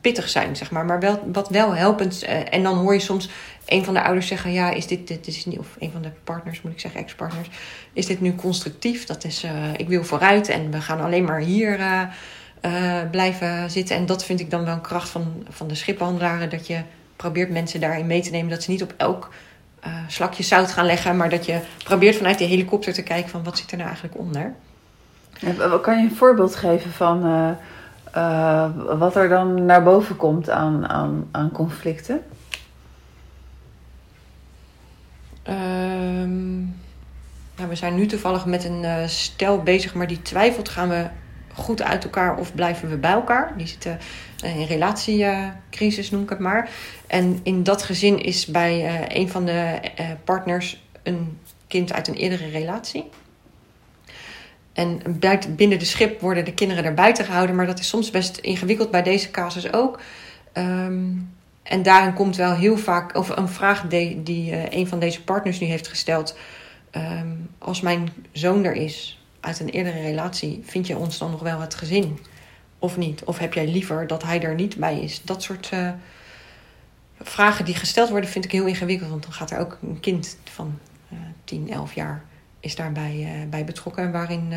pittig 0.00 0.28
zijn, 0.28 0.56
zeg 0.56 0.70
maar, 0.70 0.84
maar 0.84 1.00
wel, 1.00 1.20
wat 1.32 1.48
wel 1.48 1.74
helpend. 1.74 2.22
en 2.50 2.62
dan 2.62 2.78
hoor 2.78 2.92
je 2.92 3.00
soms 3.00 3.28
een 3.66 3.84
van 3.84 3.94
de 3.94 4.02
ouders 4.02 4.26
zeggen: 4.26 4.52
Ja, 4.52 4.70
is 4.70 4.86
dit, 4.86 5.08
dit 5.08 5.26
is 5.26 5.46
niet, 5.46 5.58
of 5.58 5.76
een 5.78 5.90
van 5.90 6.02
de 6.02 6.10
partners, 6.24 6.62
moet 6.62 6.72
ik 6.72 6.80
zeggen, 6.80 7.00
ex-partners, 7.00 7.48
is 7.92 8.06
dit 8.06 8.20
nu 8.20 8.34
constructief? 8.34 9.06
Dat 9.06 9.24
is, 9.24 9.42
eh, 9.42 9.52
ik 9.76 9.88
wil 9.88 10.04
vooruit 10.04 10.48
en 10.48 10.70
we 10.70 10.80
gaan 10.80 11.00
alleen 11.00 11.24
maar 11.24 11.40
hier. 11.40 11.80
eh, 11.80 12.02
eh, 12.60 13.10
blijven 13.10 13.70
zitten. 13.70 13.96
En 13.96 14.06
dat 14.06 14.24
vind 14.24 14.40
ik 14.40 14.50
dan 14.50 14.64
wel 14.64 14.74
een 14.74 14.80
kracht 14.80 15.08
van, 15.08 15.46
van 15.48 15.68
de 15.68 15.74
schiphandelaren. 15.74 16.50
Dat 16.50 16.66
je 16.66 16.80
probeert 17.16 17.50
mensen 17.50 17.80
daarin 17.80 18.06
mee 18.06 18.22
te 18.22 18.30
nemen. 18.30 18.50
Dat 18.50 18.62
ze 18.62 18.70
niet 18.70 18.82
op 18.82 18.94
elk 18.96 19.30
slakje 20.08 20.42
zout 20.42 20.72
gaan 20.72 20.86
leggen. 20.86 21.16
Maar 21.16 21.30
dat 21.30 21.46
je 21.46 21.60
probeert 21.84 22.16
vanuit 22.16 22.38
die 22.38 22.46
helikopter 22.46 22.92
te 22.92 23.02
kijken 23.02 23.30
van 23.30 23.44
wat 23.44 23.58
zit 23.58 23.70
er 23.70 23.76
nou 23.76 23.88
eigenlijk 23.88 24.18
onder. 24.18 24.54
Kan 25.80 25.96
je 25.98 26.02
een 26.02 26.16
voorbeeld 26.16 26.56
geven 26.56 26.90
van 26.90 27.20
wat 28.98 29.16
er 29.16 29.28
dan 29.28 29.64
naar 29.64 29.82
boven 29.82 30.16
komt 30.16 30.50
aan, 30.50 30.88
aan, 30.88 31.28
aan 31.30 31.50
conflicten? 31.50 32.22
Nou, 37.62 37.68
we 37.74 37.74
zijn 37.74 37.94
nu 37.94 38.06
toevallig 38.06 38.46
met 38.46 38.64
een 38.64 38.84
eh, 38.84 39.06
stel 39.06 39.62
bezig, 39.62 39.94
maar 39.94 40.06
die 40.06 40.22
twijfelt: 40.22 40.68
gaan 40.68 40.88
we 40.88 41.06
goed 41.52 41.82
uit 41.82 42.04
elkaar 42.04 42.36
of 42.36 42.54
blijven 42.54 42.88
we 42.88 42.96
bij 42.96 43.10
elkaar? 43.10 43.56
Die 43.56 43.66
zitten 43.66 43.98
eh, 44.42 44.58
in 44.58 44.66
relatiecrisis, 44.66 46.10
noem 46.10 46.22
ik 46.22 46.28
het 46.28 46.38
maar. 46.38 46.70
En 47.06 47.40
in 47.42 47.62
dat 47.62 47.82
gezin 47.82 48.22
is 48.22 48.46
bij 48.46 48.86
eh, 48.86 49.20
een 49.20 49.28
van 49.28 49.44
de 49.44 49.80
partners 50.24 50.84
een 51.02 51.38
kind 51.66 51.92
uit 51.92 52.08
een 52.08 52.14
eerdere 52.14 52.48
relatie. 52.48 53.04
En 54.72 55.02
binnen 55.56 55.78
de 55.78 55.84
schip 55.84 56.20
worden 56.20 56.44
de 56.44 56.54
kinderen 56.54 56.84
er 56.84 56.94
buiten 56.94 57.24
gehouden, 57.24 57.56
maar 57.56 57.66
dat 57.66 57.78
is 57.78 57.88
soms 57.88 58.10
best 58.10 58.36
ingewikkeld 58.36 58.90
bij 58.90 59.02
deze 59.02 59.30
casus 59.30 59.72
ook. 59.72 60.00
Ehm, 60.52 61.10
en 61.62 61.82
daarin 61.82 62.14
komt 62.14 62.36
wel 62.36 62.54
heel 62.54 62.76
vaak, 62.76 63.16
of 63.16 63.28
een 63.28 63.48
vraag 63.48 63.86
die, 63.88 64.22
die 64.22 64.52
eh, 64.52 64.78
een 64.78 64.86
van 64.86 64.98
deze 64.98 65.24
partners 65.24 65.60
nu 65.60 65.66
heeft 65.66 65.88
gesteld. 65.88 66.36
Ehm, 66.90 67.28
als 67.58 67.80
mijn 67.80 68.08
zoon 68.32 68.64
er 68.64 68.74
is 68.74 69.24
uit 69.40 69.60
een 69.60 69.68
eerdere 69.68 70.00
relatie, 70.00 70.60
vind 70.64 70.86
je 70.86 70.96
ons 70.96 71.18
dan 71.18 71.30
nog 71.30 71.40
wel 71.40 71.60
het 71.60 71.74
gezin? 71.74 72.18
Of 72.78 72.96
niet? 72.96 73.24
Of 73.24 73.38
heb 73.38 73.54
jij 73.54 73.66
liever 73.66 74.06
dat 74.06 74.22
hij 74.22 74.42
er 74.42 74.54
niet 74.54 74.76
bij 74.76 75.00
is? 75.00 75.22
Dat 75.22 75.42
soort 75.42 75.68
eh, 75.68 75.90
vragen 77.20 77.64
die 77.64 77.74
gesteld 77.74 78.10
worden, 78.10 78.30
vind 78.30 78.44
ik 78.44 78.52
heel 78.52 78.66
ingewikkeld. 78.66 79.10
Want 79.10 79.22
dan 79.22 79.32
gaat 79.32 79.50
er 79.50 79.58
ook 79.58 79.78
een 79.82 80.00
kind 80.00 80.36
van 80.44 80.78
eh 81.10 81.16
10, 81.44 81.70
11 81.70 81.94
jaar 81.94 82.24
is 82.60 82.76
daarbij 82.76 83.20
eh, 83.20 83.48
bij 83.48 83.64
betrokken. 83.64 84.04
En 84.04 84.12
waarin 84.12 84.54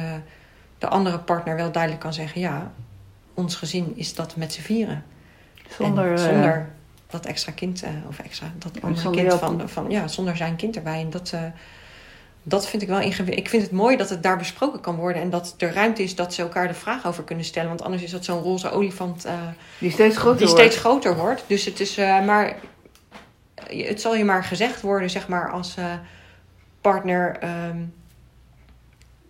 de 0.78 0.88
andere 0.88 1.20
partner 1.20 1.56
wel 1.56 1.72
duidelijk 1.72 2.02
kan 2.02 2.14
zeggen: 2.14 2.42
ja, 2.42 2.72
ons 3.34 3.56
gezin 3.56 3.94
is 3.96 4.16
dat 4.16 4.36
met 4.36 4.54
z'n 4.54 4.62
vieren. 4.62 5.04
Zonder, 5.70 6.12
En 6.12 6.20
zonder 6.20 6.70
dat 7.10 7.26
extra 7.26 7.52
kind, 7.52 7.84
eh, 7.84 7.90
of 8.08 8.20
extra, 8.20 8.52
dat 8.58 8.82
andere 8.82 9.10
kind 9.10 9.34
van, 9.34 9.70
van, 9.70 9.90
ja, 9.90 10.08
zonder 10.08 10.38
zijn 10.38 10.56
kind 10.56 10.76
erbij. 10.76 11.00
En 11.00 11.10
dat, 11.10 11.32
eh, 11.34 11.42
dat 12.44 12.68
vind 12.68 12.82
ik 12.82 12.88
wel 12.88 13.00
ingewikkeld. 13.00 13.46
Ik 13.46 13.50
vind 13.50 13.64
het 13.64 13.72
mooi 13.72 13.98
dat 13.98 14.10
het 14.10 14.24
daar 14.24 14.38
besproken 14.38 14.82
kan 14.82 14.96
worden 14.96 15.22
en 15.22 15.30
dat 15.30 15.56
er 15.58 15.74
ruimte 15.74 16.04
is 16.04 16.16
dat 16.16 16.34
ze 16.34 16.42
elkaar 16.42 16.68
de 16.68 16.74
vraag 16.74 17.06
over 17.08 17.24
kunnen 17.24 17.46
stellen. 17.46 17.70
Want 17.70 17.82
anders 17.82 18.04
is 18.04 18.12
dat 18.12 18.26
zo'n 18.26 18.42
roze 18.42 18.72
olifant 18.72 19.26
eh, 19.26 19.34
die 19.80 19.92
steeds 19.92 20.18
groter 20.18 20.38
die 20.38 20.48
wordt. 20.48 20.62
steeds 20.62 20.78
groter 20.82 21.18
wordt. 21.18 21.44
Dus 21.48 21.66
het 21.66 21.80
is, 21.80 21.96
maar 21.96 22.58
het 23.68 24.02
zal 24.02 24.16
je 24.16 24.26
maar 24.26 24.44
gezegd 24.44 24.82
worden, 24.82 25.10
zeg 25.10 25.28
maar, 25.28 25.52
als 25.52 25.76
partner. 26.82 27.38
ehm, 27.40 27.78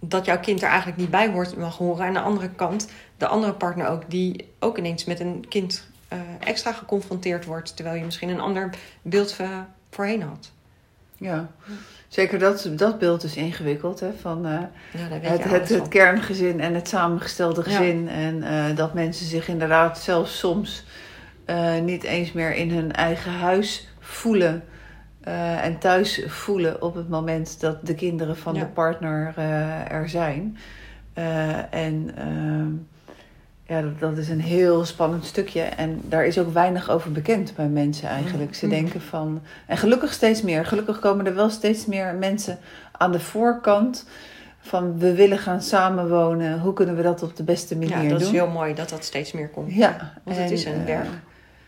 dat 0.10 0.26
jouw 0.26 0.40
kind 0.40 0.62
er 0.62 0.68
eigenlijk 0.68 0.98
niet 0.98 1.10
bij 1.10 1.30
hoort 1.30 1.58
mag 1.58 1.78
horen. 1.78 2.02
En 2.02 2.08
aan 2.08 2.14
de 2.14 2.20
andere 2.20 2.50
kant, 2.50 2.90
de 3.18 3.28
andere 3.28 3.54
partner 3.54 3.88
ook, 3.88 4.02
die 4.08 4.54
ook 4.60 4.78
ineens 4.78 5.06
met 5.06 5.20
een 5.20 5.46
kind 5.50 5.88
eh, 6.08 6.20
extra 6.40 6.72
geconfronteerd 6.72 7.46
wordt. 7.46 7.76
Terwijl 7.76 7.98
je 7.98 8.06
misschien 8.06 8.30
een 8.30 8.40
ander 8.40 8.70
beeld 9.02 9.36
eh, 9.40 9.60
voorheen 9.92 10.22
had. 10.22 10.52
Ja, 11.18 11.48
zeker 12.08 12.40
dat, 12.40 12.70
dat 12.76 13.00
beeld 13.00 13.24
is 13.24 13.36
ingewikkeld. 13.36 14.00
Hè, 14.00 14.14
van, 14.22 14.46
eh, 14.46 14.52
Ja, 14.92 15.18
het, 15.30 15.44
het, 15.44 15.70
het 15.70 15.88
kerngezin 15.88 16.60
en 16.60 16.74
het 16.74 16.88
samengestelde 16.88 17.62
Ja. 17.66 17.78
gezin. 17.78 18.10
En 18.10 18.76
dat 18.76 18.94
mensen 18.94 19.26
zich 19.26 19.48
inderdaad 19.48 20.00
zelfs 20.00 20.38
soms 20.38 20.86
niet 21.84 22.04
eens 22.04 22.32
meer 22.32 22.54
in 22.56 22.72
hun 22.72 22.92
eigen 22.92 23.32
huis 23.32 23.88
voelen. 24.00 24.64
en 25.62 25.78
thuis 25.80 26.22
voelen 26.28 26.82
op 26.82 26.96
het 26.96 27.10
moment 27.10 27.60
dat 27.60 27.86
de 27.86 27.96
kinderen 27.96 28.38
van 28.38 28.54
Ja. 28.54 28.60
de 28.60 28.66
partner 28.66 29.38
er 29.90 30.10
zijn. 30.10 30.58
En 31.70 32.12
ehm, 32.16 32.72
ja, 33.68 33.84
dat, 34.00 34.18
is 34.18 34.30
een 34.30 34.42
heel 34.42 34.86
spannend 34.86 35.26
stukje. 35.26 35.62
En 35.62 36.02
daar 36.04 36.26
is 36.26 36.40
ook 36.40 36.54
weinig 36.54 36.90
over 36.90 37.12
bekend 37.12 37.56
bij 37.56 37.68
mensen 37.68 38.08
eigenlijk. 38.10 38.56
Ze 38.56 38.66
Mhm. 38.66 38.76
denken 38.76 39.02
van. 39.02 39.42
En 39.68 39.78
gelukkig 39.78 40.14
steeds 40.14 40.42
meer. 40.42 40.66
Gelukkig 40.66 41.00
komen 41.00 41.26
er 41.26 41.36
wel 41.36 41.50
steeds 41.50 41.86
meer 41.86 42.14
mensen 42.16 42.58
aan 42.92 43.12
de 43.12 43.20
voorkant 43.20 44.06
van 44.60 45.00
we 45.00 45.14
willen 45.16 45.38
gaan 45.38 45.62
samenwonen. 45.62 46.60
Hoe 46.60 46.74
kunnen 46.74 46.96
we 46.96 47.02
dat 47.02 47.24
op 47.24 47.36
de 47.36 47.44
beste 47.44 47.76
manier 47.76 47.90
Ja, 48.04 48.10
dat 48.10 48.20
doen? 48.20 48.28
is 48.28 48.34
heel 48.34 48.48
mooi 48.50 48.74
dat 48.74 48.90
dat 48.90 49.04
steeds 49.04 49.32
meer 49.32 49.50
komt. 49.50 49.74
Ja, 49.74 50.14
Want 50.24 50.38
het 50.38 50.52
is 50.52 50.66
een 50.66 50.80
eh, 50.80 50.86
werk. 50.86 51.08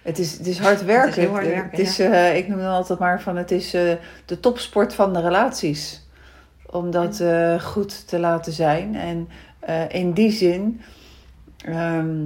het, 0.02 0.20
is, 0.20 0.38
het 0.38 0.48
is 0.48 0.60
hard 0.60 0.86
werken. 0.86 1.22
heel 1.22 1.32
hard 1.32 1.46
werken, 1.48 1.70
Het 1.70 1.80
is, 1.80 2.00
eh, 2.00 2.38
ik 2.38 2.48
noem 2.48 2.58
dan 2.60 2.72
altijd 2.72 3.00
maar 3.00 3.22
van 3.22 3.36
het 3.38 3.52
is 3.52 3.74
eh, 3.74 3.82
de 4.26 4.40
topsport 4.40 4.94
van 4.94 5.14
de 5.14 5.22
relaties. 5.22 6.06
Om 6.70 6.92
dat 6.92 7.24
goed 7.62 8.08
te 8.08 8.20
laten 8.20 8.54
zijn. 8.54 8.96
En 8.96 9.28
in 9.90 10.12
die 10.12 10.32
zin, 10.32 10.82
ehm, 11.68 12.26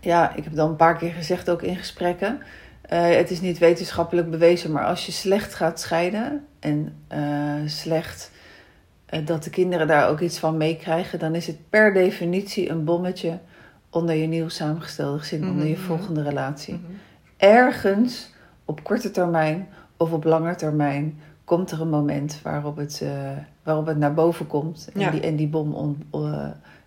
ja, 0.00 0.34
ik 0.34 0.44
heb 0.44 0.54
dan 0.54 0.68
een 0.70 0.76
paar 0.76 0.96
keer 0.96 1.12
gezegd 1.12 1.50
ook 1.50 1.62
in 1.62 1.76
gesprekken. 1.76 2.40
eh, 2.82 3.16
het 3.16 3.30
is 3.30 3.40
niet 3.40 3.58
wetenschappelijk 3.58 4.30
bewezen, 4.30 4.72
maar 4.72 4.84
als 4.84 5.06
je 5.06 5.12
slecht 5.12 5.54
gaat 5.54 5.80
scheiden 5.80 6.44
en 6.60 6.94
eh, 7.08 7.54
slecht 7.66 8.30
eh, 9.06 9.26
dat 9.26 9.44
de 9.44 9.50
kinderen 9.50 9.86
daar 9.86 10.08
ook 10.08 10.20
iets 10.20 10.38
van 10.38 10.56
meekrijgen, 10.56 11.18
dan 11.18 11.34
is 11.34 11.46
het 11.46 11.56
per 11.70 11.92
definitie 11.92 12.70
een 12.70 12.84
bommetje 12.84 13.38
onder 13.90 14.14
je 14.14 14.26
nieuw 14.26 14.48
samengestelde 14.48 15.18
gezin, 15.18 15.48
onder 15.48 15.66
je 15.66 15.72
Mhm, 15.72 15.80
mhm. 15.80 15.88
volgende 15.88 16.22
relatie. 16.22 16.74
Mhm. 16.74 16.92
Ergens 17.36 18.30
op 18.64 18.82
korte 18.84 19.10
termijn 19.10 19.68
of 19.96 20.12
op 20.12 20.24
lange 20.24 20.54
termijn 20.54 21.18
komt 21.44 21.70
er 21.70 21.80
een 21.80 21.88
moment 21.88 22.40
waarop 22.42 22.76
het, 22.76 23.02
waarop 23.62 23.86
het 23.86 23.98
naar 23.98 24.14
boven 24.14 24.46
komt 24.46 24.88
en, 24.94 25.00
Ja. 25.00 25.10
die, 25.10 25.20
en 25.20 25.36
die 25.36 25.48
bom 25.48 25.74
on, 25.74 26.02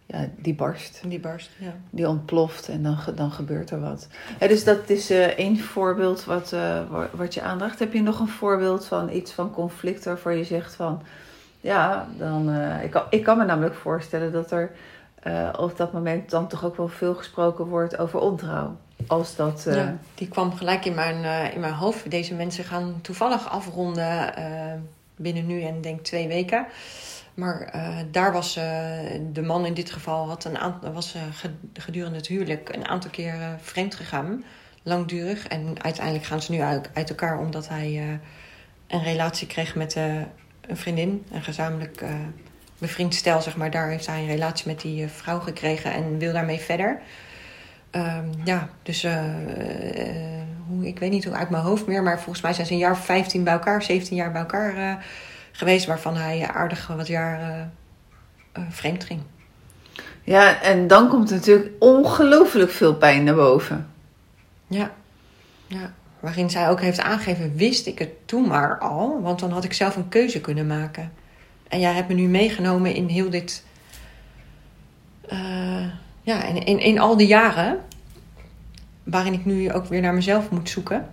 ja, 0.07 0.27
die 0.37 0.53
barst, 0.55 1.01
Die 1.05 1.19
barst, 1.19 1.49
ja. 1.57 1.73
die 1.89 2.07
ontploft 2.07 2.69
en 2.69 2.83
dan, 2.83 2.97
dan 3.15 3.31
gebeurt 3.31 3.69
er 3.71 3.79
wat. 3.81 4.07
Dus 4.39 4.63
dat 4.63 4.89
is 4.89 5.09
eh, 5.09 5.23
één 5.25 5.59
voorbeeld 5.59 6.23
wat, 6.25 6.53
eh, 6.53 6.89
wa- 6.89 7.09
wat 7.13 7.33
je 7.33 7.41
aandraagt. 7.41 7.79
Heb 7.79 7.93
je 7.93 8.01
nog 8.01 8.19
een 8.19 8.27
voorbeeld 8.27 8.85
van 8.85 9.09
iets 9.09 9.31
van 9.31 9.51
conflict 9.51 10.05
waarvan 10.05 10.37
je 10.37 10.43
zegt 10.43 10.75
van 10.75 11.01
ja, 11.61 12.07
dan, 12.17 12.49
eh, 12.51 12.83
ik, 12.83 12.91
kan, 12.91 13.03
ik 13.09 13.23
kan 13.23 13.37
me 13.37 13.45
namelijk 13.45 13.75
voorstellen 13.75 14.31
dat 14.31 14.51
er 14.51 14.71
op 15.59 15.77
dat 15.77 15.93
moment 15.93 16.29
dan 16.29 16.47
toch 16.47 16.65
ook 16.65 16.77
wel 16.77 16.87
veel 16.87 17.15
gesproken 17.15 17.65
wordt 17.65 17.97
over 17.97 18.19
ontrouw. 18.19 18.75
Als 19.07 19.35
dat. 19.35 19.63
Ja, 19.69 19.97
die 20.15 20.27
kwam 20.27 20.53
gelijk 20.55 20.85
in 20.85 20.93
mijn, 20.93 21.51
in 21.53 21.59
mijn 21.59 21.73
hoofd. 21.73 22.11
Deze 22.11 22.33
mensen 22.33 22.63
gaan 22.63 22.99
toevallig 23.01 23.49
afronden 23.49 24.33
binnen 25.15 25.45
nu 25.45 25.61
en 25.61 25.81
denk 25.81 26.01
twee 26.01 26.27
weken. 26.27 26.65
Maar 27.35 27.61
eh, 27.61 27.97
daar 28.11 28.33
was 28.33 28.55
eh, 28.55 28.63
de 29.31 29.41
man 29.41 29.65
in 29.65 29.73
dit 29.73 29.91
geval 29.91 30.27
had 30.27 30.45
een 30.45 30.57
aantal, 30.57 30.91
was 30.91 31.13
eh, 31.15 31.21
ge- 31.31 31.55
gedurende 31.73 32.17
het 32.17 32.27
huwelijk 32.27 32.69
een 32.75 32.87
aantal 32.87 33.11
keer 33.11 33.35
vreemd 33.61 33.95
gegaan. 33.95 34.43
Langdurig. 34.83 35.47
En 35.47 35.75
uiteindelijk 35.81 36.25
gaan 36.25 36.41
ze 36.41 36.51
nu 36.51 36.61
uit, 36.61 36.89
elkaar 36.93 37.39
omdat 37.39 37.69
hij 37.69 38.19
een 38.87 39.03
relatie 39.03 39.47
kreeg 39.47 39.75
met 39.75 39.95
een 39.95 40.77
vriendin. 40.77 41.25
Een 41.31 41.43
gezamenlijk 41.43 42.03
bevriend 42.77 43.15
stel, 43.15 43.41
zeg 43.41 43.55
maar. 43.55 43.71
Daar 43.71 43.89
heeft 43.89 44.07
hij 44.07 44.19
een 44.19 44.27
relatie 44.27 44.67
met 44.67 44.81
die 44.81 45.07
vrouw 45.07 45.39
gekregen 45.39 45.93
en 45.93 46.17
wil 46.17 46.33
daarmee 46.33 46.59
verder. 46.59 47.01
Ehm, 47.91 48.27
ja, 48.43 48.69
dus 48.83 49.07
hoe, 50.67 50.87
ik 50.87 50.99
weet 50.99 51.11
niet 51.11 51.25
hoe 51.25 51.33
uit 51.33 51.49
mijn 51.49 51.63
hoofd 51.63 51.87
meer, 51.87 52.03
maar 52.03 52.19
volgens 52.19 52.41
mij 52.41 52.53
zijn 52.53 52.67
ze 52.67 52.73
een 52.73 52.79
jaar 52.79 52.91
of 52.91 53.05
15 53.05 53.43
bij 53.43 53.53
elkaar, 53.53 53.81
17 53.81 54.15
jaar 54.15 54.31
bij 54.31 54.41
elkaar 54.41 55.05
geweest, 55.55 55.85
waarvan 55.85 56.15
hij 56.15 56.47
aardig 56.47 56.87
wat 56.87 57.07
jaar 57.07 57.39
eh, 57.39 57.61
eh, 58.51 58.63
vreemd 58.69 59.03
ging. 59.03 59.21
ja, 60.23 60.61
en 60.61 60.87
dan 60.87 61.09
komt 61.09 61.29
natuurlijk 61.29 61.71
ongelooflijk 61.79 62.71
veel 62.71 62.95
pijn 62.95 63.23
naar 63.23 63.35
boven. 63.35 63.89
Ja. 64.67 64.91
ja, 65.67 65.93
waarin 66.19 66.49
zij 66.49 66.69
ook 66.69 66.81
heeft 66.81 66.99
aangegeven, 66.99 67.55
wist 67.55 67.87
ik 67.87 67.99
het 67.99 68.27
toen 68.27 68.47
maar 68.47 68.79
al, 68.79 69.21
want 69.21 69.39
dan 69.39 69.51
had 69.51 69.63
ik 69.63 69.73
zelf 69.73 69.95
een 69.95 70.09
keuze 70.09 70.41
kunnen 70.41 70.67
maken. 70.67 71.11
En 71.67 71.79
jij 71.79 71.93
hebt 71.93 72.07
me 72.07 72.13
nu 72.13 72.27
meegenomen 72.27 72.93
in 72.93 73.07
heel 73.07 73.29
dit, 73.29 73.65
eh, 75.27 75.85
ja, 76.21 76.43
in, 76.43 76.63
in, 76.65 76.79
in 76.79 76.99
al 76.99 77.17
die 77.17 77.27
jaren, 77.27 77.79
waarin 79.03 79.33
ik 79.33 79.45
nu 79.45 79.71
ook 79.71 79.85
weer 79.85 80.01
naar 80.01 80.13
mezelf 80.13 80.49
moet 80.49 80.69
zoeken. 80.69 81.09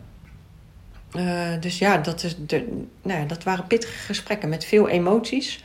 Eh, 1.12 1.48
dus 1.60 1.78
ja, 1.78 1.96
dat, 1.98 2.22
is 2.22 2.36
de, 2.46 2.84
nou 3.02 3.20
ja, 3.20 3.26
dat 3.26 3.42
waren 3.42 3.66
pittige 3.66 3.98
gesprekken 3.98 4.48
met 4.48 4.64
veel 4.64 4.88
emoties. 4.88 5.64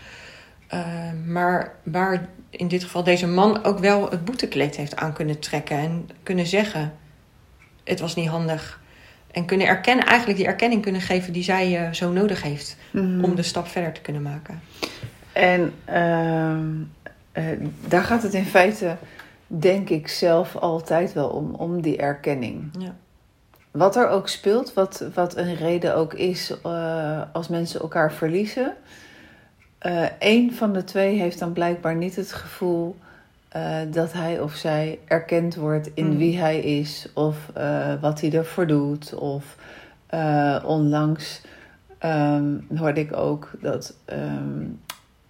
Eh, 0.67 0.85
maar 1.25 1.73
waar 1.83 2.27
in 2.49 2.67
dit 2.67 2.83
geval 2.83 3.03
deze 3.03 3.27
man 3.27 3.63
ook 3.63 3.79
wel 3.79 4.09
het 4.09 4.25
boetekleed 4.25 4.75
heeft 4.75 4.95
aan 4.95 5.13
kunnen 5.13 5.39
trekken 5.39 5.77
en 5.77 6.09
kunnen 6.23 6.45
zeggen: 6.45 6.93
het 7.83 7.99
was 7.99 8.15
niet 8.15 8.27
handig. 8.29 8.81
En 9.31 9.45
kunnen 9.45 9.67
erkennen, 9.67 10.05
eigenlijk 10.05 10.39
die 10.39 10.47
erkenning 10.47 10.81
kunnen 10.81 11.01
geven 11.01 11.33
die 11.33 11.43
zij 11.43 11.85
eh, 11.85 11.91
zo 11.93 12.11
nodig 12.11 12.41
heeft 12.41 12.77
Mhm. 12.91 13.23
om 13.23 13.35
de 13.35 13.41
stap 13.43 13.67
verder 13.67 13.91
te 13.91 14.01
kunnen 14.01 14.21
maken. 14.21 14.61
En 15.33 15.73
ehm, 15.85 16.65
eh, 17.31 17.43
daar 17.87 18.03
gaat 18.03 18.23
het 18.23 18.33
in 18.33 18.45
feite, 18.45 18.97
denk 19.47 19.89
ik 19.89 20.07
zelf, 20.07 20.55
altijd 20.55 21.13
wel 21.13 21.29
om, 21.29 21.55
om 21.55 21.81
die 21.81 21.97
erkenning. 21.97 22.69
Ja. 22.79 22.95
Wat 23.77 23.95
er 23.95 24.09
ook 24.09 24.27
speelt, 24.27 24.73
wat, 24.73 25.03
wat 25.13 25.37
een 25.37 25.55
reden 25.55 25.95
ook 25.95 26.13
is 26.13 26.53
eh, 26.63 27.21
als 27.31 27.47
mensen 27.47 27.79
elkaar 27.81 28.11
verliezen. 28.13 28.73
eh 29.77 30.05
een 30.19 30.53
van 30.53 30.73
de 30.73 30.83
twee 30.83 31.19
heeft 31.19 31.39
dan 31.39 31.53
blijkbaar 31.53 31.95
niet 31.95 32.15
het 32.15 32.33
gevoel 32.33 32.95
eh, 33.49 33.77
dat 33.91 34.13
hij 34.13 34.39
of 34.39 34.53
zij 34.53 34.99
erkend 35.07 35.55
wordt 35.55 35.89
in 35.93 36.05
Mm. 36.07 36.17
wie 36.17 36.37
hij 36.39 36.59
is 36.59 37.09
of 37.13 37.35
eh, 37.53 37.93
wat 38.01 38.21
hij 38.21 38.31
ervoor 38.33 38.67
doet. 38.67 39.13
Of 39.13 39.55
eh, 40.07 40.63
onlangs 40.65 41.41
ehm, 41.97 42.53
hoorde 42.75 42.99
ik 42.99 43.15
ook 43.17 43.49
dat, 43.61 43.95
ehm, 44.05 44.65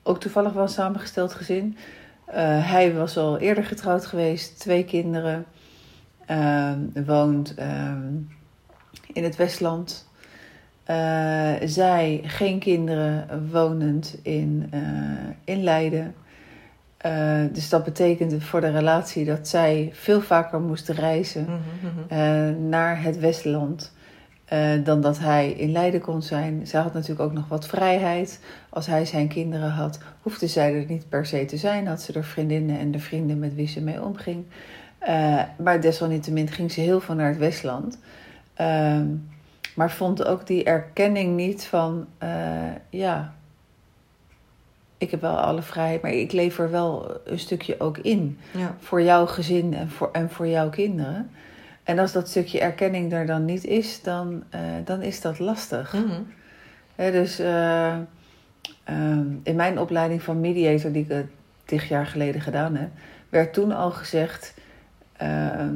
ook 0.04 0.20
toevallig 0.20 0.54
wel 0.54 0.64
een 0.64 0.70
samengesteld 0.70 1.34
gezin. 1.34 1.78
Eh, 2.26 2.72
hij 2.72 2.94
was 2.94 3.18
al 3.18 3.38
eerder 3.38 3.64
getrouwd 3.66 4.06
geweest, 4.06 4.60
twee 4.60 4.84
kinderen. 4.86 5.46
Ehm, 6.26 6.80
woont 7.06 7.56
in 9.14 9.24
het 9.24 9.36
Westland. 9.36 10.08
Eh, 10.88 11.54
zij, 11.64 12.22
geen 12.24 12.60
kinderen, 12.60 13.50
wonend 13.52 14.20
in, 14.22 14.68
eh, 14.72 14.82
in 15.44 15.64
Leiden. 15.64 16.16
Eh, 16.98 17.40
dus 17.52 17.70
dat 17.70 17.84
betekende 17.84 18.42
voor 18.42 18.62
de 18.62 18.72
relatie 18.72 19.26
dat 19.26 19.48
zij 19.48 19.90
veel 19.94 20.22
vaker 20.22 20.60
moest 20.60 20.90
reizen 20.90 21.44
Mhm, 21.44 22.16
mhm. 22.16 22.70
naar 22.70 23.04
het 23.04 23.20
Westland. 23.20 23.96
dan 24.84 25.02
dat 25.02 25.20
hij 25.20 25.52
in 25.52 25.72
Leiden 25.72 26.02
kon 26.02 26.22
zijn. 26.22 26.68
Zij 26.68 26.82
had 26.82 26.94
natuurlijk 26.94 27.22
ook 27.22 27.34
nog 27.34 27.48
wat 27.48 27.68
vrijheid. 27.68 28.40
Als 28.70 28.86
hij 28.88 29.06
zijn 29.06 29.28
kinderen 29.28 29.70
had, 29.70 30.00
hoefde 30.22 30.48
zij 30.48 30.76
er 30.76 30.86
niet 30.88 31.10
per 31.10 31.26
se 31.26 31.46
te 31.46 31.58
zijn. 31.58 31.88
Had 31.88 32.02
ze 32.02 32.14
er 32.14 32.24
vriendinnen 32.24 32.80
en 32.80 32.92
de 32.92 33.00
vrienden 33.00 33.40
met 33.40 33.56
wie 33.56 33.68
ze 33.68 33.82
mee 33.82 34.04
omging. 34.04 34.46
Maar 35.58 35.82
desalniettemin 35.82 36.48
ging 36.48 36.72
ze 36.72 36.82
heel 36.82 37.00
veel 37.00 37.16
naar 37.16 37.30
het 37.30 37.38
Westland. 37.38 37.98
Ehm, 38.58 39.06
maar 39.76 39.92
vond 39.92 40.26
ook 40.26 40.48
die 40.48 40.64
erkenning 40.64 41.36
niet 41.36 41.66
van, 41.66 42.08
eh, 42.18 42.30
ja, 42.90 43.34
ik 44.98 45.12
heb 45.12 45.22
wel 45.22 45.38
alle 45.38 45.62
vrijheid, 45.62 46.02
maar 46.02 46.12
ik 46.12 46.32
leef 46.32 46.60
er 46.60 46.72
wel 46.72 47.20
een 47.26 47.40
stukje 47.40 47.80
ook 47.80 47.98
in 47.98 48.40
Ja. 48.52 48.76
voor 48.80 49.02
jouw 49.02 49.26
gezin 49.26 49.74
en 49.74 49.90
voor, 49.90 50.10
en 50.12 50.30
voor 50.30 50.48
jouw 50.48 50.70
kinderen. 50.70 51.30
En 51.84 52.00
als 52.00 52.12
dat 52.12 52.30
stukje 52.30 52.60
erkenning 52.60 53.14
er 53.14 53.26
dan 53.26 53.46
niet 53.46 53.66
is, 53.66 54.02
dan, 54.02 54.44
eh, 54.50 54.62
dan 54.86 55.02
is 55.02 55.22
dat 55.22 55.40
lastig. 55.40 55.94
Mhm. 55.94 56.22
Dus 56.96 57.40
eh, 57.40 57.96
ehm, 58.84 59.28
in 59.44 59.56
mijn 59.56 59.80
opleiding 59.80 60.22
van 60.22 60.40
mediator, 60.40 60.92
die 60.92 61.06
ik 61.10 61.26
tig 61.66 61.88
jaar 61.90 62.06
geleden 62.06 62.42
gedaan 62.42 62.76
heb, 62.76 62.90
werd 63.30 63.54
toen 63.54 63.72
al 63.72 63.92
gezegd: 63.92 64.54
ehm, 65.18 65.76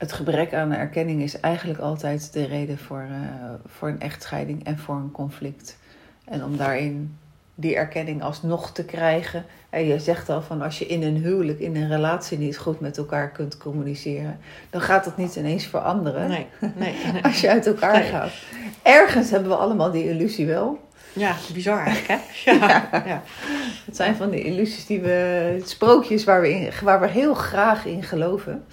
het 0.00 0.12
gebrek 0.12 0.54
aan 0.54 0.72
erkenning 0.72 1.22
is 1.22 1.40
eigenlijk 1.40 1.78
altijd 1.78 2.32
de 2.32 2.44
reden 2.44 2.78
voor, 2.78 3.00
eh, 3.10 3.50
voor 3.66 3.88
een 3.88 4.00
echtscheiding 4.00 4.64
en 4.64 4.78
voor 4.78 4.94
een 4.94 5.10
conflict. 5.10 5.78
En 6.24 6.44
om 6.44 6.56
daarin 6.56 7.18
die 7.54 7.76
erkenning 7.76 8.22
alsnog 8.22 8.72
te 8.72 8.84
krijgen. 8.84 9.44
En 9.70 9.84
je 9.86 9.98
zegt 9.98 10.28
al 10.28 10.42
van 10.42 10.62
als 10.62 10.78
je 10.78 10.86
in 10.86 11.02
een 11.02 11.16
huwelijk, 11.16 11.58
in 11.58 11.76
een 11.76 11.88
relatie 11.88 12.38
niet 12.38 12.58
goed 12.58 12.80
met 12.80 12.98
elkaar 12.98 13.30
kunt 13.30 13.56
communiceren, 13.56 14.38
dan 14.70 14.80
gaat 14.80 15.04
dat 15.04 15.16
niet 15.16 15.36
ineens 15.36 15.66
veranderen. 15.66 16.28
Nee, 16.28 16.46
nee. 16.74 16.94
Als 17.22 17.40
je 17.40 17.50
uit 17.50 17.66
elkaar 17.66 17.98
Nee. 17.98 18.08
gaat. 18.08 18.32
Ergens 18.82 19.30
hebben 19.30 19.48
we 19.50 19.56
allemaal 19.56 19.90
die 19.90 20.08
illusie 20.08 20.46
wel. 20.46 20.88
Ja, 21.12 21.34
bizar 21.52 21.84
eigenlijk, 21.86 22.08
hè? 22.08 22.18
Ja. 22.52 22.88
ja. 23.06 23.22
Het 23.86 23.96
zijn 23.96 24.16
van 24.16 24.30
die 24.30 24.42
illusies 24.42 24.86
die 24.86 25.00
we, 25.00 25.60
sprookjes 25.64 26.24
waar 26.24 26.40
we, 26.40 26.50
in, 26.50 26.70
waar 26.82 27.00
we 27.00 27.08
heel 27.08 27.34
graag 27.34 27.84
in 27.84 28.02
geloven. 28.02 28.64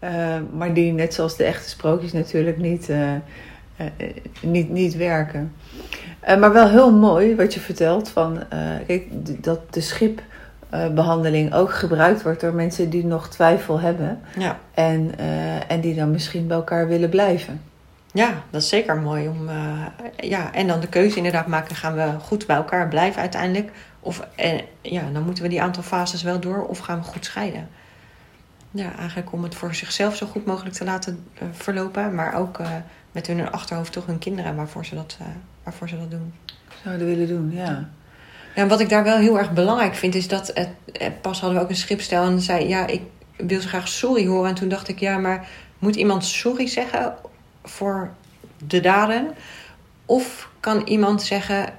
Eh, 0.00 0.36
maar 0.52 0.74
die 0.74 0.92
net 0.92 1.14
zoals 1.14 1.36
de 1.36 1.44
echte 1.44 1.68
sprookjes 1.68 2.12
natuurlijk 2.12 2.56
niet, 2.56 2.88
eh, 2.88 3.14
eh, 3.14 3.20
niet, 4.42 4.70
niet 4.70 4.96
werken. 4.96 5.52
Maar 6.38 6.52
wel 6.52 6.68
heel 6.68 6.92
mooi 6.92 7.36
wat 7.36 7.54
je 7.54 7.60
vertelt 7.60 8.08
van, 8.08 8.42
kijk, 8.86 9.06
dat 9.42 9.72
de 9.72 9.80
schipbehandeling 9.80 11.54
ook 11.54 11.72
gebruikt 11.72 12.22
wordt 12.22 12.40
door 12.40 12.54
mensen 12.54 12.90
die 12.90 13.06
nog 13.06 13.28
twijfel 13.28 13.80
hebben. 13.80 14.20
ja. 14.38 14.58
En, 14.74 15.12
en 15.68 15.80
die 15.80 15.94
dan 15.94 16.10
misschien 16.10 16.46
bij 16.46 16.56
elkaar 16.56 16.88
willen 16.88 17.08
blijven. 17.08 17.60
Ja, 18.12 18.42
dat 18.50 18.62
is 18.62 18.68
zeker 18.68 18.96
mooi 18.96 19.28
om. 19.28 19.50
ja, 20.16 20.52
en 20.52 20.66
dan 20.66 20.80
de 20.80 20.88
keuze 20.88 21.16
inderdaad 21.16 21.46
maken: 21.46 21.76
gaan 21.76 21.94
we 21.94 22.08
goed 22.20 22.46
bij 22.46 22.56
elkaar 22.56 22.88
blijven 22.88 23.20
uiteindelijk? 23.20 23.70
Of 24.00 24.26
ja, 24.80 25.02
dan 25.12 25.22
moeten 25.22 25.42
we 25.42 25.48
die 25.48 25.62
aantal 25.62 25.82
fases 25.82 26.22
wel 26.22 26.40
door, 26.40 26.66
of 26.66 26.78
gaan 26.78 26.98
we 26.98 27.04
goed 27.04 27.24
scheiden? 27.24 27.68
Ja, 28.70 28.96
eigenlijk 28.96 29.32
om 29.32 29.42
het 29.42 29.54
voor 29.54 29.74
zichzelf 29.74 30.16
zo 30.16 30.26
goed 30.26 30.46
mogelijk 30.46 30.74
te 30.74 30.84
laten 30.84 31.24
eh, 31.34 31.46
verlopen, 31.52 32.14
maar 32.14 32.34
ook 32.34 32.58
eh, 32.58 32.70
met 33.12 33.26
hun 33.26 33.50
achterhoofd 33.50 33.92
toch 33.92 34.06
hun 34.06 34.18
kinderen 34.18 34.56
waarvoor 34.56 34.84
ze 34.84 34.94
dat, 34.94 35.16
eh, 35.20 35.26
waarvoor 35.62 35.88
ze 35.88 35.98
dat 35.98 36.10
doen. 36.10 36.34
Zouden 36.84 37.06
willen 37.06 37.28
doen, 37.28 37.50
ja. 37.52 37.88
Ja, 38.54 38.66
wat 38.66 38.80
ik 38.80 38.88
daar 38.88 39.04
wel 39.04 39.18
heel 39.18 39.38
erg 39.38 39.52
belangrijk 39.52 39.94
vind, 39.94 40.14
is 40.14 40.28
dat 40.28 40.50
het, 40.54 41.20
pas 41.20 41.40
hadden 41.40 41.58
we 41.58 41.64
ook 41.64 41.70
een 41.70 41.76
schipstel 41.76 42.24
en 42.24 42.40
zei 42.40 42.68
ja, 42.68 42.86
ik 42.86 43.02
wil 43.36 43.60
zo 43.60 43.68
graag 43.68 43.88
sorry 43.88 44.26
horen. 44.26 44.48
En 44.48 44.54
toen 44.54 44.68
dacht 44.68 44.88
ik, 44.88 45.00
ja, 45.00 45.18
maar 45.18 45.48
moet 45.78 45.96
iemand 45.96 46.24
sorry 46.24 46.66
zeggen 46.66 47.14
voor 47.64 48.10
de 48.66 48.80
daden? 48.80 49.34
Of 50.04 50.50
kan 50.60 50.82
iemand 50.82 51.22
zeggen, 51.22 51.72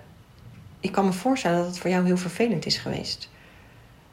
ik 0.80 0.92
kan 0.92 1.06
me 1.06 1.14
voorstellen 1.14 1.58
dat 1.58 1.68
het 1.68 1.78
voor 1.80 1.90
jou 1.90 2.06
heel 2.06 2.18
vervelend 2.18 2.66
is 2.66 2.78
geweest. 2.78 3.30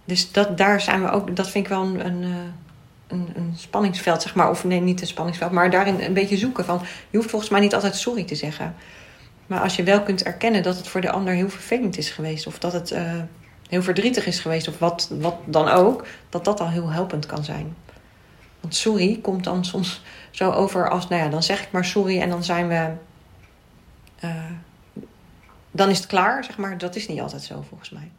Dus 0.05 0.33
dat, 0.33 0.59
daar 0.59 0.81
zijn 0.81 1.03
we 1.03 1.11
ook, 1.11 1.37
dat 1.37 1.51
vind 1.51 1.65
ik 1.65 1.71
wel 1.71 1.83
een, 1.83 2.07
een, 2.07 2.53
een, 3.09 3.29
een 3.35 3.53
spanningsveld, 3.57 4.23
zeg 4.23 4.35
maar. 4.35 4.51
Of 4.51 4.65
nee, 4.65 4.81
niet 4.81 5.01
een 5.01 5.07
spanningsveld, 5.07 5.53
maar 5.53 5.71
daarin 5.71 6.01
een 6.01 6.13
beetje 6.15 6.37
zoeken 6.37 6.65
van, 6.65 6.81
je 7.11 7.17
hoeft 7.17 7.31
volgens 7.31 7.51
mij 7.51 7.61
niet 7.61 7.75
altijd 7.75 7.97
sorry 7.97 8.25
te 8.25 8.35
zeggen. 8.35 8.75
Maar 9.47 9.61
als 9.61 9.77
je 9.77 9.83
wel 9.83 10.03
kunt 10.03 10.23
erkennen 10.23 10.63
dat 10.63 10.77
het 10.77 10.89
voor 10.89 11.01
de 11.01 11.11
ander 11.11 11.35
heel 11.35 11.49
vervelend 11.51 11.99
is 11.99 12.11
geweest, 12.11 12.47
of 12.47 12.59
dat 12.59 12.73
het 12.73 12.91
eh, 12.91 13.13
heel 13.69 13.83
verdrietig 13.83 14.27
is 14.27 14.41
geweest, 14.41 14.69
of 14.69 14.79
wat, 14.79 15.11
wat 15.21 15.37
dan 15.45 15.69
ook, 15.69 16.07
dat 16.29 16.45
dat 16.45 16.61
al 16.61 16.69
heel 16.69 16.91
helpend 16.91 17.27
kan 17.27 17.45
zijn. 17.45 17.77
Want 18.61 18.75
sorry 18.75 19.19
komt 19.23 19.45
dan 19.45 19.65
soms 19.65 20.03
zo 20.31 20.51
over 20.51 20.91
als, 20.91 21.09
nou 21.09 21.23
ja, 21.23 21.29
dan 21.29 21.43
zeg 21.43 21.63
ik 21.63 21.71
maar 21.71 21.85
sorry 21.85 22.21
en 22.21 22.29
dan 22.29 22.45
zijn 22.45 22.69
we. 22.69 22.91
eh, 24.21 24.51
dan 25.71 25.89
is 25.91 25.97
het 25.97 26.07
klaar, 26.07 26.45
zeg 26.45 26.59
maar. 26.59 26.79
Dat 26.79 26.97
is 26.97 27.09
niet 27.09 27.21
altijd 27.21 27.43
zo 27.43 27.65
volgens 27.69 27.91
mij. 27.91 28.11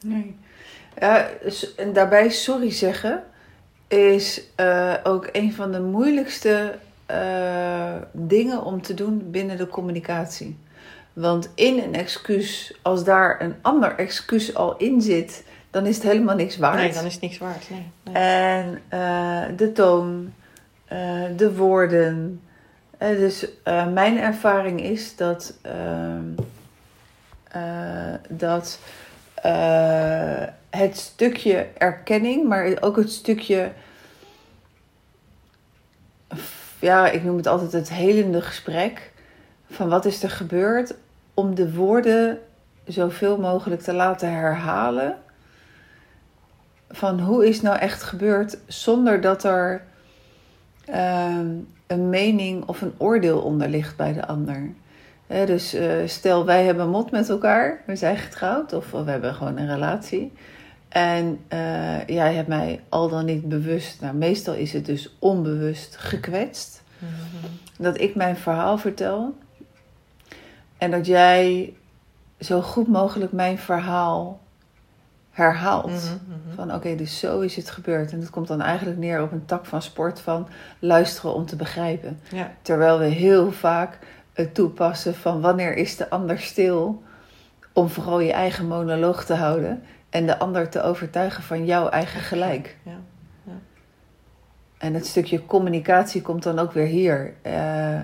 Nee. 0.00 0.36
En 1.76 1.92
daarbij 1.92 2.28
sorry 2.30 2.70
zeggen 2.70 3.22
is 3.92 4.42
eh, 4.54 4.94
ook 5.02 5.28
een 5.32 5.54
van 5.54 5.72
de 5.72 5.80
moeilijkste 5.80 6.78
eh, 7.06 7.94
dingen 8.12 8.64
om 8.64 8.82
te 8.82 8.94
doen 8.94 9.30
binnen 9.30 9.56
de 9.56 9.68
communicatie. 9.68 10.58
Want 11.12 11.50
in 11.54 11.78
een 11.78 11.94
excuus, 11.94 12.78
als 12.82 13.04
daar 13.04 13.40
een 13.40 13.54
ander 13.62 13.94
excuus 13.94 14.54
al 14.54 14.76
in 14.76 15.02
zit, 15.02 15.44
dan 15.70 15.86
is 15.86 15.94
het 15.96 16.04
helemaal 16.04 16.36
niks 16.36 16.56
waard. 16.56 16.78
Nee, 16.78 16.92
dan 16.92 17.04
is 17.04 17.12
het 17.12 17.22
niks 17.22 17.38
waard. 17.38 17.70
Nee, 17.70 17.86
nee. 18.02 18.14
En 18.14 18.80
eh, 18.88 19.56
de 19.56 19.72
toon, 19.72 20.32
de 21.36 21.54
woorden. 21.56 22.40
Dus 22.98 23.46
mijn 23.92 24.18
ervaring 24.18 24.82
is 24.82 25.16
dat, 25.16 25.54
ehm, 25.62 26.24
eh, 27.52 28.14
dat 28.28 28.78
eh, 29.42 30.42
het 30.70 30.96
stukje 30.96 31.66
erkenning, 31.78 32.48
maar 32.48 32.76
ook 32.80 32.96
het 32.96 33.12
stukje, 33.12 33.72
ja, 36.78 37.10
ik 37.10 37.24
noem 37.24 37.36
het 37.36 37.46
altijd 37.46 37.72
het 37.72 37.92
helende 37.92 38.42
gesprek 38.42 39.10
van 39.70 39.88
wat 39.88 40.04
is 40.04 40.22
er 40.22 40.30
gebeurd, 40.30 40.94
om 41.34 41.54
de 41.54 41.74
woorden 41.74 42.38
zoveel 42.84 43.38
mogelijk 43.38 43.80
te 43.82 43.92
laten 43.92 44.32
herhalen 44.32 45.18
van 46.90 47.20
hoe 47.20 47.48
is 47.48 47.60
nou 47.60 47.78
echt 47.78 48.02
gebeurd 48.02 48.58
zonder 48.66 49.20
dat 49.20 49.44
er 49.44 49.84
ehm, 50.84 51.56
een 51.86 52.08
mening 52.10 52.64
of 52.66 52.80
een 52.80 52.94
oordeel 52.96 53.40
onder 53.40 53.68
ligt 53.68 53.96
bij 53.96 54.12
de 54.12 54.26
ander. 54.26 54.70
Dus 55.46 55.74
eh, 55.74 55.92
stel 56.06 56.44
wij 56.44 56.64
hebben 56.64 56.88
mot 56.88 57.10
met 57.10 57.28
elkaar, 57.28 57.82
we 57.86 57.96
zijn 57.96 58.16
getrouwd 58.16 58.72
of 58.72 58.90
we 58.90 59.10
hebben 59.10 59.34
gewoon 59.34 59.56
een 59.56 59.68
relatie. 59.68 60.32
En 60.88 61.40
eh, 61.48 62.06
jij 62.06 62.34
hebt 62.34 62.48
mij 62.48 62.80
al 62.88 63.08
dan 63.08 63.24
niet 63.24 63.48
bewust, 63.48 64.00
nou 64.00 64.14
meestal 64.14 64.54
is 64.54 64.72
het 64.72 64.86
dus 64.86 65.16
onbewust 65.18 65.96
gekwetst. 65.96 66.82
Dat 67.78 68.00
ik 68.00 68.14
mijn 68.14 68.36
verhaal 68.36 68.78
vertel. 68.78 69.34
En 70.78 70.90
dat 70.90 71.06
jij 71.06 71.74
zo 72.40 72.60
goed 72.60 72.88
mogelijk 72.88 73.32
mijn 73.32 73.58
verhaal 73.58 74.40
herhaalt. 75.30 75.86
Mhm, 75.86 76.04
mhm. 76.26 76.54
Van 76.54 76.74
oké, 76.74 76.94
dus 76.94 77.18
zo 77.18 77.40
is 77.40 77.56
het 77.56 77.70
gebeurd. 77.70 78.12
En 78.12 78.20
dat 78.20 78.30
komt 78.30 78.48
dan 78.48 78.60
eigenlijk 78.60 78.98
neer 78.98 79.22
op 79.22 79.32
een 79.32 79.44
tak 79.44 79.66
van 79.66 79.82
sport 79.82 80.20
van 80.20 80.48
luisteren 80.78 81.34
om 81.34 81.46
te 81.46 81.56
begrijpen. 81.56 82.20
Ja, 82.30 82.50
Terwijl 82.62 82.98
we 82.98 83.04
heel 83.04 83.52
vaak 83.52 83.98
het 84.32 84.54
toepassen 84.54 85.14
van 85.14 85.40
wanneer 85.40 85.76
is 85.76 85.96
de 85.96 86.10
ander 86.10 86.38
stil 86.38 87.02
om 87.72 87.88
vooral 87.88 88.20
je 88.20 88.32
eigen 88.32 88.66
monoloog 88.66 89.24
te 89.24 89.34
houden 89.34 89.82
en 90.10 90.26
de 90.26 90.38
ander 90.38 90.68
te 90.68 90.82
overtuigen 90.82 91.42
van 91.42 91.64
jouw 91.64 91.88
eigen 91.88 92.20
gelijk. 92.20 92.76
ja. 92.82 93.00
En 94.82 94.94
het 94.94 95.06
stukje 95.06 95.46
communicatie 95.46 96.22
komt 96.22 96.42
dan 96.42 96.58
ook 96.58 96.72
weer 96.72 96.86
hier. 96.86 97.34
Eh, 97.42 98.00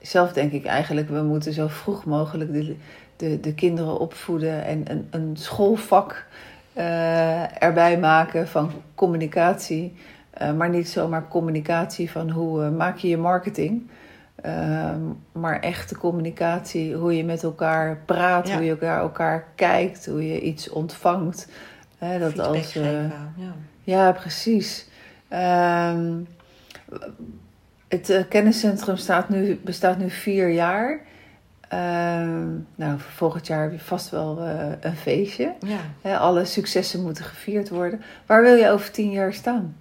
zelf 0.00 0.32
denk 0.32 0.52
ik 0.52 0.64
eigenlijk, 0.64 1.08
we 1.08 1.22
moeten 1.22 1.52
zo 1.52 1.68
vroeg 1.68 2.04
mogelijk 2.04 2.52
de, 2.52 2.76
de, 3.16 3.40
de 3.40 3.54
kinderen 3.54 3.98
opvoeden 3.98 4.64
en 4.64 4.82
een, 4.90 5.08
een 5.10 5.36
schoolvak 5.36 6.26
eh, 6.72 7.62
erbij 7.62 7.98
maken 7.98 8.48
van 8.48 8.70
communicatie. 8.94 9.94
Eh, 10.30 10.52
maar 10.52 10.68
niet 10.68 10.88
zomaar 10.88 11.28
communicatie 11.28 12.10
van 12.10 12.30
hoe 12.30 12.70
maak 12.70 12.96
je 12.98 13.08
je 13.08 13.18
marketing. 13.18 13.90
Ehm, 14.42 15.00
maar 15.32 15.60
echte 15.60 15.96
communicatie, 15.96 16.94
hoe 16.94 17.16
je 17.16 17.24
met 17.24 17.42
elkaar 17.42 17.98
praat, 18.04 18.48
Ja. 18.48 18.54
hoe 18.54 18.64
je 18.64 18.70
elkaar, 18.70 19.00
elkaar 19.00 19.46
kijkt, 19.54 20.06
hoe 20.06 20.28
je 20.28 20.40
iets 20.40 20.68
ontvangt. 20.70 21.48
Hè, 21.98 22.18
dat 22.18 22.32
Feedback 22.32 22.54
als, 22.56 22.76
eh. 22.76 23.02
Ja. 23.36 23.54
ja, 23.84 24.12
precies. 24.12 24.86
Ehm, 25.28 26.12
het 27.88 28.10
eh, 28.10 28.22
kenniscentrum 28.28 28.96
staat 28.96 29.28
nu, 29.28 29.60
bestaat 29.64 29.98
nu 29.98 30.10
vier 30.10 30.48
jaar. 30.48 31.00
Ehm, 31.68 32.48
nou, 32.74 32.98
volgend 32.98 33.46
jaar 33.46 33.62
heb 33.62 33.72
je 33.72 33.78
vast 33.78 34.10
wel 34.10 34.40
eh, 34.40 34.66
een 34.80 34.96
feestje. 34.96 35.52
ja. 35.66 35.78
Hè, 36.02 36.18
alle 36.18 36.44
successen 36.44 37.02
moeten 37.02 37.24
gevierd 37.24 37.68
worden. 37.68 38.02
Waar 38.26 38.42
wil 38.42 38.54
je 38.54 38.70
over 38.70 38.90
tien 38.90 39.10
jaar 39.10 39.32
staan? 39.32 39.76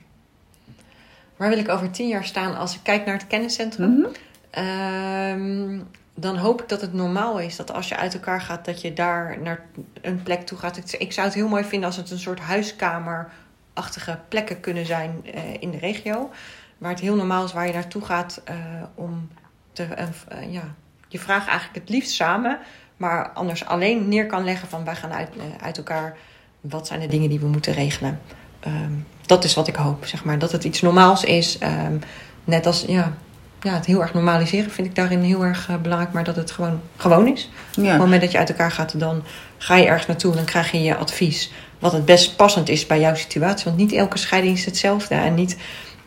Waar 1.37 1.49
wil 1.49 1.57
ik 1.57 1.69
over 1.69 1.91
tien 1.91 2.07
jaar 2.07 2.23
staan 2.25 2.57
als 2.57 2.75
ik 2.75 2.79
kijk 2.83 3.05
naar 3.05 3.15
het 3.17 3.27
kenniscentrum? 3.27 3.89
Mhm. 3.99 4.07
Ehm, 4.55 5.79
dan 6.13 6.37
hoop 6.37 6.61
ik 6.61 6.69
dat 6.69 6.81
het 6.81 6.93
normaal 6.93 7.39
is 7.39 7.55
dat 7.55 7.73
als 7.73 7.89
je 7.89 7.97
uit 7.97 8.13
elkaar 8.13 8.41
gaat, 8.41 8.65
dat 8.65 8.81
je 8.81 8.93
daar 8.93 9.37
naar 9.41 9.65
een 10.01 10.23
plek 10.23 10.41
toe 10.41 10.57
gaat. 10.57 10.93
Ik- 10.97 11.11
zou 11.13 11.25
het 11.27 11.35
heel 11.35 11.47
mooi 11.47 11.63
vinden 11.63 11.87
als 11.87 11.97
het 11.97 12.11
een 12.11 12.19
soort 12.19 12.39
huiskamerachtige 12.39 14.19
plekken 14.27 14.59
kunnen 14.59 14.85
zijn 14.85 15.21
eh, 15.33 15.41
in 15.59 15.71
de 15.71 15.77
regio. 15.77 16.29
Waar 16.77 16.91
het 16.91 16.99
heel 16.99 17.15
normaal 17.15 17.43
is 17.45 17.53
waar 17.53 17.67
je 17.67 17.73
naartoe 17.73 18.05
gaat 18.05 18.41
eh, 18.43 18.55
om 18.95 19.29
te, 19.73 19.83
eh, 19.83 20.53
ja, 20.53 20.63
je 21.07 21.19
vraag 21.19 21.47
eigenlijk 21.47 21.79
het 21.79 21.89
liefst 21.89 22.11
samen, 22.11 22.59
maar 22.97 23.29
anders 23.29 23.65
alleen 23.65 24.07
neer 24.07 24.25
kan 24.25 24.43
leggen 24.43 24.67
van 24.67 24.83
wij 24.85 24.95
gaan 24.95 25.13
uit, 25.13 25.29
uit 25.61 25.77
elkaar. 25.77 26.17
Wat 26.61 26.87
zijn 26.87 26.99
de 26.99 27.07
dingen 27.07 27.29
die 27.29 27.39
we 27.39 27.47
moeten 27.47 27.73
regelen? 27.73 28.19
Ehm, 28.59 28.91
dat 29.25 29.43
is 29.43 29.53
wat 29.53 29.67
ik 29.67 29.75
hoop, 29.75 30.05
zeg 30.05 30.23
maar. 30.23 30.39
Dat 30.39 30.51
het 30.51 30.63
iets 30.63 30.81
normaals 30.81 31.23
is. 31.23 31.57
Ehm, 31.57 31.97
net 32.43 32.65
als 32.65 32.85
ja, 32.87 33.13
ja, 33.61 33.73
het 33.73 33.85
heel 33.85 34.01
erg 34.01 34.13
normaliseren 34.13 34.71
vind 34.71 34.87
ik 34.87 34.95
daarin 34.95 35.21
heel 35.21 35.43
erg 35.43 35.69
eh, 35.69 35.75
belangrijk. 35.75 36.13
Maar 36.13 36.23
dat 36.23 36.35
het 36.35 36.51
gewoon, 36.51 36.81
gewoon 36.97 37.27
is. 37.27 37.49
Op 37.77 37.85
het 37.85 37.97
moment 37.97 38.21
dat 38.21 38.31
je 38.31 38.37
uit 38.37 38.49
elkaar 38.49 38.71
gaat, 38.71 38.99
dan 38.99 39.23
ga 39.57 39.75
je 39.75 39.85
ergens 39.85 40.07
naartoe 40.07 40.31
en 40.31 40.37
dan 40.37 40.45
krijg 40.45 40.71
je 40.71 40.83
je 40.83 40.95
advies. 40.95 41.51
Wat 41.79 41.91
het 41.91 42.05
best 42.05 42.35
passend 42.35 42.69
is 42.69 42.85
bij 42.85 42.99
jouw 42.99 43.15
situatie. 43.15 43.65
Want 43.65 43.77
niet 43.77 43.91
elke 43.91 44.17
scheiding 44.17 44.57
is 44.57 44.65
hetzelfde. 44.65 45.15
En 45.15 45.33
niet 45.33 45.57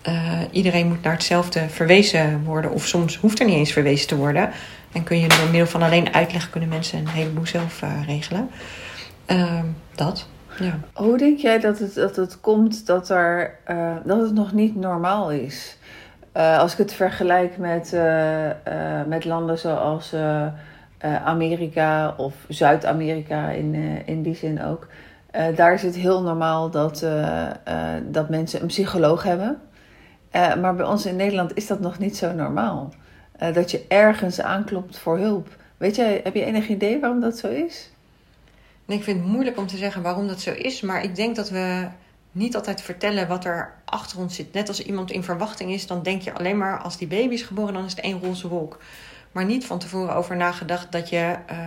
eh, 0.03 0.41
iedereen 0.51 0.89
moet 0.89 1.03
naar 1.03 1.13
hetzelfde 1.13 1.69
verwezen 1.69 2.45
worden. 2.45 2.71
Of 2.71 2.87
soms 2.87 3.17
hoeft 3.17 3.41
er 3.41 3.47
niet 3.47 3.57
eens 3.57 3.73
verwezen 3.73 4.09
te 4.09 4.17
worden. 4.17 4.51
En 4.93 5.05
kun 5.05 5.21
je 5.21 5.29
door 5.29 5.49
middel 5.51 5.67
van 5.67 5.83
alleen 5.83 6.15
uitleg 6.15 6.51
kunnen 6.51 6.69
mensen 6.69 6.99
een 6.99 7.09
heleboel 7.09 7.47
zelf 7.47 7.83
eh, 7.83 7.91
regelen. 8.07 8.51
Ehm, 9.27 9.65
dat, 9.95 10.27
ja. 10.59 10.81
Hoe 10.93 11.19
denk 11.19 11.39
jij 11.39 11.59
dat 11.59 11.79
het, 11.79 11.95
dat 11.95 12.17
het 12.17 12.41
komt 12.41 12.87
dat, 12.87 13.11
er, 13.11 13.59
dat 14.05 14.21
het 14.21 14.35
nog 14.35 14.53
niet 14.53 14.77
normaal 14.77 15.31
is? 15.31 15.77
Eh, 16.39 16.59
als 16.59 16.73
ik 16.73 16.79
het 16.79 16.93
vergelijk 16.93 17.57
met, 17.57 17.93
eh, 17.93 18.51
eh, 18.51 19.07
met 19.07 19.25
landen 19.25 19.59
zoals 19.59 20.15
Amerika 21.25 22.15
of 22.17 22.35
Zuid-Amerika 22.49 23.51
in, 23.51 23.75
in 24.05 24.23
die 24.23 24.35
zin 24.35 24.63
ook. 24.63 24.87
Daar 25.55 25.73
is 25.73 25.83
het 25.83 25.95
heel 25.95 26.23
normaal 26.23 26.71
dat, 26.71 27.07
dat 28.05 28.29
mensen 28.29 28.61
een 28.61 28.67
psycholoog 28.67 29.23
hebben. 29.23 29.61
Maar 30.33 30.75
bij 30.75 30.87
ons 30.87 31.07
in 31.07 31.17
Nederland 31.17 31.57
is 31.57 31.67
dat 31.67 31.81
nog 31.81 31.99
niet 31.99 32.17
zo 32.17 32.33
normaal. 32.33 32.93
Dat 33.53 33.71
je 33.71 33.85
ergens 33.89 34.41
aanklopt 34.41 34.99
voor 34.99 35.19
hulp. 35.19 35.49
Weet 35.77 35.97
jij, 35.97 36.21
heb 36.25 36.35
je 36.35 36.45
enig 36.45 36.69
idee 36.69 37.01
waarom 37.01 37.21
dat 37.21 37.39
zo 37.39 37.49
is? 37.49 37.91
Ik 38.87 39.03
vind 39.03 39.21
het 39.21 39.29
moeilijk 39.29 39.59
om 39.59 39.67
te 39.67 39.77
zeggen 39.77 40.03
waarom 40.03 40.29
dat 40.29 40.41
zo 40.41 40.53
is. 40.53 40.81
Maar 40.81 41.03
ik 41.03 41.17
denk 41.17 41.37
dat 41.37 41.51
we 41.51 41.89
niet 42.33 42.55
altijd 42.55 42.83
vertellen 42.83 43.29
wat 43.29 43.45
er 43.45 43.75
achter 43.85 44.19
ons 44.19 44.35
zit. 44.35 44.53
Net 44.53 44.69
als 44.69 44.83
iemand 44.83 45.11
in 45.11 45.23
verwachting 45.23 45.71
is, 45.71 45.87
dan 45.87 46.03
denk 46.03 46.23
je 46.23 46.35
alleen 46.35 46.59
maar 46.59 46.79
als 46.79 46.97
die 46.97 47.09
baby 47.09 47.35
is 47.35 47.43
geboren, 47.43 47.75
dan 47.75 47.85
is 47.85 47.91
het 47.91 48.01
één 48.01 48.21
roze 48.21 48.49
wolk. 48.49 48.79
Maar 49.33 49.45
niet 49.45 49.67
van 49.67 49.79
tevoren 49.79 50.15
over 50.15 50.37
nagedacht 50.37 50.93
dat 50.93 51.09
je 51.09 51.37
uh, 51.51 51.59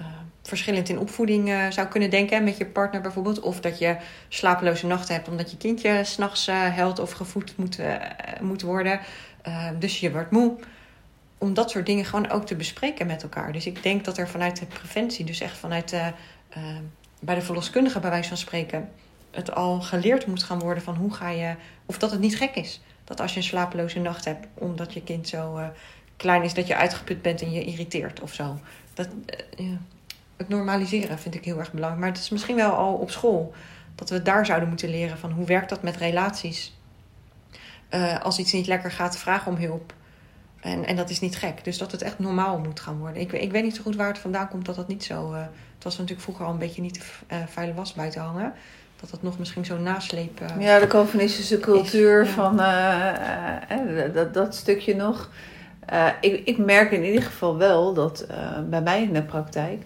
uh, 0.00 0.06
verschillend 0.42 0.88
in 0.88 0.98
opvoeding 0.98 1.48
uh, 1.48 1.70
zou 1.70 1.86
kunnen 1.86 2.10
denken 2.10 2.44
met 2.44 2.56
je 2.56 2.66
partner 2.66 3.00
bijvoorbeeld. 3.00 3.40
Of 3.40 3.60
dat 3.60 3.78
je 3.78 3.96
slapeloze 4.28 4.86
nachten 4.86 5.14
hebt 5.14 5.28
omdat 5.28 5.50
je 5.50 5.56
kindje 5.56 6.04
s'nachts 6.04 6.46
huilt 6.46 6.98
of 6.98 7.12
gevoed 7.12 7.56
moet, 7.56 7.78
moet 8.40 8.62
worden. 8.62 9.00
dus 9.78 10.00
je 10.00 10.12
wordt 10.12 10.30
moe. 10.30 10.56
Om 11.38 11.54
dat 11.54 11.70
soort 11.70 11.86
dingen 11.86 12.04
gewoon 12.04 12.30
ook 12.30 12.46
te 12.46 12.56
bespreken 12.56 13.06
met 13.06 13.22
elkaar. 13.22 13.52
Dus 13.52 13.66
ik 13.66 13.82
denk 13.82 14.04
dat 14.04 14.18
er 14.18 14.28
vanuit 14.28 14.58
de 14.58 14.66
preventie, 14.66 15.24
dus 15.24 15.40
echt 15.40 15.56
vanuit 15.56 15.94
bij 17.20 17.34
de 17.34 17.42
verloskundige 17.42 18.00
bij 18.00 18.10
wijze 18.10 18.28
van 18.28 18.36
spreken 18.36 18.88
het 19.34 19.54
al 19.54 19.80
geleerd 19.80 20.26
moet 20.26 20.42
gaan 20.42 20.58
worden 20.58 20.82
van 20.82 20.94
hoe 20.94 21.14
ga 21.14 21.28
je. 21.28 21.54
Of 21.86 21.98
dat 21.98 22.10
het 22.10 22.20
niet 22.20 22.36
gek 22.36 22.54
is. 22.54 22.80
Dat 23.04 23.20
als 23.20 23.32
je 23.32 23.36
een 23.36 23.44
slapeloze 23.44 24.00
nacht 24.00 24.24
hebt 24.24 24.46
omdat 24.54 24.92
je 24.92 25.02
kind 25.02 25.28
zo 25.28 25.58
uh, 25.58 25.66
klein 26.16 26.42
is 26.42 26.54
dat 26.54 26.66
je 26.66 26.76
uitgeput 26.76 27.22
bent 27.22 27.42
en 27.42 27.52
je 27.52 27.64
irriteert 27.64 28.20
of 28.20 28.32
zo. 28.32 28.58
Dat, 28.94 29.06
uh, 29.06 29.68
ja. 29.68 29.76
Het 30.36 30.48
normaliseren 30.48 31.18
vind 31.18 31.34
ik 31.34 31.44
heel 31.44 31.58
erg 31.58 31.72
belangrijk. 31.72 32.00
Maar 32.00 32.12
het 32.12 32.22
is 32.22 32.28
misschien 32.28 32.56
wel 32.56 32.72
al 32.72 32.94
op 32.94 33.10
school 33.10 33.52
dat 33.94 34.10
we 34.10 34.22
daar 34.22 34.46
zouden 34.46 34.68
moeten 34.68 34.88
leren 34.88 35.18
van 35.18 35.30
hoe 35.30 35.46
werkt 35.46 35.68
dat 35.68 35.82
met 35.82 35.96
relaties. 35.96 36.76
Uh, 37.90 38.20
als 38.20 38.38
iets 38.38 38.52
niet 38.52 38.66
lekker 38.66 38.90
gaat, 38.90 39.16
vraag 39.16 39.46
om 39.46 39.56
hulp. 39.56 39.94
En, 40.60 40.84
en 40.84 40.96
dat 40.96 41.10
is 41.10 41.20
niet 41.20 41.36
gek. 41.36 41.64
Dus 41.64 41.78
dat 41.78 41.92
het 41.92 42.02
echt 42.02 42.18
normaal 42.18 42.58
moet 42.58 42.80
gaan 42.80 42.98
worden. 42.98 43.22
Ik, 43.22 43.32
ik 43.32 43.50
weet 43.50 43.62
niet 43.62 43.76
zo 43.76 43.82
goed 43.82 43.96
waar 43.96 44.08
het 44.08 44.18
vandaan 44.18 44.48
komt 44.48 44.64
dat 44.64 44.74
dat 44.74 44.88
niet 44.88 45.04
zo. 45.04 45.32
Het 45.32 45.84
was 45.84 45.94
natuurlijk 45.94 46.22
vroeger 46.22 46.44
al 46.44 46.52
een 46.52 46.58
beetje 46.58 46.82
niet 46.82 46.94
de 46.94 47.34
uh, 47.36 47.46
vuile 47.46 47.74
was 47.74 47.92
buiten 47.92 48.20
hangen 48.20 48.52
dat 49.00 49.10
dat 49.10 49.22
nog 49.22 49.38
misschien 49.38 49.64
zo 49.64 49.78
naslepen. 49.78 50.60
Ja, 50.60 50.78
de 50.78 50.86
Calvinistische 50.86 51.60
cultuur 51.60 52.20
is, 52.20 52.28
ja. 52.28 52.34
van 52.34 52.60
uh, 52.60 54.06
uh, 54.06 54.14
dat, 54.14 54.34
dat 54.34 54.54
stukje 54.54 54.94
nog. 54.94 55.30
Uh, 55.92 56.06
ik, 56.20 56.46
ik 56.46 56.58
merk 56.58 56.90
in 56.90 57.04
ieder 57.04 57.22
geval 57.22 57.56
wel 57.56 57.94
dat 57.94 58.26
bij 58.68 58.82
mij 58.82 59.02
in 59.02 59.12
de 59.12 59.22
praktijk 59.22 59.82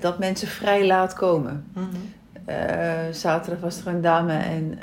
dat 0.00 0.18
mensen 0.18 0.48
vrij 0.48 0.86
laat 0.86 1.14
komen. 1.14 1.64
Mm 1.74 1.88
-hmm. 1.90 3.12
zaterdag 3.12 3.60
was 3.60 3.80
er 3.80 3.86
een 3.86 4.00
dame 4.00 4.32
en 4.32 4.78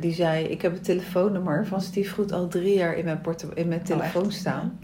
die 0.00 0.14
zei: 0.14 0.44
Ik 0.44 0.62
heb 0.62 0.72
het 0.72 0.84
telefoonnummer 0.84 1.66
van 1.66 1.80
Steve 1.80 2.14
Goed 2.14 2.32
al 2.32 2.48
drie 2.48 2.74
jaar 2.74 2.94
in 2.94 3.04
mijn, 3.04 3.20
in 3.54 3.68
mijn 3.68 3.82
telefoon 3.82 4.24
oh, 4.24 4.30
staan. 4.30 4.78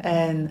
En 0.00 0.50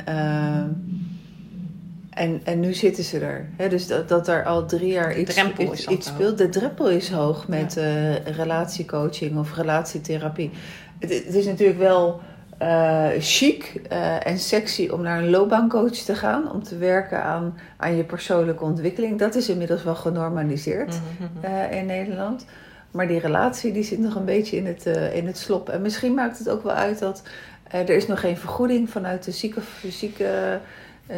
en, 2.20 2.42
en 2.44 2.60
nu 2.60 2.74
zitten 2.74 3.04
ze 3.04 3.20
er. 3.20 3.50
He, 3.58 3.70
dus 3.70 3.88
dat, 3.88 4.10
dat 4.10 4.28
er 4.28 4.46
al 4.46 4.66
drie 4.66 4.92
jaar 4.92 5.18
iets, 5.18 5.44
iets, 5.58 5.88
iets 5.88 6.08
speelt. 6.08 6.38
De 6.38 6.50
drempel 6.50 6.90
is 6.90 7.12
hoog 7.12 7.48
met 7.48 7.74
ja. 7.74 7.82
uh, 7.82 8.16
relatiecoaching 8.26 9.38
of 9.38 9.56
relatietherapie. 9.56 10.52
Het, 11.00 11.14
het 11.26 11.36
is 11.36 11.46
natuurlijk 11.46 11.80
wel 11.80 12.22
uh, 12.62 13.08
chic 13.20 13.82
uh, 13.92 14.28
en 14.28 14.40
sexy 14.40 14.88
om 14.88 15.02
naar 15.02 15.18
een 15.18 15.30
loopbaancoach 15.30 15.92
te 15.92 16.16
gaan. 16.16 16.52
Om 16.52 16.64
te 16.64 16.78
werken 16.78 17.24
aan, 17.24 17.58
aan 17.78 17.96
je 17.96 18.04
persoonlijke 18.04 18.64
ontwikkeling. 18.64 19.20
Dat 19.20 19.36
is 19.36 19.50
inmiddels 19.50 19.84
wel 19.84 19.96
genormaliseerd 19.96 21.00
mm-hmm. 21.20 21.72
in 21.72 21.86
Nederland. 21.86 22.46
Maar 22.92 23.08
die 23.08 23.20
relatie 23.20 23.72
die 23.72 23.84
zit 23.84 24.00
nog 24.00 24.16
een 24.16 24.26
beetje 24.26 24.58
in 24.58 24.66
het, 24.66 24.86
in 25.14 25.28
het 25.28 25.38
slop. 25.38 25.70
En 25.70 25.82
misschien 25.82 26.14
maakt 26.14 26.38
het 26.38 26.50
ook 26.50 26.64
wel 26.64 26.74
uit 26.74 27.00
dat 27.00 27.24
er 27.72 27.90
is 27.90 28.08
nog 28.08 28.20
geen 28.20 28.38
vergoeding 28.38 28.90
vanuit 28.90 29.24
de 29.24 29.32
zieke... 29.32 29.62
zieke 29.90 30.60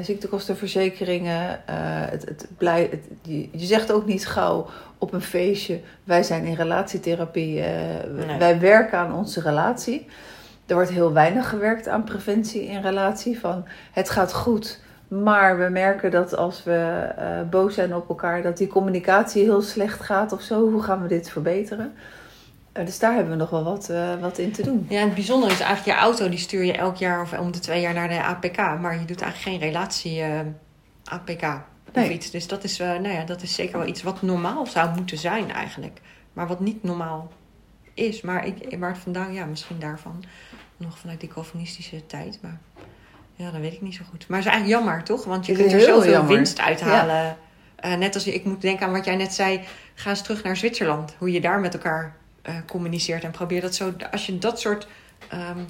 ziektekostenverzekeringen. 0.02 1.50
Uh, 1.50 1.76
het, 2.10 2.26
het 2.26 2.48
blij, 2.58 2.88
het, 2.92 3.06
je, 3.22 3.50
je, 3.52 3.66
zegt 3.66 3.92
ook 3.92 4.06
niet 4.06 4.28
gauw 4.28 4.68
op 4.98 5.14
een 5.14 5.22
feestje: 5.22 5.80
wij 6.04 6.24
zijn 6.24 6.46
in 6.46 6.56
relatietherapie, 6.56 7.58
uh, 7.58 7.66
nee. 8.28 8.38
wij 8.40 8.60
werken 8.60 8.98
aan 8.98 9.14
onze 9.14 9.42
relatie. 9.42 10.08
Er 10.66 10.76
wordt 10.76 10.92
heel 10.92 11.14
weinig 11.14 11.50
gewerkt 11.50 11.88
aan 11.88 12.04
preventie 12.04 12.66
in 12.66 12.82
relatie. 12.82 13.40
Van 13.40 13.66
het 13.92 14.10
gaat 14.10 14.34
goed, 14.34 14.80
maar 15.08 15.60
we 15.60 15.70
merken 15.70 16.12
dat 16.12 16.36
als 16.36 16.64
we 16.64 17.10
uh, 17.20 17.50
boos 17.50 17.74
zijn 17.74 17.96
op 17.96 18.10
elkaar, 18.10 18.42
dat 18.42 18.58
die 18.58 18.68
communicatie 18.68 19.44
heel 19.44 19.62
slecht 19.62 20.02
gaat 20.02 20.32
of 20.32 20.42
zo. 20.42 20.70
Hoe 20.70 20.84
gaan 20.84 21.02
we 21.02 21.08
dit 21.08 21.30
verbeteren? 21.30 21.94
Dus 22.74 23.00
daar 23.00 23.14
hebben 23.14 23.32
we 23.32 23.40
nog 23.40 23.50
wel 23.50 23.64
wat, 23.64 23.90
uh, 23.90 24.20
wat 24.20 24.38
in 24.38 24.52
te 24.52 24.64
doen. 24.64 24.86
Ja, 24.90 25.00
en 25.00 25.06
het 25.06 25.14
bijzondere 25.14 25.52
is 25.52 25.60
eigenlijk 25.60 25.98
je 25.98 26.04
auto, 26.04 26.30
die 26.30 26.40
stuur 26.40 26.64
je 26.64 26.74
elk 26.74 26.96
jaar 26.96 27.22
of 27.22 27.40
om 27.40 27.52
de 27.52 27.60
twee 27.60 27.82
jaar 27.82 27.94
naar 27.94 28.10
de 28.10 28.24
APK. 28.24 28.58
Maar 28.58 29.00
je 29.00 29.06
doet 29.06 29.22
eigenlijk 29.22 29.38
geen 29.38 29.70
relatie 29.70 30.20
uh, 30.20 30.40
APK 31.04 31.44
of 31.88 31.94
nee. 31.94 32.14
iets. 32.14 32.32
Dus 32.32 32.48
dat 32.48 32.64
is, 32.64 32.80
uh, 32.80 32.88
nou 32.88 33.10
ja, 33.10 33.24
dat 33.24 33.42
is 33.42 33.56
zeker 33.56 33.78
wel 33.78 33.88
iets 33.88 34.04
wat 34.04 34.22
normaal 34.22 34.66
zou 34.66 34.96
moeten 34.96 35.18
zijn 35.18 35.52
eigenlijk. 35.52 36.02
Maar 36.34 36.48
wat 36.48 36.60
niet 36.60 36.84
normaal 36.84 37.32
is. 37.94 38.22
Maar 38.22 38.46
ik, 38.46 38.56
het 38.80 38.98
vandaan, 38.98 39.34
ja, 39.34 39.46
misschien 39.46 39.80
daarvan. 39.80 40.24
Nog 40.78 41.00
vanuit 41.00 41.20
die 41.20 41.30
Calvinistische 41.30 42.06
tijd. 42.06 42.40
Maar 42.42 42.60
ja, 43.36 43.52
dat 43.52 43.62
weet 43.62 43.74
ik 43.74 43.82
niet 43.82 43.96
zo 43.96 44.04
goed. 44.10 44.28
Maar 44.28 44.38
het 44.38 44.48
is 44.48 44.54
eigenlijk 44.54 44.84
jammer, 44.84 45.04
toch? 45.04 45.24
Want 45.26 45.46
je 45.46 45.54
kunt 45.54 45.74
er 45.74 45.80
zoveel 45.80 46.12
jammer. 46.12 46.36
winst 46.36 46.60
uithalen. 46.60 47.38
Ja. 47.82 47.96
net 47.96 48.16
als 48.16 48.28
ik 48.28 48.46
moet 48.46 48.62
denken 48.62 48.86
aan 48.86 48.92
wat 48.92 49.06
jij 49.06 49.16
net 49.16 49.34
zei. 49.34 49.62
Ga 49.94 50.10
eens 50.10 50.22
terug 50.22 50.44
naar 50.44 50.58
Zwitserland. 50.58 51.16
Hoe 51.18 51.32
je 51.32 51.42
daar 51.42 51.60
met 51.60 51.74
elkaar 51.74 52.16
uh, 52.50 52.56
communiceert. 52.68 53.24
En 53.24 53.32
probeer 53.32 53.62
dat 53.62 53.76
zo, 53.76 53.94
als 54.12 54.26
je 54.26 54.38
dat 54.38 54.60
soort 54.60 54.88
um, 55.34 55.66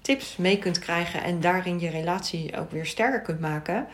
tips 0.00 0.36
mee 0.36 0.58
kunt 0.58 0.78
krijgen 0.78 1.22
en 1.22 1.40
daarin 1.40 1.80
je 1.80 1.90
relatie 1.90 2.56
ook 2.58 2.70
weer 2.70 2.86
sterker 2.86 3.20
kunt 3.20 3.40
maken, 3.40 3.86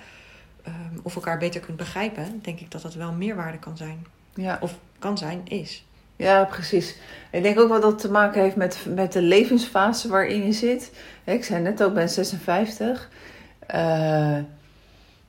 um, 0.67 1.01
of 1.03 1.15
elkaar 1.15 1.39
beter 1.39 1.61
kunt 1.61 1.77
begrijpen, 1.77 2.41
denk 2.43 2.61
ik 2.61 2.71
dat 2.71 2.83
dat 2.83 2.95
wel 2.95 3.13
meerwaarde 3.13 3.59
kan 3.59 3.77
zijn. 3.77 4.07
Ja. 4.35 4.59
Of 4.61 4.79
kan 4.99 5.19
zijn, 5.19 5.41
is. 5.45 5.85
Ja, 6.17 6.45
precies. 6.45 6.97
Ik 7.31 7.43
denk 7.43 7.59
ook 7.59 7.69
wat 7.69 7.83
dat 7.83 7.99
te 7.99 8.11
maken 8.11 8.43
heeft 8.43 8.57
met, 8.57 8.87
met 8.95 9.13
de 9.13 9.23
levensfase 9.23 10.09
waarin 10.09 10.47
je 10.47 10.53
zit. 10.53 10.93
Ik 11.25 11.45
zei 11.45 11.63
net 11.63 11.83
ook, 11.83 11.95
ben 11.95 12.09
56. 12.09 13.09
Uh, 13.75 14.39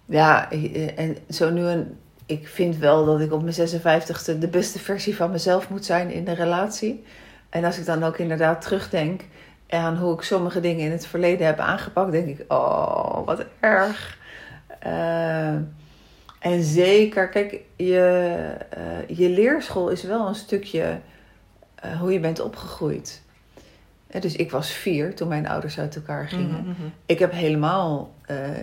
ja, 0.06 0.52
en 0.96 1.18
zo 1.30 1.50
nu 1.50 1.62
een 1.62 1.98
ik 2.32 2.48
vind 2.48 2.78
wel 2.78 3.06
dat 3.06 3.20
ik 3.20 3.32
op 3.32 3.44
mijn 3.44 3.56
56e 3.56 4.38
de 4.40 4.48
beste 4.48 4.80
versie 4.80 5.16
van 5.16 5.32
mezelf 5.32 5.70
moet 5.70 5.86
zijn 5.86 6.12
in 6.12 6.26
de 6.26 6.34
relatie. 6.34 7.04
En 7.50 7.64
als 7.64 7.78
ik 7.78 7.86
dan 7.86 8.04
ook 8.04 8.18
inderdaad 8.18 8.62
terugdenk 8.62 9.22
aan 9.70 9.98
hoe 9.98 10.14
ik 10.14 10.22
sommige 10.22 10.60
dingen 10.60 10.86
in 10.86 10.92
het 10.92 11.06
verleden 11.06 11.46
heb 11.46 11.60
aangepakt, 11.60 12.12
denk 12.12 12.28
ik, 12.28 12.52
oh, 12.52 13.26
wat 13.26 13.46
erg. 13.60 14.18
Uh, 14.88 15.56
en 16.40 16.64
zeker, 16.64 17.30
kijk, 17.30 17.60
je, 17.76 18.38
uh, 18.78 19.18
je 19.18 19.30
leerschool 19.30 19.90
is 19.90 20.04
wel 20.04 20.28
een 20.28 20.36
stukje 20.36 21.00
uh, 21.86 22.00
hoe 22.00 22.14
je 22.14 22.20
bent 22.20 22.40
opgegroeid. 22.40 23.22
dus 24.20 24.36
ik 24.36 24.52
was 24.52 24.72
vier 24.72 25.16
toen 25.16 25.28
mijn 25.28 25.48
ouders 25.48 25.80
uit 25.80 25.96
elkaar 25.96 26.28
gingen. 26.28 26.64
Mm 26.66 26.76
-hmm. 26.78 26.94
Ik 27.06 27.20
heb 27.20 27.32
helemaal 27.32 28.14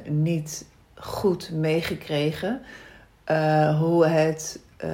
niet 0.04 0.66
goed 0.94 1.50
meegekregen 1.52 2.60
uh, 3.30 3.78
hoe, 3.78 4.06
het, 4.06 4.60
uh, 4.84 4.90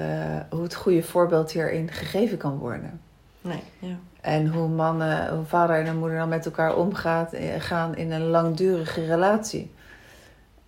hoe 0.51 0.63
het 0.63 0.75
goede 0.75 1.03
voorbeeld 1.03 1.53
hierin 1.53 1.89
gegeven 1.91 2.37
kan 2.37 2.59
worden. 2.59 3.01
Nee, 3.41 3.63
ja. 3.79 3.97
En 4.21 4.47
hoe 4.47 4.69
mannen, 4.69 5.35
hoe 5.35 5.45
vader 5.45 5.87
en 5.87 5.97
moeder 5.97 6.19
dan 6.19 6.29
met 6.29 6.45
elkaar 6.45 6.77
omgaan 6.77 7.29
eh, 7.33 7.61
gaan 7.61 7.97
in 7.97 8.13
een 8.13 8.27
langdurige 8.27 9.05
relatie. 9.05 9.73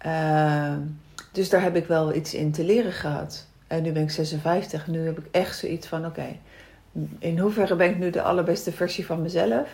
Uh, 0.06 0.72
dus 1.32 1.48
daar 1.48 1.62
heb 1.62 1.76
ik 1.76 1.86
wel 1.86 2.14
iets 2.14 2.34
in 2.34 2.52
te 2.52 2.64
leren 2.64 2.92
gehad. 2.92 3.46
En 3.66 3.82
nu 3.82 3.92
ben 3.92 4.02
ik 4.02 4.10
56. 4.10 4.86
Nu 4.86 5.06
heb 5.06 5.18
ik 5.18 5.26
echt 5.30 5.58
zoiets 5.58 5.86
van: 5.86 6.06
oké, 6.06 6.08
okay, 6.08 6.40
in 7.18 7.38
hoeverre 7.38 7.76
ben 7.76 7.90
ik 7.90 7.98
nu 7.98 8.10
de 8.10 8.22
allerbeste 8.22 8.72
versie 8.72 9.06
van 9.06 9.22
mezelf? 9.22 9.68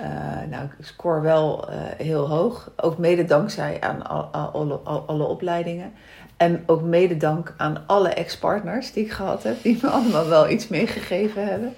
Uh, 0.00 0.06
nou, 0.50 0.64
ik 0.64 0.84
score 0.84 1.20
wel 1.20 1.70
uh, 1.70 1.76
heel 1.96 2.28
hoog. 2.28 2.70
Ook 2.76 2.98
mede 2.98 3.24
dankzij 3.24 3.80
aan 3.80 4.06
al, 4.06 4.22
al, 4.24 4.48
alle, 4.48 4.74
al, 4.74 5.04
alle 5.06 5.24
opleidingen. 5.24 5.92
En 6.36 6.62
ook 6.66 6.82
mede 6.82 7.16
dank 7.16 7.54
aan 7.56 7.84
alle 7.86 8.08
ex-partners 8.08 8.92
die 8.92 9.04
ik 9.04 9.12
gehad 9.12 9.42
heb, 9.42 9.62
die 9.62 9.78
me 9.82 9.88
allemaal 9.98 10.28
wel 10.28 10.50
iets 10.50 10.68
meegegeven 10.68 11.46
hebben. 11.46 11.74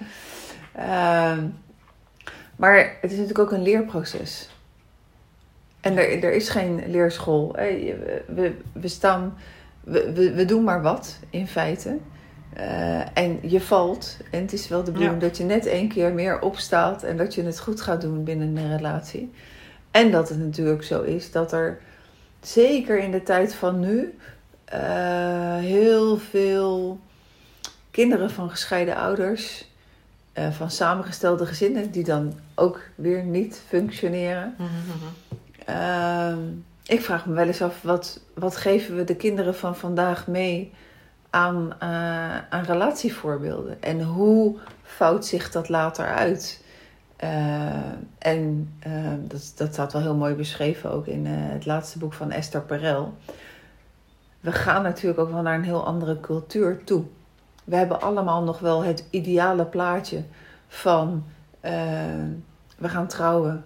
Uh, 0.77 1.37
maar 2.55 2.97
het 3.01 3.11
is 3.11 3.17
natuurlijk 3.17 3.39
ook 3.39 3.51
een 3.51 3.61
leerproces. 3.61 4.49
En 5.81 5.97
er, 5.97 6.23
er 6.23 6.33
is 6.33 6.49
geen 6.49 6.83
leerschool. 6.87 7.51
We, 8.27 8.55
we, 8.73 8.87
staan, 8.87 9.37
we, 9.81 10.11
we, 10.13 10.33
we 10.33 10.45
doen 10.45 10.63
maar 10.63 10.81
wat 10.81 11.19
in 11.29 11.47
feite. 11.47 11.97
Uh, 12.59 13.17
en 13.17 13.39
je 13.41 13.61
valt. 13.61 14.17
En 14.31 14.41
het 14.41 14.53
is 14.53 14.67
wel 14.67 14.83
de 14.83 14.91
bedoeling 14.91 15.21
ja. 15.21 15.27
dat 15.27 15.37
je 15.37 15.43
net 15.43 15.65
één 15.65 15.87
keer 15.87 16.13
meer 16.13 16.41
opstaat 16.41 17.03
en 17.03 17.17
dat 17.17 17.35
je 17.35 17.43
het 17.43 17.59
goed 17.59 17.81
gaat 17.81 18.01
doen 18.01 18.23
binnen 18.23 18.57
een 18.57 18.75
relatie. 18.75 19.31
En 19.91 20.11
dat 20.11 20.29
het 20.29 20.39
natuurlijk 20.39 20.83
zo 20.83 21.01
is 21.01 21.31
dat 21.31 21.51
er 21.51 21.79
zeker 22.41 22.99
in 22.99 23.11
de 23.11 23.23
tijd 23.23 23.55
van 23.55 23.79
nu 23.79 24.17
uh, 24.73 25.57
heel 25.57 26.17
veel 26.17 26.99
kinderen 27.91 28.31
van 28.31 28.49
gescheiden 28.49 28.95
ouders, 28.95 29.71
uh, 30.33 30.51
van 30.51 30.71
samengestelde 30.71 31.45
gezinnen, 31.45 31.91
die 31.91 32.03
dan 32.03 32.33
ook 32.55 32.81
weer 32.95 33.23
niet 33.23 33.61
functioneren. 33.67 34.55
Mm-hmm. 34.57 35.13
Uh, 35.69 36.37
ik 36.85 37.01
vraag 37.01 37.25
me 37.25 37.33
wel 37.33 37.47
eens 37.47 37.61
af, 37.61 37.81
wat, 37.81 38.19
wat 38.33 38.55
geven 38.55 38.95
we 38.95 39.03
de 39.03 39.15
kinderen 39.15 39.55
van 39.55 39.75
vandaag 39.75 40.27
mee 40.27 40.71
aan, 41.35 41.73
eh, 41.79 42.37
aan 42.49 42.63
relatievoorbeelden. 42.63 43.81
En 43.81 44.01
hoe 44.01 44.57
vouwt 44.83 45.25
zich 45.25 45.51
dat 45.51 45.69
later 45.69 46.05
uit? 46.05 46.63
Eh, 47.15 47.73
en 48.17 48.73
eh, 48.79 48.93
dat, 49.19 49.53
dat 49.55 49.73
staat 49.73 49.93
wel 49.93 50.01
heel 50.01 50.15
mooi 50.15 50.33
beschreven 50.33 50.91
ook 50.91 51.07
in 51.07 51.25
het 51.25 51.65
laatste 51.65 51.97
boek 51.97 52.13
van 52.13 52.31
Esther 52.31 52.61
Perel. 52.61 53.13
We 54.39 54.51
gaan 54.51 54.83
natuurlijk 54.83 55.19
ook 55.19 55.31
wel 55.31 55.41
naar 55.41 55.55
een 55.55 55.63
heel 55.63 55.85
andere 55.85 56.19
cultuur 56.19 56.83
toe. 56.83 57.03
We 57.63 57.75
hebben 57.75 58.01
allemaal 58.01 58.43
nog 58.43 58.59
wel 58.59 58.83
het 58.83 59.07
ideale 59.09 59.65
plaatje 59.65 60.23
van 60.67 61.23
we 62.77 62.89
gaan 62.89 63.07
trouwen. 63.07 63.65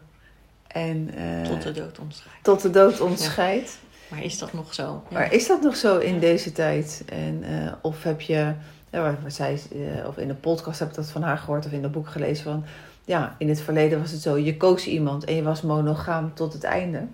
En, 0.67 1.09
tot 1.43 1.61
de 1.61 1.71
dood 1.71 1.99
ons 1.99 2.23
Tot 2.41 2.61
de 2.61 2.69
dood 2.69 3.01
ons 3.01 3.23
scheidt. 3.23 3.79
Maar 4.09 4.23
is 4.23 4.39
dat 4.39 4.53
nog 4.53 4.73
zo? 4.73 5.03
Maar 5.11 5.33
is 5.33 5.47
dat 5.47 5.61
nog 5.61 5.75
zo 5.75 5.97
in 5.97 6.19
deze 6.19 6.51
tijd? 6.51 7.03
En, 7.05 7.43
uh, 7.43 7.71
of 7.81 8.03
heb 8.03 8.21
je, 8.21 8.53
ja, 8.89 9.17
zij, 9.27 9.59
uh, 9.75 10.07
of 10.07 10.17
in 10.17 10.29
een 10.29 10.39
podcast 10.39 10.79
heb 10.79 10.89
ik 10.89 10.95
dat 10.95 11.09
van 11.09 11.21
haar 11.21 11.37
gehoord 11.37 11.65
of 11.65 11.71
in 11.71 11.83
een 11.83 11.91
boek 11.91 12.07
gelezen 12.07 12.43
van, 12.43 12.65
ja, 13.05 13.35
in 13.37 13.49
het 13.49 13.61
verleden 13.61 13.99
was 13.99 14.11
het 14.11 14.21
zo, 14.21 14.37
je 14.37 14.57
koos 14.57 14.87
iemand 14.87 15.23
en 15.23 15.35
je 15.35 15.43
was 15.43 15.61
monogaam 15.61 16.33
tot 16.33 16.53
het 16.53 16.63
einde. 16.63 17.07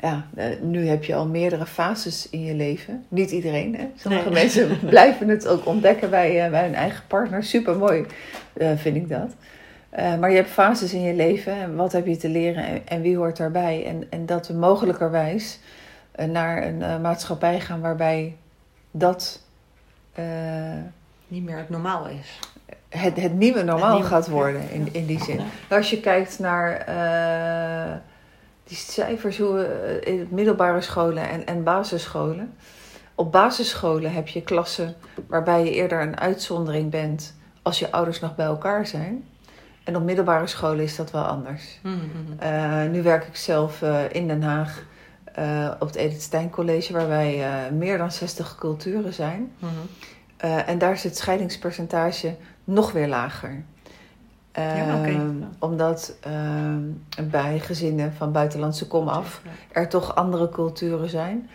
Ja, 0.00 0.26
uh, 0.36 0.44
nu 0.60 0.86
heb 0.86 1.04
je 1.04 1.14
al 1.14 1.26
meerdere 1.26 1.66
fases 1.66 2.30
in 2.30 2.44
je 2.44 2.54
leven. 2.54 3.04
Niet 3.08 3.30
iedereen, 3.30 3.76
hè? 3.76 3.86
Sommige 3.96 4.30
nee. 4.30 4.42
mensen 4.42 4.78
blijven 4.88 5.28
het 5.28 5.48
ook 5.48 5.66
ontdekken 5.66 6.10
bij, 6.10 6.50
bij 6.50 6.64
hun 6.64 6.74
eigen 6.74 7.04
partner. 7.06 7.44
Super 7.44 7.76
mooi, 7.76 8.06
vind 8.76 8.96
ik 8.96 9.08
dat. 9.08 9.34
Uh, 9.98 10.18
maar 10.18 10.30
je 10.30 10.36
hebt 10.36 10.48
fases 10.48 10.92
in 10.92 11.02
je 11.02 11.14
leven 11.14 11.52
en 11.52 11.76
wat 11.76 11.92
heb 11.92 12.06
je 12.06 12.16
te 12.16 12.28
leren 12.28 12.64
en, 12.64 12.86
en 12.86 13.02
wie 13.02 13.16
hoort 13.16 13.36
daarbij. 13.36 13.86
En, 13.86 14.06
en 14.10 14.26
dat 14.26 14.48
we 14.48 14.54
mogelijkerwijs 14.54 15.58
uh, 16.16 16.26
naar 16.26 16.66
een 16.66 16.80
uh, 16.80 17.00
maatschappij 17.00 17.60
gaan 17.60 17.80
waarbij 17.80 18.36
dat. 18.90 19.40
niet 21.28 21.44
meer 21.44 21.56
het 21.56 21.68
normaal 21.68 22.06
is. 22.06 22.38
Het, 22.88 23.20
het 23.20 23.34
nieuwe 23.34 23.62
normaal 23.62 23.84
het 23.84 23.94
nieuwe, 23.94 24.08
gaat 24.08 24.28
worden 24.28 24.70
in, 24.70 24.88
in 24.92 25.06
die 25.06 25.22
zin. 25.24 25.36
Ja. 25.68 25.76
Als 25.76 25.90
je 25.90 26.00
kijkt 26.00 26.38
naar 26.38 26.84
die 28.64 28.76
cijfers 28.76 29.38
hoe, 29.38 30.00
in 30.04 30.28
middelbare 30.30 30.80
scholen 30.80 31.28
en, 31.28 31.46
en 31.46 31.62
basisscholen. 31.62 32.54
Op 33.14 33.32
basisscholen 33.32 34.12
heb 34.12 34.28
je 34.28 34.42
klassen 34.42 34.94
waarbij 35.26 35.64
je 35.64 35.70
eerder 35.70 36.00
een 36.00 36.20
uitzondering 36.20 36.90
bent 36.90 37.34
als 37.62 37.78
je 37.78 37.90
ouders 37.90 38.20
nog 38.20 38.34
bij 38.34 38.46
elkaar 38.46 38.86
zijn. 38.86 39.24
En 39.84 39.96
op 39.96 40.02
middelbare 40.02 40.46
scholen 40.46 40.84
is 40.84 40.96
dat 40.96 41.10
wel 41.10 41.24
anders. 41.24 41.78
Mm 41.82 42.00
-hmm. 42.00 42.90
nu 42.90 43.02
werk 43.02 43.24
ik 43.24 43.36
zelf 43.36 43.82
uh, 43.82 44.00
in 44.12 44.28
Den 44.28 44.42
Haag 44.42 44.82
uh, 45.38 45.70
op 45.78 45.86
het 45.86 45.96
Edith 45.96 46.22
Stein 46.22 46.50
College, 46.50 46.92
waar 46.92 47.08
wij 47.08 47.44
meer 47.72 47.98
dan 47.98 48.12
60 48.12 48.54
culturen 48.54 49.12
zijn. 49.12 49.52
Mm 49.58 49.68
-hmm. 49.68 50.58
en 50.58 50.78
daar 50.78 50.92
is 50.92 51.04
het 51.04 51.16
scheidingspercentage 51.16 52.36
nog 52.64 52.92
weer 52.92 53.08
lager. 53.08 53.64
Ja, 54.54 54.98
okay. 54.98 55.20
Omdat 55.58 56.16
ehm, 56.20 56.80
bij 57.30 57.58
gezinnen 57.58 58.12
van 58.12 58.32
buitenlandse 58.32 58.86
komaf 58.86 59.42
er 59.72 59.88
toch 59.88 60.14
andere 60.14 60.48
culturen 60.48 61.08
zijn. 61.08 61.48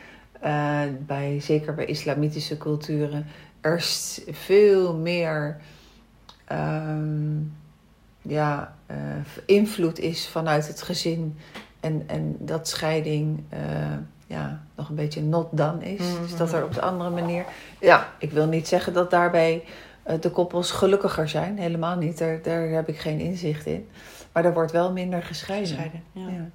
bij, 0.99 1.39
zeker 1.39 1.73
bij 1.73 1.85
islamitische 1.85 2.57
culturen. 2.57 3.25
Er 3.61 3.75
is 3.75 4.21
veel 4.27 4.95
meer 4.95 5.57
um, 6.51 7.55
ja, 8.27 8.75
uh, 8.91 8.97
invloed 9.45 9.99
is 9.99 10.27
vanuit 10.27 10.67
het 10.67 10.81
gezin. 10.81 11.37
En, 11.79 12.03
en 12.07 12.35
dat 12.39 12.67
scheiding 12.67 13.43
uh, 13.53 13.59
ja, 14.27 14.63
nog 14.75 14.89
een 14.89 14.95
beetje 14.95 15.21
not 15.21 15.47
done 15.51 15.93
is. 15.93 15.99
Mm 15.99 16.11
-hmm. 16.11 16.21
Dus 16.21 16.35
dat 16.35 16.53
er 16.53 16.63
op 16.63 16.73
de 16.73 16.81
andere 16.81 17.09
manier. 17.09 17.45
Ja, 17.79 18.09
ik 18.19 18.31
wil 18.31 18.47
niet 18.47 18.67
zeggen 18.67 18.93
dat 18.93 19.11
daarbij 19.11 19.63
uh, 20.07 20.13
de 20.19 20.29
koppels 20.29 20.71
gelukkiger 20.71 21.29
zijn. 21.29 21.57
Helemaal 21.57 21.97
niet. 21.97 22.17
Daar, 22.17 22.41
daar 22.41 22.67
heb 22.69 22.87
ik 22.87 22.99
geen 22.99 23.19
inzicht 23.19 23.65
in. 23.65 23.87
Maar 24.31 24.45
er 24.45 24.53
wordt 24.53 24.71
wel 24.71 24.91
minder 24.91 25.23
gescheiden. 25.23 25.67
gescheiden 25.67 26.03
ja. 26.11 26.27
ja. 26.29 26.49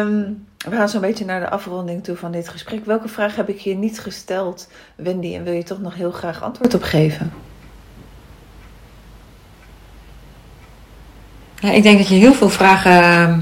Um, 0.00 0.46
we 0.58 0.76
gaan 0.76 0.88
zo'n 0.88 1.00
beetje 1.00 1.24
naar 1.24 1.40
de 1.40 1.50
afronding 1.50 2.04
toe 2.04 2.16
van 2.16 2.32
dit 2.32 2.48
gesprek. 2.48 2.84
Welke 2.84 3.08
vraag 3.08 3.36
heb 3.36 3.48
ik 3.48 3.58
je 3.58 3.74
niet 3.74 4.00
gesteld, 4.00 4.68
Wendy? 4.96 5.34
En 5.34 5.44
wil 5.44 5.52
je 5.52 5.62
toch 5.62 5.80
nog 5.80 5.94
heel 5.94 6.10
graag 6.10 6.42
antwoord 6.42 6.74
op 6.74 6.82
geven? 6.82 7.32
Ja, 11.60 11.70
ik 11.70 11.82
denk 11.82 11.98
dat 11.98 12.08
je 12.08 12.14
heel 12.14 12.34
veel 12.34 12.48
vragen 12.48 12.92
uh, 12.92 13.38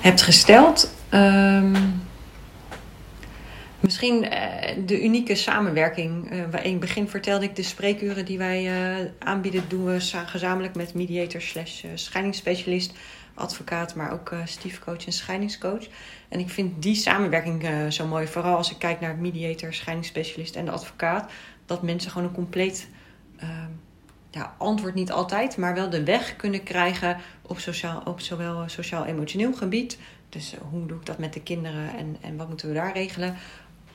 hebt 0.00 0.22
gesteld. 0.22 0.94
Um, 1.14 2.02
misschien 3.80 4.24
uh, 4.24 4.30
de 4.86 5.02
unieke 5.02 5.34
samenwerking. 5.34 6.32
Uh, 6.32 6.38
in 6.38 6.70
het 6.70 6.80
begin 6.80 7.08
vertelde 7.08 7.44
ik 7.44 7.56
de 7.56 7.62
spreekuren 7.62 8.24
die 8.24 8.38
wij 8.38 8.64
uh, 8.64 9.06
aanbieden, 9.18 9.64
doen 9.68 9.84
we 9.84 10.00
gezamenlijk 10.26 10.74
met 10.74 10.94
mediator 10.94 11.40
slash 11.40 11.84
scheidingsspecialist, 11.94 12.92
advocaat, 13.34 13.94
maar 13.94 14.12
ook 14.12 14.34
stiefcoach 14.44 15.06
en 15.06 15.12
scheidingscoach. 15.12 15.86
En 16.28 16.40
ik 16.40 16.50
vind 16.50 16.82
die 16.82 16.94
samenwerking 16.94 17.66
zo 17.88 18.06
mooi, 18.06 18.26
vooral 18.26 18.56
als 18.56 18.70
ik 18.70 18.78
kijk 18.78 19.00
naar 19.00 19.16
mediator, 19.16 19.74
scheidingsspecialist 19.74 20.56
en 20.56 20.64
de 20.64 20.70
advocaat, 20.70 21.30
dat 21.66 21.82
mensen 21.82 22.10
gewoon 22.10 22.28
een 22.28 22.34
compleet 22.34 22.88
ja, 24.30 24.54
antwoord 24.58 24.94
niet 24.94 25.12
altijd, 25.12 25.56
maar 25.56 25.74
wel 25.74 25.90
de 25.90 26.04
weg 26.04 26.36
kunnen 26.36 26.62
krijgen 26.62 27.16
op, 27.42 27.58
sociaal, 27.58 28.02
op 28.04 28.20
zowel 28.20 28.68
sociaal-emotioneel 28.68 29.52
gebied. 29.52 29.98
Dus 30.28 30.54
hoe 30.70 30.86
doe 30.86 30.98
ik 30.98 31.06
dat 31.06 31.18
met 31.18 31.32
de 31.32 31.42
kinderen 31.42 31.96
en, 31.96 32.16
en 32.20 32.36
wat 32.36 32.48
moeten 32.48 32.68
we 32.68 32.74
daar 32.74 32.92
regelen? 32.92 33.36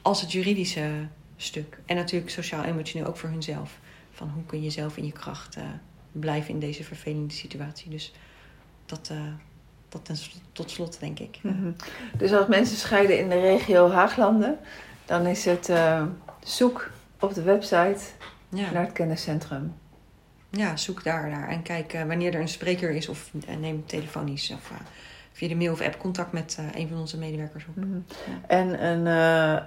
Als 0.01 0.21
het 0.21 0.31
juridische 0.31 1.07
stuk. 1.37 1.79
En 1.85 1.95
natuurlijk 1.95 2.31
sociaal-emotioneel 2.31 3.07
ook 3.07 3.17
voor 3.17 3.29
hunzelf. 3.29 3.79
Van 4.11 4.29
hoe 4.29 4.43
kun 4.45 4.63
je 4.63 4.69
zelf 4.69 4.97
in 4.97 5.05
je 5.05 5.11
kracht 5.11 5.57
uh, 5.57 5.63
blijven 6.11 6.53
in 6.53 6.59
deze 6.59 6.83
vervelende 6.83 7.33
situatie. 7.33 7.89
Dus 7.89 8.13
dat, 8.85 9.09
uh, 9.11 9.17
dat 9.89 10.05
ten, 10.05 10.15
tot 10.51 10.71
slot, 10.71 10.99
denk 10.99 11.19
ik. 11.19 11.39
Mm 11.41 11.51
-hmm. 11.51 11.75
Dus 12.17 12.33
als 12.33 12.47
mensen 12.47 12.77
scheiden 12.77 13.19
in 13.19 13.29
de 13.29 13.39
regio 13.39 13.91
Haaglanden, 13.91 14.57
dan 15.05 15.25
is 15.25 15.45
het 15.45 15.69
uh, 15.69 16.03
zoek 16.43 16.91
op 17.19 17.33
de 17.33 17.41
website 17.41 17.99
ja. 18.49 18.71
naar 18.71 18.83
het 18.83 18.91
kenniscentrum 18.91 19.73
ja, 20.55 20.77
zoek 20.77 21.03
daar 21.03 21.29
naar 21.29 21.49
en 21.49 21.61
kijk 21.61 21.93
uh, 21.93 22.03
wanneer 22.03 22.33
er 22.33 22.41
een 22.41 22.47
spreker 22.47 22.89
is 22.89 23.09
of 23.09 23.31
uh, 23.49 23.55
neem 23.55 23.85
telefonisch 23.85 24.51
of 24.51 24.69
uh, 24.71 24.77
via 25.31 25.47
de 25.47 25.55
mail 25.55 25.71
of 25.71 25.81
app 25.81 25.97
contact 25.97 26.31
met 26.31 26.57
een 26.73 26.87
van 26.87 26.99
onze 26.99 27.17
medewerkers 27.17 27.65
op. 27.67 27.75
Mm 27.75 27.83
-hmm. 27.83 28.05
ja. 28.25 28.47
En 28.47 28.85
een, 28.85 29.05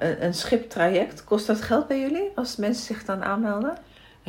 een, 0.09 0.25
een 0.25 0.35
schiptraject, 0.35 1.25
kost 1.25 1.47
dat 1.47 1.63
geld 1.63 1.89
bij 1.89 2.01
jullie 2.01 2.31
als 2.35 2.57
mensen 2.57 2.85
zich 2.85 3.05
dan 3.05 3.25
aanmelden? 3.25 3.79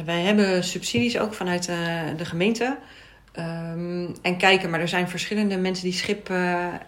wij 0.05 0.21
hebben 0.21 0.63
subsidies 0.63 1.17
ook 1.17 1.33
vanuit 1.33 1.65
de 2.17 2.25
gemeente. 2.25 2.77
Um, 3.39 4.15
en 4.21 4.37
kijken, 4.37 4.69
maar 4.69 4.79
er 4.79 4.87
zijn 4.87 5.09
verschillende 5.09 5.57
mensen 5.57 5.83
die 5.83 5.93
schip 5.93 6.29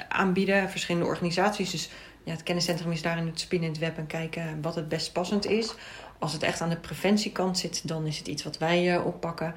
aanbieden, 0.08 0.70
verschillende 0.70 1.08
organisaties. 1.08 1.72
Dus 1.72 1.90
ja, 2.24 2.32
het 2.32 2.44
kenniscentrum 2.44 2.92
is 2.92 3.02
daarin 3.02 3.26
het 3.26 3.40
spinnen 3.40 3.68
in 3.68 3.74
het 3.74 3.84
web 3.84 3.98
en 3.98 4.08
kijken 4.08 4.62
wat 4.62 4.76
het 4.76 4.90
best 4.90 5.14
passend 5.14 5.46
is. 5.46 5.76
Als 6.22 6.34
het 6.34 6.44
echt 6.44 6.62
aan 6.62 6.70
de 6.70 6.76
preventiekant 6.76 7.58
zit, 7.58 7.88
dan 7.88 8.06
is 8.06 8.18
het 8.18 8.28
iets 8.28 8.44
wat 8.44 8.58
wij 8.58 8.96
uh, 8.96 9.06
oppakken. 9.06 9.54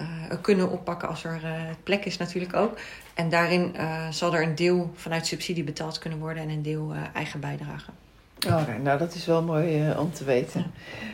Uh, 0.00 0.06
kunnen 0.40 0.70
oppakken 0.70 1.08
als 1.08 1.24
er 1.24 1.40
uh, 1.44 1.50
plek 1.82 2.04
is 2.04 2.16
natuurlijk 2.16 2.54
ook. 2.54 2.78
En 3.14 3.28
daarin 3.28 3.74
zal 4.10 4.34
er 4.34 4.42
een 4.42 4.54
deel 4.54 4.90
vanuit 4.94 5.26
subsidie 5.26 5.64
betaald 5.64 5.98
kunnen 5.98 6.18
worden 6.18 6.42
en 6.42 6.48
een 6.48 6.62
deel 6.62 6.92
eigen 7.14 7.40
bijdrage. 7.40 7.90
Oh, 8.46 8.62
nou, 8.82 8.98
dat 8.98 9.14
is 9.14 9.26
wel 9.26 9.42
mooi 9.42 9.92
om 9.98 10.12
te 10.12 10.24
weten. 10.24 10.60
Ja. 10.60 10.66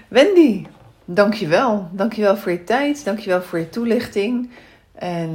Wendy, 0.09 0.67
dankjewel. 1.05 1.89
Dankjewel 1.93 2.37
voor 2.37 2.53
je 2.53 2.65
tijd. 2.65 3.05
Dankjewel 3.05 3.43
voor 3.43 3.59
je 3.59 3.69
toelichting. 3.69 4.51
En 4.93 5.33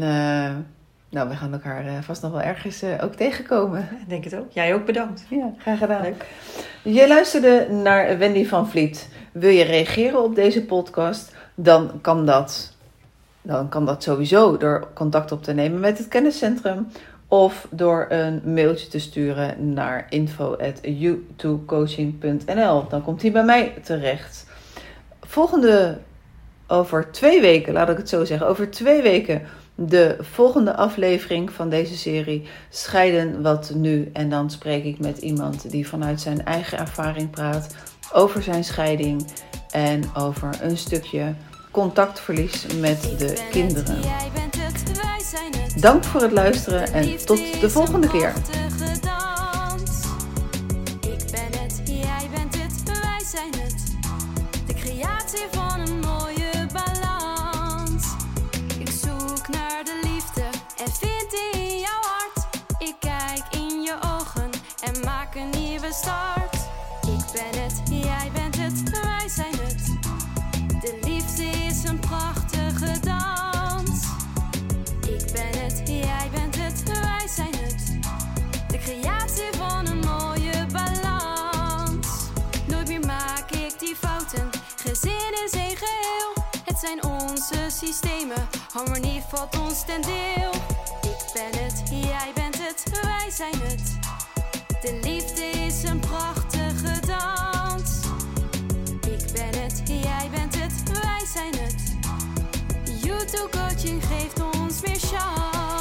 nou, 1.10 1.30
we 1.30 1.36
gaan 1.36 1.54
elkaar 1.54 2.04
vast 2.04 2.22
nog 2.22 2.32
wel 2.32 2.42
ergens 2.42 2.84
ook 3.02 3.14
tegenkomen. 3.14 3.90
Ik 4.02 4.10
denk 4.10 4.24
het 4.24 4.36
ook. 4.36 4.52
Jij 4.52 4.74
ook 4.74 4.86
bedankt. 4.86 5.26
Ja, 5.30 5.54
graag 5.58 5.78
gedaan. 5.78 6.02
Leuk. 6.02 6.26
Je 6.82 7.08
luisterde 7.08 7.68
naar 7.70 8.18
Wendy 8.18 8.46
van 8.46 8.70
Vliet. 8.70 9.10
Wil 9.36 9.50
je 9.50 9.64
reageren 9.64 10.24
op 10.24 10.36
deze 10.36 10.66
podcast? 10.66 11.36
Dan 11.56 11.92
kan 12.02 12.26
dat, 12.26 12.74
dan 13.42 13.70
kan 13.70 13.86
dat 13.86 14.04
sowieso 14.04 14.58
door 14.58 14.88
contact 14.94 15.32
op 15.32 15.44
te 15.44 15.54
nemen 15.54 15.80
met 15.80 15.98
het 15.98 16.08
kenniscentrum. 16.08 16.88
Of 17.28 17.68
door 17.70 18.06
een 18.10 18.42
mailtje 18.54 18.88
te 18.88 19.00
sturen 19.00 19.74
naar 19.74 20.06
info.u2coaching.nl. 20.10 22.88
Dan 22.90 23.02
komt 23.02 23.22
hij 23.22 23.32
bij 23.32 23.44
mij 23.44 23.74
terecht. 23.84 24.48
Volgende, 25.22 25.98
over 26.68 27.12
twee 27.12 27.42
weken, 27.42 27.74
laat 27.74 27.90
ik 27.90 27.98
het 27.98 28.10
zo 28.10 28.26
zeggen, 28.26 28.48
over 28.48 28.72
twee 28.72 29.02
weken 29.02 29.42
de 29.76 30.18
volgende 30.20 30.76
aflevering 30.76 31.52
van 31.52 31.70
deze 31.70 31.98
serie 31.98 32.48
Scheiden 32.70 33.42
wat 33.42 33.72
nu. 33.74 34.10
En 34.14 34.30
dan 34.30 34.50
spreek 34.50 34.84
ik 34.84 35.00
met 35.00 35.18
iemand 35.18 35.72
die 35.72 35.88
vanuit 35.88 36.22
zijn 36.22 36.46
eigen 36.46 36.78
ervaring 36.78 37.30
praat 37.30 37.76
over 38.14 38.44
zijn 38.44 38.64
scheiding 38.64 39.26
en 39.72 40.16
over 40.16 40.50
een 40.62 40.78
stukje 40.78 41.36
contactverlies 41.72 42.66
met 42.80 43.02
de 43.20 43.48
kinderen. 43.52 44.00
Dank 45.76 46.04
voor 46.04 46.22
het 46.22 46.32
luisteren 46.32 46.94
en 46.94 47.26
tot 47.26 47.62
de 47.62 47.70
volgende 47.70 48.08
keer. 48.08 48.34
Ik 51.00 51.32
ben 51.32 51.60
het, 51.62 51.82
jij 51.86 52.30
bent 52.36 52.58
het, 52.58 52.84
wij 52.84 53.22
zijn 53.26 53.52
het. 53.64 53.84
De 54.68 54.74
creatie 54.74 55.46
van 55.52 55.80
een 55.80 56.00
mooie 56.00 56.52
balans. 56.74 58.06
Ik 58.80 58.90
zoek 58.90 59.48
naar 59.48 59.84
de 59.84 60.00
liefde 60.04 60.44
en 60.84 60.92
vind 60.92 61.30
die 61.32 61.62
in 61.62 61.80
jouw 61.80 62.02
hart. 62.02 62.48
Ik 62.78 62.96
kijk 63.00 63.44
in 63.52 63.82
je 63.82 63.96
ogen 64.20 64.50
en 64.84 65.04
maak 65.04 65.36
een 65.36 65.50
nieuwe 65.60 65.94
start. 65.94 66.54
Ik 67.02 67.26
ben 67.34 67.62
het, 67.62 67.85
zijn 86.86 87.04
onze 87.04 87.68
systemen. 87.68 88.48
Harmonie 88.74 89.22
valt 89.30 89.60
ons 89.60 89.86
ten 89.86 90.02
deel. 90.02 90.52
Ik 91.02 91.32
ben 91.34 91.64
het, 91.64 91.84
jij 91.90 92.32
bent 92.36 92.58
het, 92.58 92.84
wij 93.02 93.30
zijn 93.32 93.54
het. 93.62 93.98
De 94.82 95.00
liefde 95.04 95.50
is 95.50 95.84
een 95.84 96.00
prachtige 96.00 97.00
dans. 97.08 98.00
Ik 99.02 99.32
ben 99.34 99.62
het, 99.62 99.82
jij 99.86 100.30
bent 100.32 100.56
het, 100.60 101.02
wij 101.02 101.26
zijn 101.34 101.54
het. 101.58 101.94
YouTube 103.02 103.50
coaching 103.50 104.04
geeft 104.04 104.42
ons 104.56 104.82
meer 104.82 105.00
chance. 105.00 105.75